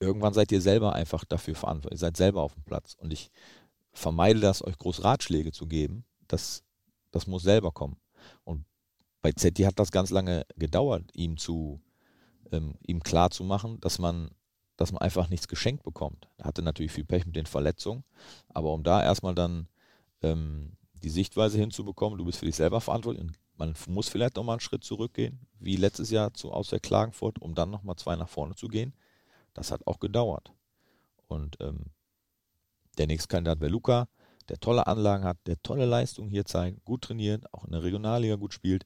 irgendwann 0.00 0.34
seid 0.34 0.50
ihr 0.50 0.62
selber 0.62 0.94
einfach 0.94 1.24
dafür 1.24 1.54
verantwortlich. 1.54 1.98
Ihr 1.98 2.06
seid 2.06 2.16
selber 2.16 2.42
auf 2.42 2.54
dem 2.54 2.64
Platz. 2.64 2.94
Und 2.98 3.12
ich 3.12 3.30
vermeide 3.92 4.40
das, 4.40 4.64
euch 4.64 4.78
groß 4.78 5.04
Ratschläge 5.04 5.52
zu 5.52 5.66
geben. 5.66 6.04
Das, 6.26 6.64
das 7.10 7.26
muss 7.26 7.42
selber 7.42 7.70
kommen. 7.70 7.98
Und 8.44 8.64
bei 9.22 9.32
Zetti 9.32 9.62
hat 9.62 9.78
das 9.78 9.92
ganz 9.92 10.10
lange 10.10 10.44
gedauert, 10.56 11.04
ihm 11.14 11.36
zu, 11.36 11.80
ähm, 12.50 12.74
ihm 12.86 13.02
klar 13.02 13.30
dass 13.30 13.98
man 13.98 14.30
dass 14.76 14.90
man 14.90 15.02
einfach 15.02 15.28
nichts 15.28 15.46
geschenkt 15.46 15.84
bekommt. 15.84 16.28
Er 16.38 16.46
hatte 16.46 16.62
natürlich 16.62 16.90
viel 16.90 17.04
Pech 17.04 17.24
mit 17.24 17.36
den 17.36 17.46
Verletzungen, 17.46 18.02
aber 18.48 18.72
um 18.72 18.82
da 18.82 19.02
erstmal 19.02 19.34
dann 19.34 19.68
ähm, 20.22 20.76
die 21.02 21.10
Sichtweise 21.10 21.58
hinzubekommen, 21.58 22.18
du 22.18 22.24
bist 22.24 22.38
für 22.38 22.46
dich 22.46 22.56
selber 22.56 22.80
verantwortlich 22.80 23.22
und 23.22 23.38
man 23.56 23.74
muss 23.86 24.08
vielleicht 24.08 24.36
nochmal 24.36 24.54
einen 24.54 24.60
Schritt 24.60 24.82
zurückgehen, 24.82 25.46
wie 25.60 25.76
letztes 25.76 26.10
Jahr 26.10 26.34
zu, 26.34 26.50
aus 26.52 26.70
der 26.70 26.80
Klagenfurt, 26.80 27.40
um 27.40 27.54
dann 27.54 27.70
nochmal 27.70 27.96
zwei 27.96 28.16
nach 28.16 28.28
vorne 28.28 28.54
zu 28.56 28.66
gehen. 28.66 28.94
Das 29.54 29.70
hat 29.70 29.86
auch 29.86 30.00
gedauert. 30.00 30.52
Und 31.28 31.58
ähm, 31.60 31.86
der 32.98 33.06
nächste 33.06 33.28
Kandidat 33.28 33.60
wäre 33.60 33.70
Luca, 33.70 34.08
der 34.48 34.58
tolle 34.58 34.86
Anlagen 34.86 35.24
hat, 35.24 35.38
der 35.46 35.62
tolle 35.62 35.84
Leistungen 35.84 36.28
hier 36.28 36.44
zeigt, 36.44 36.84
gut 36.84 37.02
trainiert, 37.02 37.44
auch 37.54 37.64
in 37.64 37.72
der 37.72 37.82
Regionalliga 37.82 38.36
gut 38.36 38.52
spielt. 38.52 38.84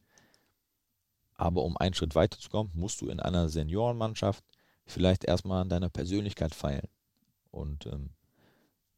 Aber 1.37 1.64
um 1.64 1.77
einen 1.77 1.94
Schritt 1.94 2.14
weiterzukommen, 2.14 2.72
musst 2.75 3.01
du 3.01 3.09
in 3.09 3.20
einer 3.20 3.49
Seniorenmannschaft 3.49 4.44
vielleicht 4.87 5.25
erstmal 5.25 5.62
an 5.62 5.68
deiner 5.68 5.90
Persönlichkeit 5.90 6.55
feilen 6.55 6.88
und 7.51 7.87
ähm, 7.87 8.11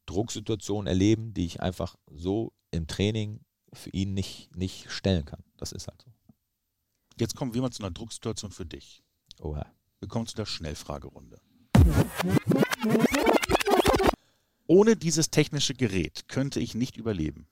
Drucksituationen 0.05 0.87
erleben, 0.87 1.33
die 1.33 1.45
ich 1.45 1.61
einfach 1.61 1.95
so 2.09 2.53
im 2.71 2.87
Training 2.87 3.41
für 3.73 3.89
ihn 3.91 4.13
nicht, 4.13 4.55
nicht 4.55 4.89
stellen 4.91 5.25
kann. 5.25 5.43
Das 5.57 5.71
ist 5.71 5.87
halt 5.87 6.01
so. 6.01 6.11
Jetzt 7.19 7.35
kommen 7.35 7.53
wir 7.53 7.61
mal 7.61 7.71
zu 7.71 7.83
einer 7.83 7.91
Drucksituation 7.91 8.51
für 8.51 8.65
dich. 8.65 9.03
Oha. 9.41 9.65
Wir 9.99 10.07
kommen 10.07 10.25
zu 10.25 10.35
der 10.35 10.45
Schnellfragerunde. 10.45 11.41
Ohne 14.67 14.95
dieses 14.95 15.29
technische 15.29 15.73
Gerät 15.73 16.27
könnte 16.29 16.59
ich 16.59 16.75
nicht 16.75 16.95
überleben. 16.95 17.47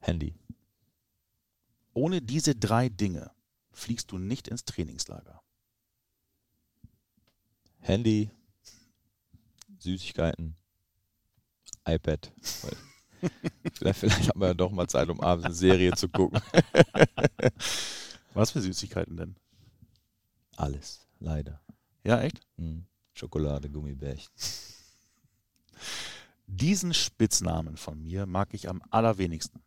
Handy. 0.00 0.34
Ohne 1.94 2.20
diese 2.20 2.54
drei 2.54 2.90
Dinge 2.90 3.30
fliegst 3.76 4.10
du 4.10 4.18
nicht 4.18 4.48
ins 4.48 4.64
Trainingslager. 4.64 5.42
Handy, 7.78 8.30
Süßigkeiten, 9.78 10.56
iPad. 11.86 12.32
vielleicht, 13.74 14.00
vielleicht 14.00 14.28
haben 14.28 14.40
wir 14.40 14.48
ja 14.48 14.54
doch 14.54 14.72
mal 14.72 14.88
Zeit, 14.88 15.08
um 15.08 15.20
abends 15.20 15.44
eine 15.44 15.54
Serie 15.54 15.92
zu 15.92 16.08
gucken. 16.08 16.40
Was 18.34 18.50
für 18.50 18.60
Süßigkeiten 18.60 19.16
denn? 19.16 19.36
Alles, 20.56 21.06
leider. 21.20 21.60
Ja, 22.02 22.22
echt? 22.22 22.40
Hm. 22.56 22.86
Schokolade, 23.12 23.70
Gummibärchen. 23.70 24.32
Diesen 26.46 26.94
Spitznamen 26.94 27.76
von 27.76 28.02
mir 28.02 28.26
mag 28.26 28.54
ich 28.54 28.68
am 28.68 28.82
allerwenigsten. 28.90 29.62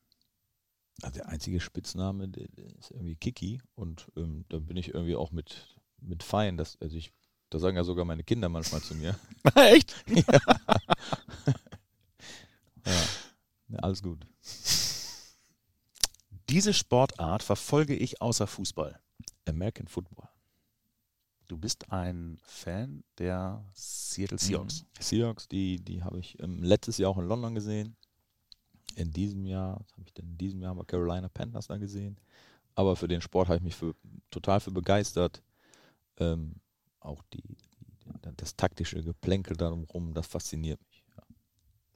Also 1.02 1.20
der 1.20 1.30
einzige 1.30 1.60
Spitzname 1.60 2.28
der, 2.28 2.48
der 2.50 2.66
ist 2.78 2.92
irgendwie 2.92 3.16
Kiki 3.16 3.62
und 3.76 4.08
ähm, 4.16 4.46
da 4.50 4.60
bin 4.60 4.78
ich 4.78 4.94
irgendwie 4.94 5.16
auch 5.16 5.32
mit, 5.32 5.76
mit 6.02 6.24
fein. 6.24 6.58
Dass, 6.58 6.80
also 6.82 6.98
ich, 6.98 7.12
da 7.50 7.60
sagen 7.60 7.78
ja 7.78 7.84
sogar 7.84 8.06
meine 8.06 8.24
Kinder 8.24 8.50
manchmal 8.50 8.82
zu 8.82 8.96
mir. 8.96 9.18
echt? 9.56 9.96
ja. 10.08 10.40
ja. 13.68 13.80
Alles 13.80 14.02
gut. 14.02 14.26
Diese 16.50 16.74
Sportart 16.74 17.44
verfolge 17.44 17.96
ich 17.96 18.22
außer 18.22 18.48
Fußball. 18.48 19.00
American 19.46 19.88
Football. 19.88 20.28
Du 21.48 21.58
bist 21.58 21.92
ein 21.92 22.38
Fan 22.44 23.04
der 23.18 23.66
Seattle 23.74 24.38
Seahawks. 24.38 24.82
Mhm. 24.82 24.88
Seahawks, 25.00 25.48
die, 25.48 25.84
die 25.84 26.04
habe 26.04 26.20
ich 26.20 26.40
ähm, 26.40 26.62
letztes 26.62 27.00
Jahr 27.00 27.10
auch 27.10 27.18
in 27.18 27.26
London 27.26 27.56
gesehen. 27.56 27.96
In 28.96 29.12
diesem 29.12 29.46
Jahr, 29.46 29.80
was 29.80 29.92
habe 29.94 30.04
ich 30.06 30.14
denn 30.14 30.28
in 30.28 30.38
diesem 30.38 30.62
Jahr 30.62 30.76
wir 30.76 30.86
Carolina 30.86 31.30
Panthers 31.30 31.68
da 31.68 31.78
gesehen. 31.78 32.18
Aber 32.76 32.96
für 32.96 33.08
den 33.08 33.22
Sport 33.22 33.48
habe 33.48 33.58
ich 33.58 33.64
mich 33.64 33.76
für, 33.76 33.96
total 34.30 34.60
für 34.60 34.72
begeistert. 34.72 35.42
Ähm, 36.18 36.56
auch 37.00 37.24
die, 37.34 37.42
die, 37.42 37.58
das 38.38 38.56
taktische 38.56 39.02
Geplänkel 39.04 39.56
darum 39.56 39.84
rum, 39.86 40.14
das 40.14 40.28
fasziniert 40.28 40.80
mich. 40.88 41.04
Ja. 41.16 41.24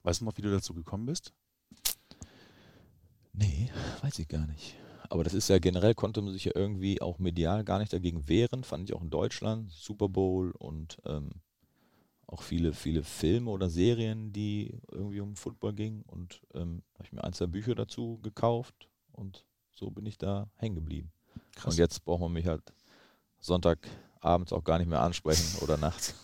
Weißt 0.03 0.21
du 0.21 0.25
noch, 0.25 0.37
wie 0.37 0.41
du 0.41 0.51
dazu 0.51 0.73
gekommen 0.73 1.05
bist? 1.05 1.33
Nee, 3.33 3.71
weiß 4.01 4.19
ich 4.19 4.27
gar 4.27 4.45
nicht. 4.47 4.75
Aber 5.09 5.23
das 5.23 5.33
ist 5.33 5.47
ja 5.49 5.59
generell, 5.59 5.95
konnte 5.95 6.21
man 6.21 6.33
sich 6.33 6.45
ja 6.45 6.51
irgendwie 6.55 7.01
auch 7.01 7.19
medial 7.19 7.63
gar 7.63 7.79
nicht 7.79 7.93
dagegen 7.93 8.27
wehren, 8.27 8.63
fand 8.63 8.89
ich 8.89 8.95
auch 8.95 9.01
in 9.01 9.09
Deutschland. 9.09 9.71
Super 9.71 10.09
Bowl 10.09 10.51
und 10.51 10.97
ähm, 11.05 11.29
auch 12.33 12.41
viele, 12.41 12.73
viele 12.73 13.03
Filme 13.03 13.51
oder 13.51 13.69
Serien, 13.69 14.33
die 14.33 14.75
irgendwie 14.91 15.19
um 15.19 15.35
Football 15.35 15.73
gingen. 15.73 16.01
Und 16.01 16.41
ähm, 16.55 16.81
habe 16.95 17.05
ich 17.05 17.13
mir 17.13 17.23
ein, 17.23 17.33
zwei 17.33 17.45
Bücher 17.45 17.75
dazu 17.75 18.19
gekauft 18.23 18.89
und 19.11 19.45
so 19.71 19.91
bin 19.91 20.05
ich 20.07 20.17
da 20.17 20.49
hängen 20.55 20.75
geblieben. 20.75 21.11
Und 21.63 21.77
jetzt 21.77 22.03
braucht 22.03 22.21
man 22.21 22.33
mich 22.33 22.47
halt 22.47 22.73
Sonntagabends 23.39 24.51
auch 24.51 24.63
gar 24.63 24.79
nicht 24.79 24.87
mehr 24.89 25.01
ansprechen 25.01 25.57
oder 25.61 25.77
nachts. 25.77 26.15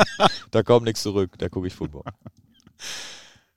da 0.52 0.62
kommt 0.62 0.86
nichts 0.86 1.02
zurück, 1.02 1.36
da 1.38 1.48
gucke 1.48 1.66
ich 1.66 1.74
Football. 1.74 2.04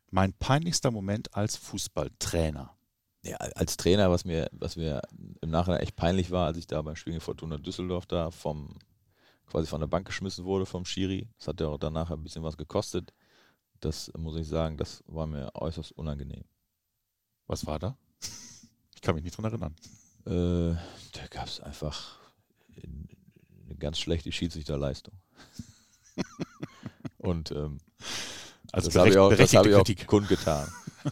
Mein 0.10 0.34
peinlichster 0.34 0.90
Moment 0.90 1.36
als 1.36 1.56
Fußballtrainer. 1.56 2.76
Ja, 3.24 3.38
als 3.38 3.78
Trainer, 3.78 4.10
was 4.10 4.26
mir, 4.26 4.50
was 4.52 4.76
mir 4.76 5.04
im 5.42 5.52
Nachhinein 5.52 5.82
echt 5.82 5.96
peinlich 5.96 6.32
war, 6.32 6.48
als 6.48 6.58
ich 6.58 6.66
da 6.66 6.82
beim 6.82 6.96
Spiel 6.96 7.14
in 7.14 7.20
Fortuna 7.20 7.58
Düsseldorf 7.58 8.08
da 8.08 8.32
vom 8.32 8.80
quasi 9.52 9.68
von 9.68 9.82
der 9.82 9.88
Bank 9.88 10.08
geschmissen 10.08 10.46
wurde 10.46 10.66
vom 10.66 10.86
Schiri. 10.86 11.28
Das 11.38 11.50
hat 11.50 11.60
ja 11.60 11.68
auch 11.68 11.78
danach 11.78 12.10
ein 12.10 12.24
bisschen 12.24 12.42
was 12.42 12.56
gekostet. 12.56 13.14
Das 13.82 14.10
muss 14.18 14.38
ich 14.38 14.48
sagen, 14.48 14.78
das 14.78 15.04
war 15.08 15.28
mir 15.28 15.52
äußerst 15.54 15.92
unangenehm. 15.92 16.46
Was 17.48 17.66
war 17.66 17.78
da? 17.78 17.98
Ich 18.94 19.04
kann 19.04 19.16
mich 19.16 19.24
nicht 19.24 19.36
dran 19.36 19.46
erinnern. 19.46 19.76
Äh, 20.28 20.78
da 21.14 21.28
gab 21.32 21.48
es 21.48 21.60
einfach 21.60 22.20
eine 22.78 23.76
ganz 23.80 23.98
schlechte 23.98 24.32
Schiedsrichterleistung. 24.32 25.16
Und 27.18 27.50
ähm, 27.50 27.80
also 28.72 28.90
das 28.90 28.96
habe 28.96 29.10
ich 29.10 29.18
auch, 29.18 29.34
das 29.34 29.56
hab 29.56 29.66
ich 29.66 29.74
auch 29.74 30.06
kundgetan. 30.06 30.72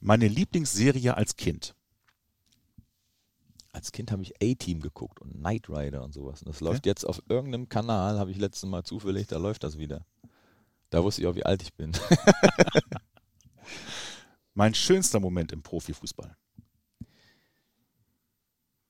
Meine 0.00 0.26
Lieblingsserie 0.26 1.14
als 1.14 1.36
Kind. 1.36 1.74
Als 3.76 3.92
Kind 3.92 4.10
habe 4.10 4.22
ich 4.22 4.32
A-Team 4.42 4.80
geguckt 4.80 5.20
und 5.20 5.34
Knight 5.34 5.68
Rider 5.68 6.02
und 6.02 6.14
sowas. 6.14 6.40
Und 6.40 6.48
das 6.48 6.62
läuft 6.62 6.78
okay. 6.78 6.88
jetzt 6.88 7.04
auf 7.04 7.22
irgendeinem 7.28 7.68
Kanal, 7.68 8.18
habe 8.18 8.30
ich 8.30 8.38
letztes 8.38 8.66
Mal 8.66 8.84
zufällig, 8.84 9.26
da 9.26 9.36
läuft 9.36 9.64
das 9.64 9.76
wieder. 9.76 10.06
Da 10.88 11.04
wusste 11.04 11.20
ich 11.20 11.26
auch, 11.26 11.34
wie 11.34 11.44
alt 11.44 11.60
ich 11.60 11.74
bin. 11.74 11.92
mein 14.54 14.72
schönster 14.72 15.20
Moment 15.20 15.52
im 15.52 15.62
Profifußball. 15.62 16.34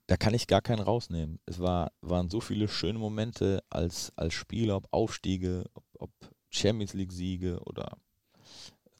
Da 0.06 0.16
kann 0.16 0.34
ich 0.34 0.46
gar 0.46 0.62
keinen 0.62 0.82
rausnehmen. 0.82 1.40
Es 1.46 1.58
war, 1.58 1.90
waren 2.00 2.30
so 2.30 2.40
viele 2.40 2.68
schöne 2.68 3.00
Momente 3.00 3.64
als, 3.68 4.12
als 4.14 4.34
Spieler, 4.34 4.76
ob 4.76 4.86
Aufstiege, 4.92 5.64
ob, 5.74 5.84
ob 5.98 6.10
Champions 6.48 6.94
League-Siege 6.94 7.58
oder 7.64 7.98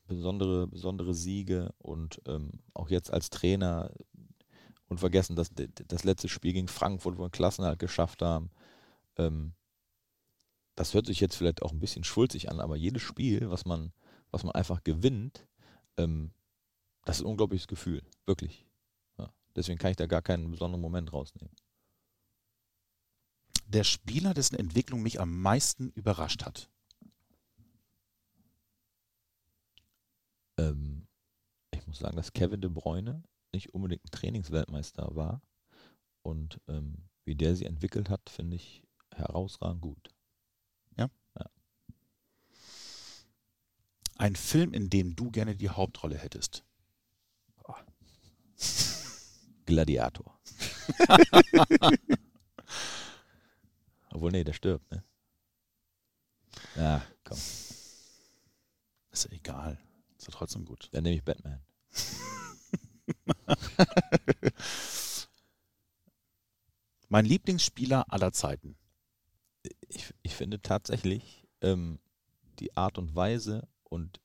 besondere, 0.09 0.66
besondere 0.66 1.14
Siege 1.14 1.72
und 1.79 2.20
ähm, 2.27 2.51
auch 2.75 2.90
jetzt 2.90 3.12
als 3.12 3.31
Trainer 3.31 3.92
und 4.88 4.99
vergessen, 4.99 5.37
dass 5.37 5.51
das 5.53 6.05
letzte 6.05 6.29
Spiel 6.29 6.53
gegen 6.53 6.68
Frankfurt, 6.68 7.16
wo 7.16 7.20
wir 7.20 7.25
einen 7.25 7.33
Klassenhalt 7.33 7.79
geschafft 7.79 8.22
haben. 8.22 8.51
Ähm, 9.16 9.55
das 10.77 10.94
hört 10.94 11.07
sich 11.07 11.20
jetzt 11.20 11.37
vielleicht 11.37 11.62
auch 11.62 11.72
ein 11.72 11.81
bisschen 11.81 12.05
schulzig 12.05 12.51
an, 12.51 12.61
aber 12.61 12.77
jedes 12.77 13.03
Spiel, 13.03 13.51
was 13.51 13.64
man, 13.64 13.92
was 14.31 14.44
man 14.44 14.55
einfach 14.55 14.85
gewinnt, 14.85 15.46
ähm, 15.96 16.33
das 17.05 17.18
ist 17.18 17.22
ein 17.22 17.29
unglaubliches 17.29 17.66
Gefühl, 17.66 18.03
wirklich. 18.27 18.66
Ja, 19.18 19.33
deswegen 19.55 19.79
kann 19.79 19.90
ich 19.90 19.96
da 19.96 20.07
gar 20.07 20.22
keinen 20.22 20.51
besonderen 20.51 20.83
Moment 20.83 21.12
rausnehmen. 21.12 21.55
Der 23.66 23.85
Spieler, 23.85 24.35
dessen 24.35 24.57
Entwicklung 24.57 25.03
mich 25.03 25.20
am 25.20 25.40
meisten 25.40 25.90
überrascht 25.90 26.44
hat. 26.44 26.68
Ähm, 30.59 31.07
ich 31.72 31.87
muss 31.87 31.99
sagen, 31.99 32.16
dass 32.16 32.33
Kevin 32.33 32.61
de 32.61 32.70
Bruyne 32.70 33.22
nicht 33.52 33.74
unbedingt 33.74 34.04
ein 34.04 34.11
Trainingsweltmeister 34.11 35.14
war. 35.14 35.42
Und 36.22 36.61
ähm, 36.68 37.09
wie 37.24 37.35
der 37.35 37.56
sie 37.56 37.64
entwickelt 37.66 38.09
hat, 38.09 38.30
finde 38.30 38.56
ich 38.56 38.82
herausragend 39.14 39.80
gut. 39.80 40.14
Ja? 40.96 41.09
ja. 41.38 41.46
Ein 44.16 44.37
Film, 44.37 44.72
in 44.72 44.90
dem 44.90 45.16
du 45.16 45.30
gerne 45.30 45.56
die 45.56 45.70
Hauptrolle 45.70 46.18
hättest. 46.18 46.64
Oh. 47.64 47.74
Gladiator. 49.66 50.38
Obwohl, 54.11 54.32
nee, 54.32 54.44
der 54.44 54.53
stirbt, 54.55 54.90
ne? 54.90 55.05
Ja, 56.76 57.03
komm. 57.24 57.36
Ist 57.36 59.24
ja 59.24 59.30
egal. 59.30 59.78
Ist 60.16 60.28
ja 60.28 60.32
trotzdem 60.32 60.64
gut. 60.64 60.88
Dann 60.92 61.03
nehme 61.03 61.16
ich 61.16 61.24
Batman. 61.24 61.61
mein 67.09 67.24
Lieblingsspieler 67.24 68.12
aller 68.12 68.33
Zeiten. 68.33 68.77
Ich, 69.89 70.12
ich 70.22 70.35
finde 70.35 70.61
tatsächlich 70.61 71.47
ähm, 71.61 71.99
die 72.59 72.77
Art 72.77 72.99
und 72.99 73.14
Weise 73.14 73.68
und 73.85 74.20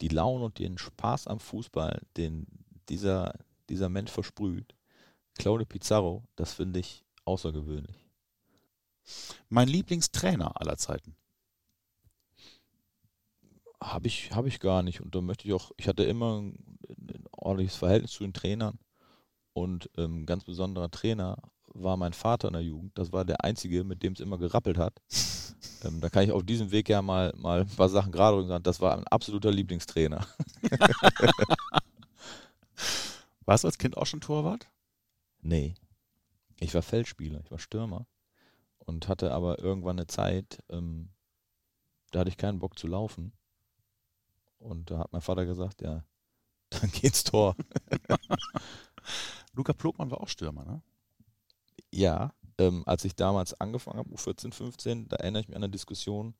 die 0.00 0.08
Laune 0.08 0.44
und 0.44 0.58
den 0.58 0.78
Spaß 0.78 1.26
am 1.26 1.40
Fußball, 1.40 2.00
den 2.16 2.46
dieser, 2.88 3.34
dieser 3.68 3.88
Mensch 3.88 4.10
versprüht, 4.10 4.74
Claudio 5.38 5.66
Pizarro, 5.66 6.24
das 6.36 6.52
finde 6.54 6.80
ich 6.80 7.04
außergewöhnlich. 7.24 7.96
Mein 9.48 9.68
Lieblingstrainer 9.68 10.60
aller 10.60 10.76
Zeiten. 10.76 11.16
Habe 13.82 14.08
ich, 14.08 14.32
hab 14.32 14.46
ich 14.46 14.60
gar 14.60 14.82
nicht. 14.82 15.00
Und 15.00 15.14
da 15.14 15.20
möchte 15.20 15.48
ich 15.48 15.54
auch, 15.54 15.72
ich 15.76 15.88
hatte 15.88 16.04
immer 16.04 16.44
ordentliches 17.40 17.76
Verhältnis 17.76 18.12
zu 18.12 18.24
den 18.24 18.32
Trainern. 18.32 18.78
Und 19.52 19.90
ähm, 19.96 20.26
ganz 20.26 20.44
besonderer 20.44 20.90
Trainer 20.90 21.36
war 21.74 21.96
mein 21.96 22.12
Vater 22.12 22.48
in 22.48 22.54
der 22.54 22.62
Jugend. 22.62 22.96
Das 22.98 23.12
war 23.12 23.24
der 23.24 23.44
einzige, 23.44 23.84
mit 23.84 24.02
dem 24.02 24.12
es 24.12 24.20
immer 24.20 24.38
gerappelt 24.38 24.78
hat. 24.78 25.00
ähm, 25.84 26.00
da 26.00 26.08
kann 26.08 26.24
ich 26.24 26.32
auf 26.32 26.44
diesem 26.44 26.70
Weg 26.70 26.88
ja 26.88 27.02
mal, 27.02 27.32
mal 27.36 27.60
ein 27.62 27.68
paar 27.68 27.88
Sachen 27.88 28.12
gerade 28.12 28.36
rücken 28.36 28.48
sagen. 28.48 28.62
Das 28.62 28.80
war 28.80 28.96
ein 28.96 29.06
absoluter 29.06 29.50
Lieblingstrainer. 29.50 30.26
Warst 33.44 33.64
du 33.64 33.68
als 33.68 33.78
Kind 33.78 33.96
auch 33.96 34.06
schon 34.06 34.20
Torwart? 34.20 34.68
Nee. 35.40 35.74
Ich 36.60 36.74
war 36.74 36.82
Feldspieler, 36.82 37.40
ich 37.42 37.50
war 37.50 37.58
Stürmer 37.58 38.06
und 38.78 39.08
hatte 39.08 39.32
aber 39.32 39.60
irgendwann 39.60 39.98
eine 39.98 40.06
Zeit, 40.06 40.62
ähm, 40.68 41.10
da 42.10 42.20
hatte 42.20 42.28
ich 42.28 42.36
keinen 42.36 42.58
Bock 42.58 42.78
zu 42.78 42.86
laufen. 42.86 43.32
Und 44.58 44.90
da 44.90 44.98
hat 44.98 45.12
mein 45.12 45.22
Vater 45.22 45.46
gesagt, 45.46 45.80
ja, 45.80 46.04
dann 46.80 46.90
geht's 46.90 47.24
Tor. 47.24 47.56
Luca 49.54 49.72
Plogmann 49.72 50.10
war 50.10 50.20
auch 50.20 50.28
Stürmer, 50.28 50.64
ne? 50.64 50.82
Ja, 51.92 52.32
ähm, 52.58 52.82
als 52.86 53.04
ich 53.04 53.16
damals 53.16 53.58
angefangen 53.60 53.98
habe, 53.98 54.10
U14, 54.10 54.52
15, 54.52 55.08
da 55.08 55.16
erinnere 55.16 55.42
ich 55.42 55.48
mich 55.48 55.56
an 55.56 55.64
eine 55.64 55.70
Diskussion, 55.70 56.34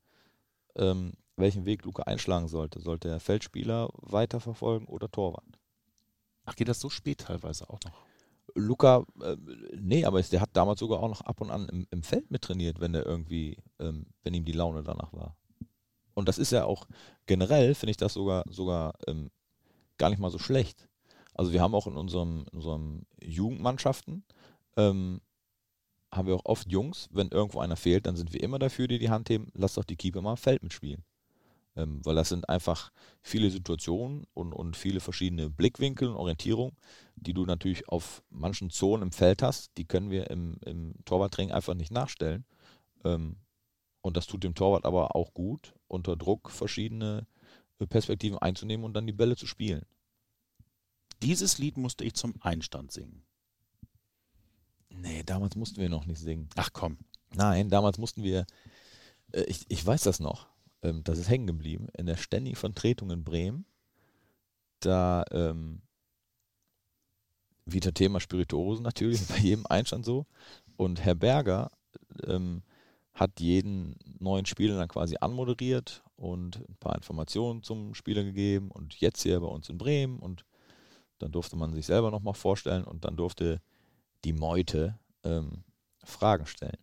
ähm, 0.77 1.15
welchen 1.37 1.65
Weg 1.65 1.85
Luca 1.85 2.05
einschlagen 2.05 2.49
sollte. 2.49 2.81
Sollte 2.81 3.09
er 3.09 3.21
Feldspieler 3.21 3.89
weiterverfolgen 3.95 4.87
oder 4.87 5.11
Torwart? 5.11 5.59
Ach, 6.45 6.55
geht 6.55 6.69
das 6.69 6.81
so 6.81 6.91
spät 6.91 7.19
teilweise 7.19 7.69
auch 7.69 7.81
noch? 7.85 8.05
Luca, 8.55 9.07
äh, 9.23 9.37
nee, 9.77 10.05
aber 10.05 10.21
der 10.23 10.41
hat 10.41 10.51
damals 10.53 10.81
sogar 10.81 11.01
auch 11.01 11.09
noch 11.09 11.21
ab 11.23 11.41
und 11.41 11.51
an 11.51 11.69
im, 11.69 11.87
im 11.91 12.03
Feld 12.03 12.31
mittrainiert, 12.31 12.81
wenn 12.81 12.95
er 12.95 13.07
irgendwie, 13.07 13.57
ähm, 13.79 14.07
wenn 14.23 14.35
ihm 14.35 14.45
die 14.45 14.53
Laune 14.53 14.83
danach 14.83 15.13
war. 15.13 15.37
Und 16.15 16.29
das 16.29 16.39
ist 16.39 16.53
ja 16.53 16.65
auch 16.65 16.87
generell, 17.27 17.75
finde 17.75 17.93
ich 17.93 17.97
das 17.97 18.13
sogar, 18.13 18.45
sogar 18.49 18.95
ähm, 19.07 19.31
gar 20.01 20.11
nicht 20.11 20.19
mal 20.19 20.31
so 20.31 20.39
schlecht. 20.39 20.89
Also 21.35 21.53
wir 21.53 21.61
haben 21.61 21.75
auch 21.75 21.87
in 21.87 21.97
unserem, 21.97 22.47
in 22.51 22.59
unserem 22.59 23.07
Jugendmannschaften, 23.23 24.25
ähm, 24.77 25.21
haben 26.11 26.27
wir 26.27 26.35
auch 26.35 26.47
oft 26.47 26.69
Jungs, 26.69 27.09
wenn 27.13 27.29
irgendwo 27.29 27.61
einer 27.61 27.77
fehlt, 27.77 28.07
dann 28.07 28.17
sind 28.17 28.33
wir 28.33 28.43
immer 28.43 28.59
dafür, 28.59 28.89
die 28.89 28.99
die 28.99 29.11
Hand 29.11 29.31
heben, 29.31 29.53
lass 29.55 29.75
doch 29.75 29.85
die 29.85 29.97
Keeper 29.97 30.23
mal 30.23 30.37
Feld 30.37 30.65
mitspielen. 30.65 31.05
Ähm, 31.77 32.01
weil 32.05 32.17
das 32.17 32.31
sind 32.31 32.49
einfach 32.49 32.91
viele 33.23 33.49
Situationen 33.51 34.27
und, 34.35 34.53
und 34.53 34.77
viele 34.77 34.99
verschiedene 34.99 35.51
Blickwinkel 35.51 36.09
und 36.09 36.17
Orientierungen, 36.17 36.77
die 37.15 37.33
du 37.33 37.45
natürlich 37.45 37.89
auf 37.89 38.25
manchen 38.29 38.71
Zonen 38.71 39.05
im 39.05 39.13
Feld 39.13 39.43
hast. 39.43 39.71
Die 39.77 39.85
können 39.85 40.11
wir 40.11 40.31
im, 40.31 40.57
im 40.65 40.95
Torwarttraining 41.05 41.53
einfach 41.53 41.75
nicht 41.75 41.93
nachstellen. 41.93 42.45
Ähm, 43.05 43.37
und 44.01 44.17
das 44.17 44.27
tut 44.27 44.43
dem 44.43 44.55
Torwart 44.55 44.85
aber 44.85 45.15
auch 45.15 45.33
gut, 45.33 45.75
unter 45.87 46.17
Druck 46.17 46.51
verschiedene 46.51 47.27
Perspektiven 47.87 48.39
einzunehmen 48.39 48.85
und 48.85 48.95
dann 48.95 49.07
die 49.07 49.13
Bälle 49.13 49.37
zu 49.37 49.47
spielen. 49.47 49.85
Dieses 51.23 51.59
Lied 51.59 51.77
musste 51.77 52.05
ich 52.05 52.15
zum 52.15 52.35
Einstand 52.41 52.93
singen. 52.93 53.23
Nee, 54.89 55.23
damals 55.23 55.57
mussten 55.57 55.81
wir 55.81 55.89
noch 55.89 56.07
nicht 56.07 56.21
singen. 56.21 56.49
Ach 56.57 56.71
komm. 56.73 56.99
Nein, 57.35 57.69
damals 57.69 57.99
mussten 57.99 58.23
wir, 58.23 58.47
äh, 59.33 59.43
ich, 59.43 59.65
ich 59.69 59.85
weiß 59.85 60.03
das 60.03 60.21
noch, 60.21 60.49
ähm, 60.83 61.05
das 61.05 61.19
ist 61.19 61.29
hängen 61.29 61.47
geblieben, 61.47 61.89
in 61.97 62.07
der 62.07 62.17
ständigen 62.17 62.57
Vertretung 62.57 63.11
in 63.11 63.23
Bremen, 63.23 63.67
da 64.81 65.25
ähm, 65.31 65.83
wieder 67.67 67.95
Thema 67.95 68.21
Spirituosen 68.21 68.83
natürlich, 68.83 69.27
bei 69.29 69.39
jedem 69.39 69.67
Einstand 69.67 70.05
so. 70.05 70.27
Und 70.77 71.01
Herr 71.05 71.15
Berger 71.15 71.71
ähm, 72.25 72.63
hat 73.21 73.39
jeden 73.39 73.97
neuen 74.19 74.47
Spieler 74.47 74.79
dann 74.79 74.89
quasi 74.89 75.17
anmoderiert 75.21 76.03
und 76.17 76.57
ein 76.57 76.77
paar 76.81 76.95
Informationen 76.95 77.63
zum 77.63 77.95
Spieler 77.95 78.25
gegeben 78.25 78.71
und 78.71 78.95
jetzt 78.95 79.23
hier 79.23 79.39
bei 79.41 79.47
uns 79.47 79.69
in 79.69 79.77
Bremen 79.77 80.19
und 80.19 80.47
dann 81.19 81.31
durfte 81.31 81.55
man 81.55 81.75
sich 81.75 81.85
selber 81.85 82.11
nochmal 82.11 82.33
vorstellen 82.33 82.83
und 82.83 83.05
dann 83.05 83.17
durfte 83.17 83.61
die 84.25 84.33
Meute 84.33 84.99
ähm, 85.23 85.65
Fragen 86.03 86.47
stellen. 86.47 86.79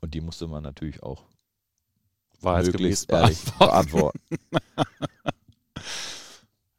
Und 0.00 0.14
die 0.14 0.20
musste 0.20 0.46
man 0.46 0.62
natürlich 0.62 1.02
auch 1.02 1.24
Wahrheitsgemäß 2.40 3.04
ehrlich 3.04 3.42
beantworten. 3.58 4.20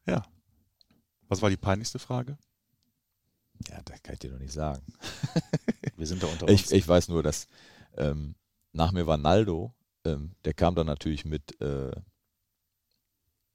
ja. 0.06 0.22
Was 1.28 1.42
war 1.42 1.50
die 1.50 1.58
peinlichste 1.58 1.98
Frage? 1.98 2.38
Ja, 3.68 3.80
das 3.84 4.02
kann 4.02 4.14
ich 4.14 4.20
dir 4.20 4.30
doch 4.30 4.38
nicht 4.38 4.52
sagen. 4.52 4.82
Wir 5.96 6.06
sind 6.06 6.22
da 6.22 6.26
unter 6.26 6.48
uns. 6.48 6.52
Ich, 6.52 6.72
ich 6.72 6.88
weiß 6.88 7.08
nur, 7.08 7.22
dass 7.22 7.46
ähm, 7.96 8.34
nach 8.72 8.92
mir 8.92 9.06
war 9.06 9.16
Naldo, 9.16 9.74
ähm, 10.04 10.32
der 10.44 10.54
kam 10.54 10.74
dann 10.74 10.86
natürlich 10.86 11.24
mit, 11.24 11.60
äh, 11.60 11.92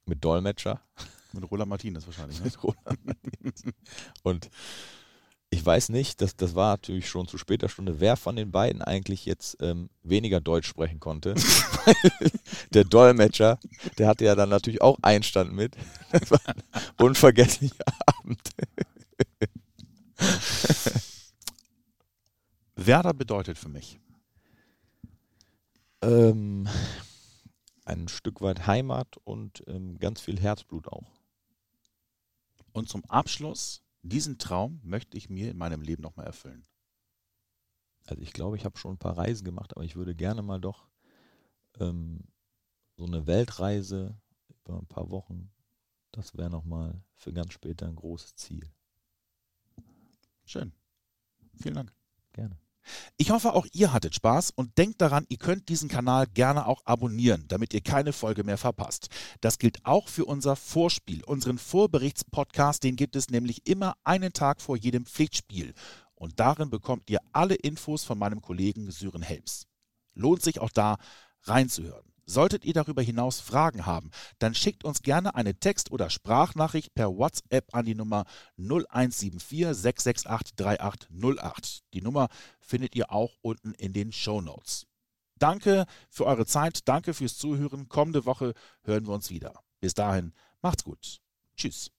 mit 0.06 0.24
Dolmetscher. 0.24 0.82
Mit 1.32 1.52
Roland 1.52 1.70
Martinez 1.70 2.08
wahrscheinlich. 2.08 2.40
Ne? 2.40 2.46
mit 2.46 2.64
Roland 2.64 3.06
Martinez. 3.06 3.64
Und 4.24 4.50
ich 5.52 5.64
weiß 5.64 5.90
nicht, 5.90 6.22
das, 6.22 6.36
das 6.36 6.56
war 6.56 6.74
natürlich 6.74 7.08
schon 7.08 7.28
zu 7.28 7.38
später 7.38 7.70
Stunde, 7.70 8.00
wer 8.00 8.18
von 8.18 8.36
den 8.36 8.52
beiden 8.52 8.82
eigentlich 8.82 9.26
jetzt 9.26 9.58
ähm, 9.62 9.92
weniger 10.02 10.42
Deutsch 10.42 10.68
sprechen 10.68 11.00
konnte. 11.00 11.36
der 12.74 12.84
Dolmetscher, 12.84 13.60
der 14.00 14.08
hatte 14.08 14.26
ja 14.26 14.34
dann 14.34 14.50
natürlich 14.50 14.82
auch 14.82 14.98
Einstand 15.04 15.54
mit. 15.54 15.76
Das 16.12 16.32
war 16.32 16.40
ein 16.48 16.64
unvergesslicher 16.98 17.86
Abend. 18.08 18.42
Werder 22.76 23.14
bedeutet 23.14 23.58
für 23.58 23.70
mich? 23.70 24.00
Ähm, 26.02 26.68
ein 27.86 28.08
Stück 28.08 28.42
weit 28.42 28.68
Heimat 28.68 29.18
und 29.24 29.64
ähm, 29.68 29.98
ganz 30.00 30.22
viel 30.22 30.40
Herzblut 30.40 30.88
auch. 30.88 31.12
Und 32.72 32.88
zum 32.88 33.04
Abschluss 33.06 33.84
diesen 34.02 34.38
Traum 34.38 34.80
möchte 34.84 35.18
ich 35.18 35.30
mir 35.30 35.52
in 35.52 35.58
meinem 35.58 35.82
Leben 35.82 36.02
nochmal 36.02 36.28
erfüllen. 36.28 36.64
Also 38.06 38.22
ich 38.22 38.34
glaube, 38.34 38.56
ich 38.56 38.66
habe 38.66 38.78
schon 38.78 38.94
ein 38.94 39.00
paar 39.00 39.18
Reisen 39.18 39.44
gemacht, 39.44 39.76
aber 39.76 39.84
ich 39.84 39.96
würde 39.96 40.16
gerne 40.16 40.42
mal 40.42 40.60
doch 40.60 40.88
ähm, 41.80 42.24
so 42.96 43.06
eine 43.06 43.28
Weltreise 43.28 44.20
über 44.48 44.78
ein 44.80 44.88
paar 44.88 45.10
Wochen, 45.10 45.52
das 46.12 46.36
wäre 46.38 46.50
nochmal 46.50 47.02
für 47.16 47.34
ganz 47.34 47.54
später 47.54 47.88
ein 47.88 47.96
großes 47.96 48.36
Ziel. 48.36 48.72
Schön. 50.46 50.74
Vielen 51.56 51.76
Dank. 51.76 51.94
Gerne. 52.34 52.58
Ich 53.18 53.32
hoffe, 53.32 53.54
auch 53.54 53.66
ihr 53.72 53.94
hattet 53.94 54.16
Spaß 54.16 54.52
und 54.52 54.78
denkt 54.78 55.02
daran, 55.02 55.26
ihr 55.30 55.38
könnt 55.38 55.70
diesen 55.70 55.90
Kanal 55.90 56.28
gerne 56.28 56.66
auch 56.66 56.82
abonnieren, 56.86 57.46
damit 57.48 57.74
ihr 57.74 57.82
keine 57.82 58.14
Folge 58.14 58.44
mehr 58.44 58.58
verpasst. 58.58 59.10
Das 59.42 59.58
gilt 59.58 59.86
auch 59.86 60.08
für 60.08 60.26
unser 60.26 60.56
Vorspiel, 60.56 61.24
unseren 61.24 61.58
Vorberichtspodcast, 61.58 62.84
den 62.84 62.96
gibt 62.96 63.16
es 63.16 63.30
nämlich 63.30 63.68
immer 63.68 63.96
einen 64.04 64.34
Tag 64.34 64.62
vor 64.62 64.78
jedem 64.78 65.06
Pflichtspiel. 65.06 65.74
Und 66.16 66.40
darin 66.40 66.70
bekommt 66.70 67.10
ihr 67.10 67.20
alle 67.32 67.56
Infos 67.56 68.04
von 68.04 68.18
meinem 68.18 68.42
Kollegen 68.42 68.92
Sören 68.92 69.22
Helms. 69.22 69.68
Lohnt 70.14 70.42
sich 70.42 70.60
auch 70.60 70.72
da 70.72 70.98
reinzuhören. 71.44 72.06
Solltet 72.30 72.64
ihr 72.64 72.74
darüber 72.74 73.02
hinaus 73.02 73.40
Fragen 73.40 73.88
haben, 73.88 74.12
dann 74.38 74.54
schickt 74.54 74.84
uns 74.84 75.02
gerne 75.02 75.34
eine 75.34 75.56
Text- 75.56 75.92
oder 75.92 76.12
Sprachnachricht 76.12 76.94
per 76.94 77.18
WhatsApp 77.18 77.74
an 77.74 77.86
die 77.86 77.96
Nummer 77.96 78.26
0174 78.58 79.76
668 79.76 80.56
3808. 80.56 81.80
Die 81.96 82.02
Nummer 82.02 82.28
findet 82.60 82.96
ihr 82.96 83.12
auch 83.12 83.36
unten 83.42 83.74
in 83.74 83.94
den 83.94 84.12
Show 84.12 84.42
Notes. 84.42 84.86
Danke 85.40 85.88
für 86.08 86.28
eure 86.28 86.46
Zeit, 86.46 86.88
danke 86.88 87.16
fürs 87.16 87.36
Zuhören. 87.36 87.90
Kommende 87.90 88.26
Woche 88.26 88.54
hören 88.84 89.08
wir 89.08 89.14
uns 89.16 89.32
wieder. 89.32 89.64
Bis 89.80 89.96
dahin, 89.96 90.34
macht's 90.62 90.84
gut. 90.84 91.22
Tschüss. 91.56 91.90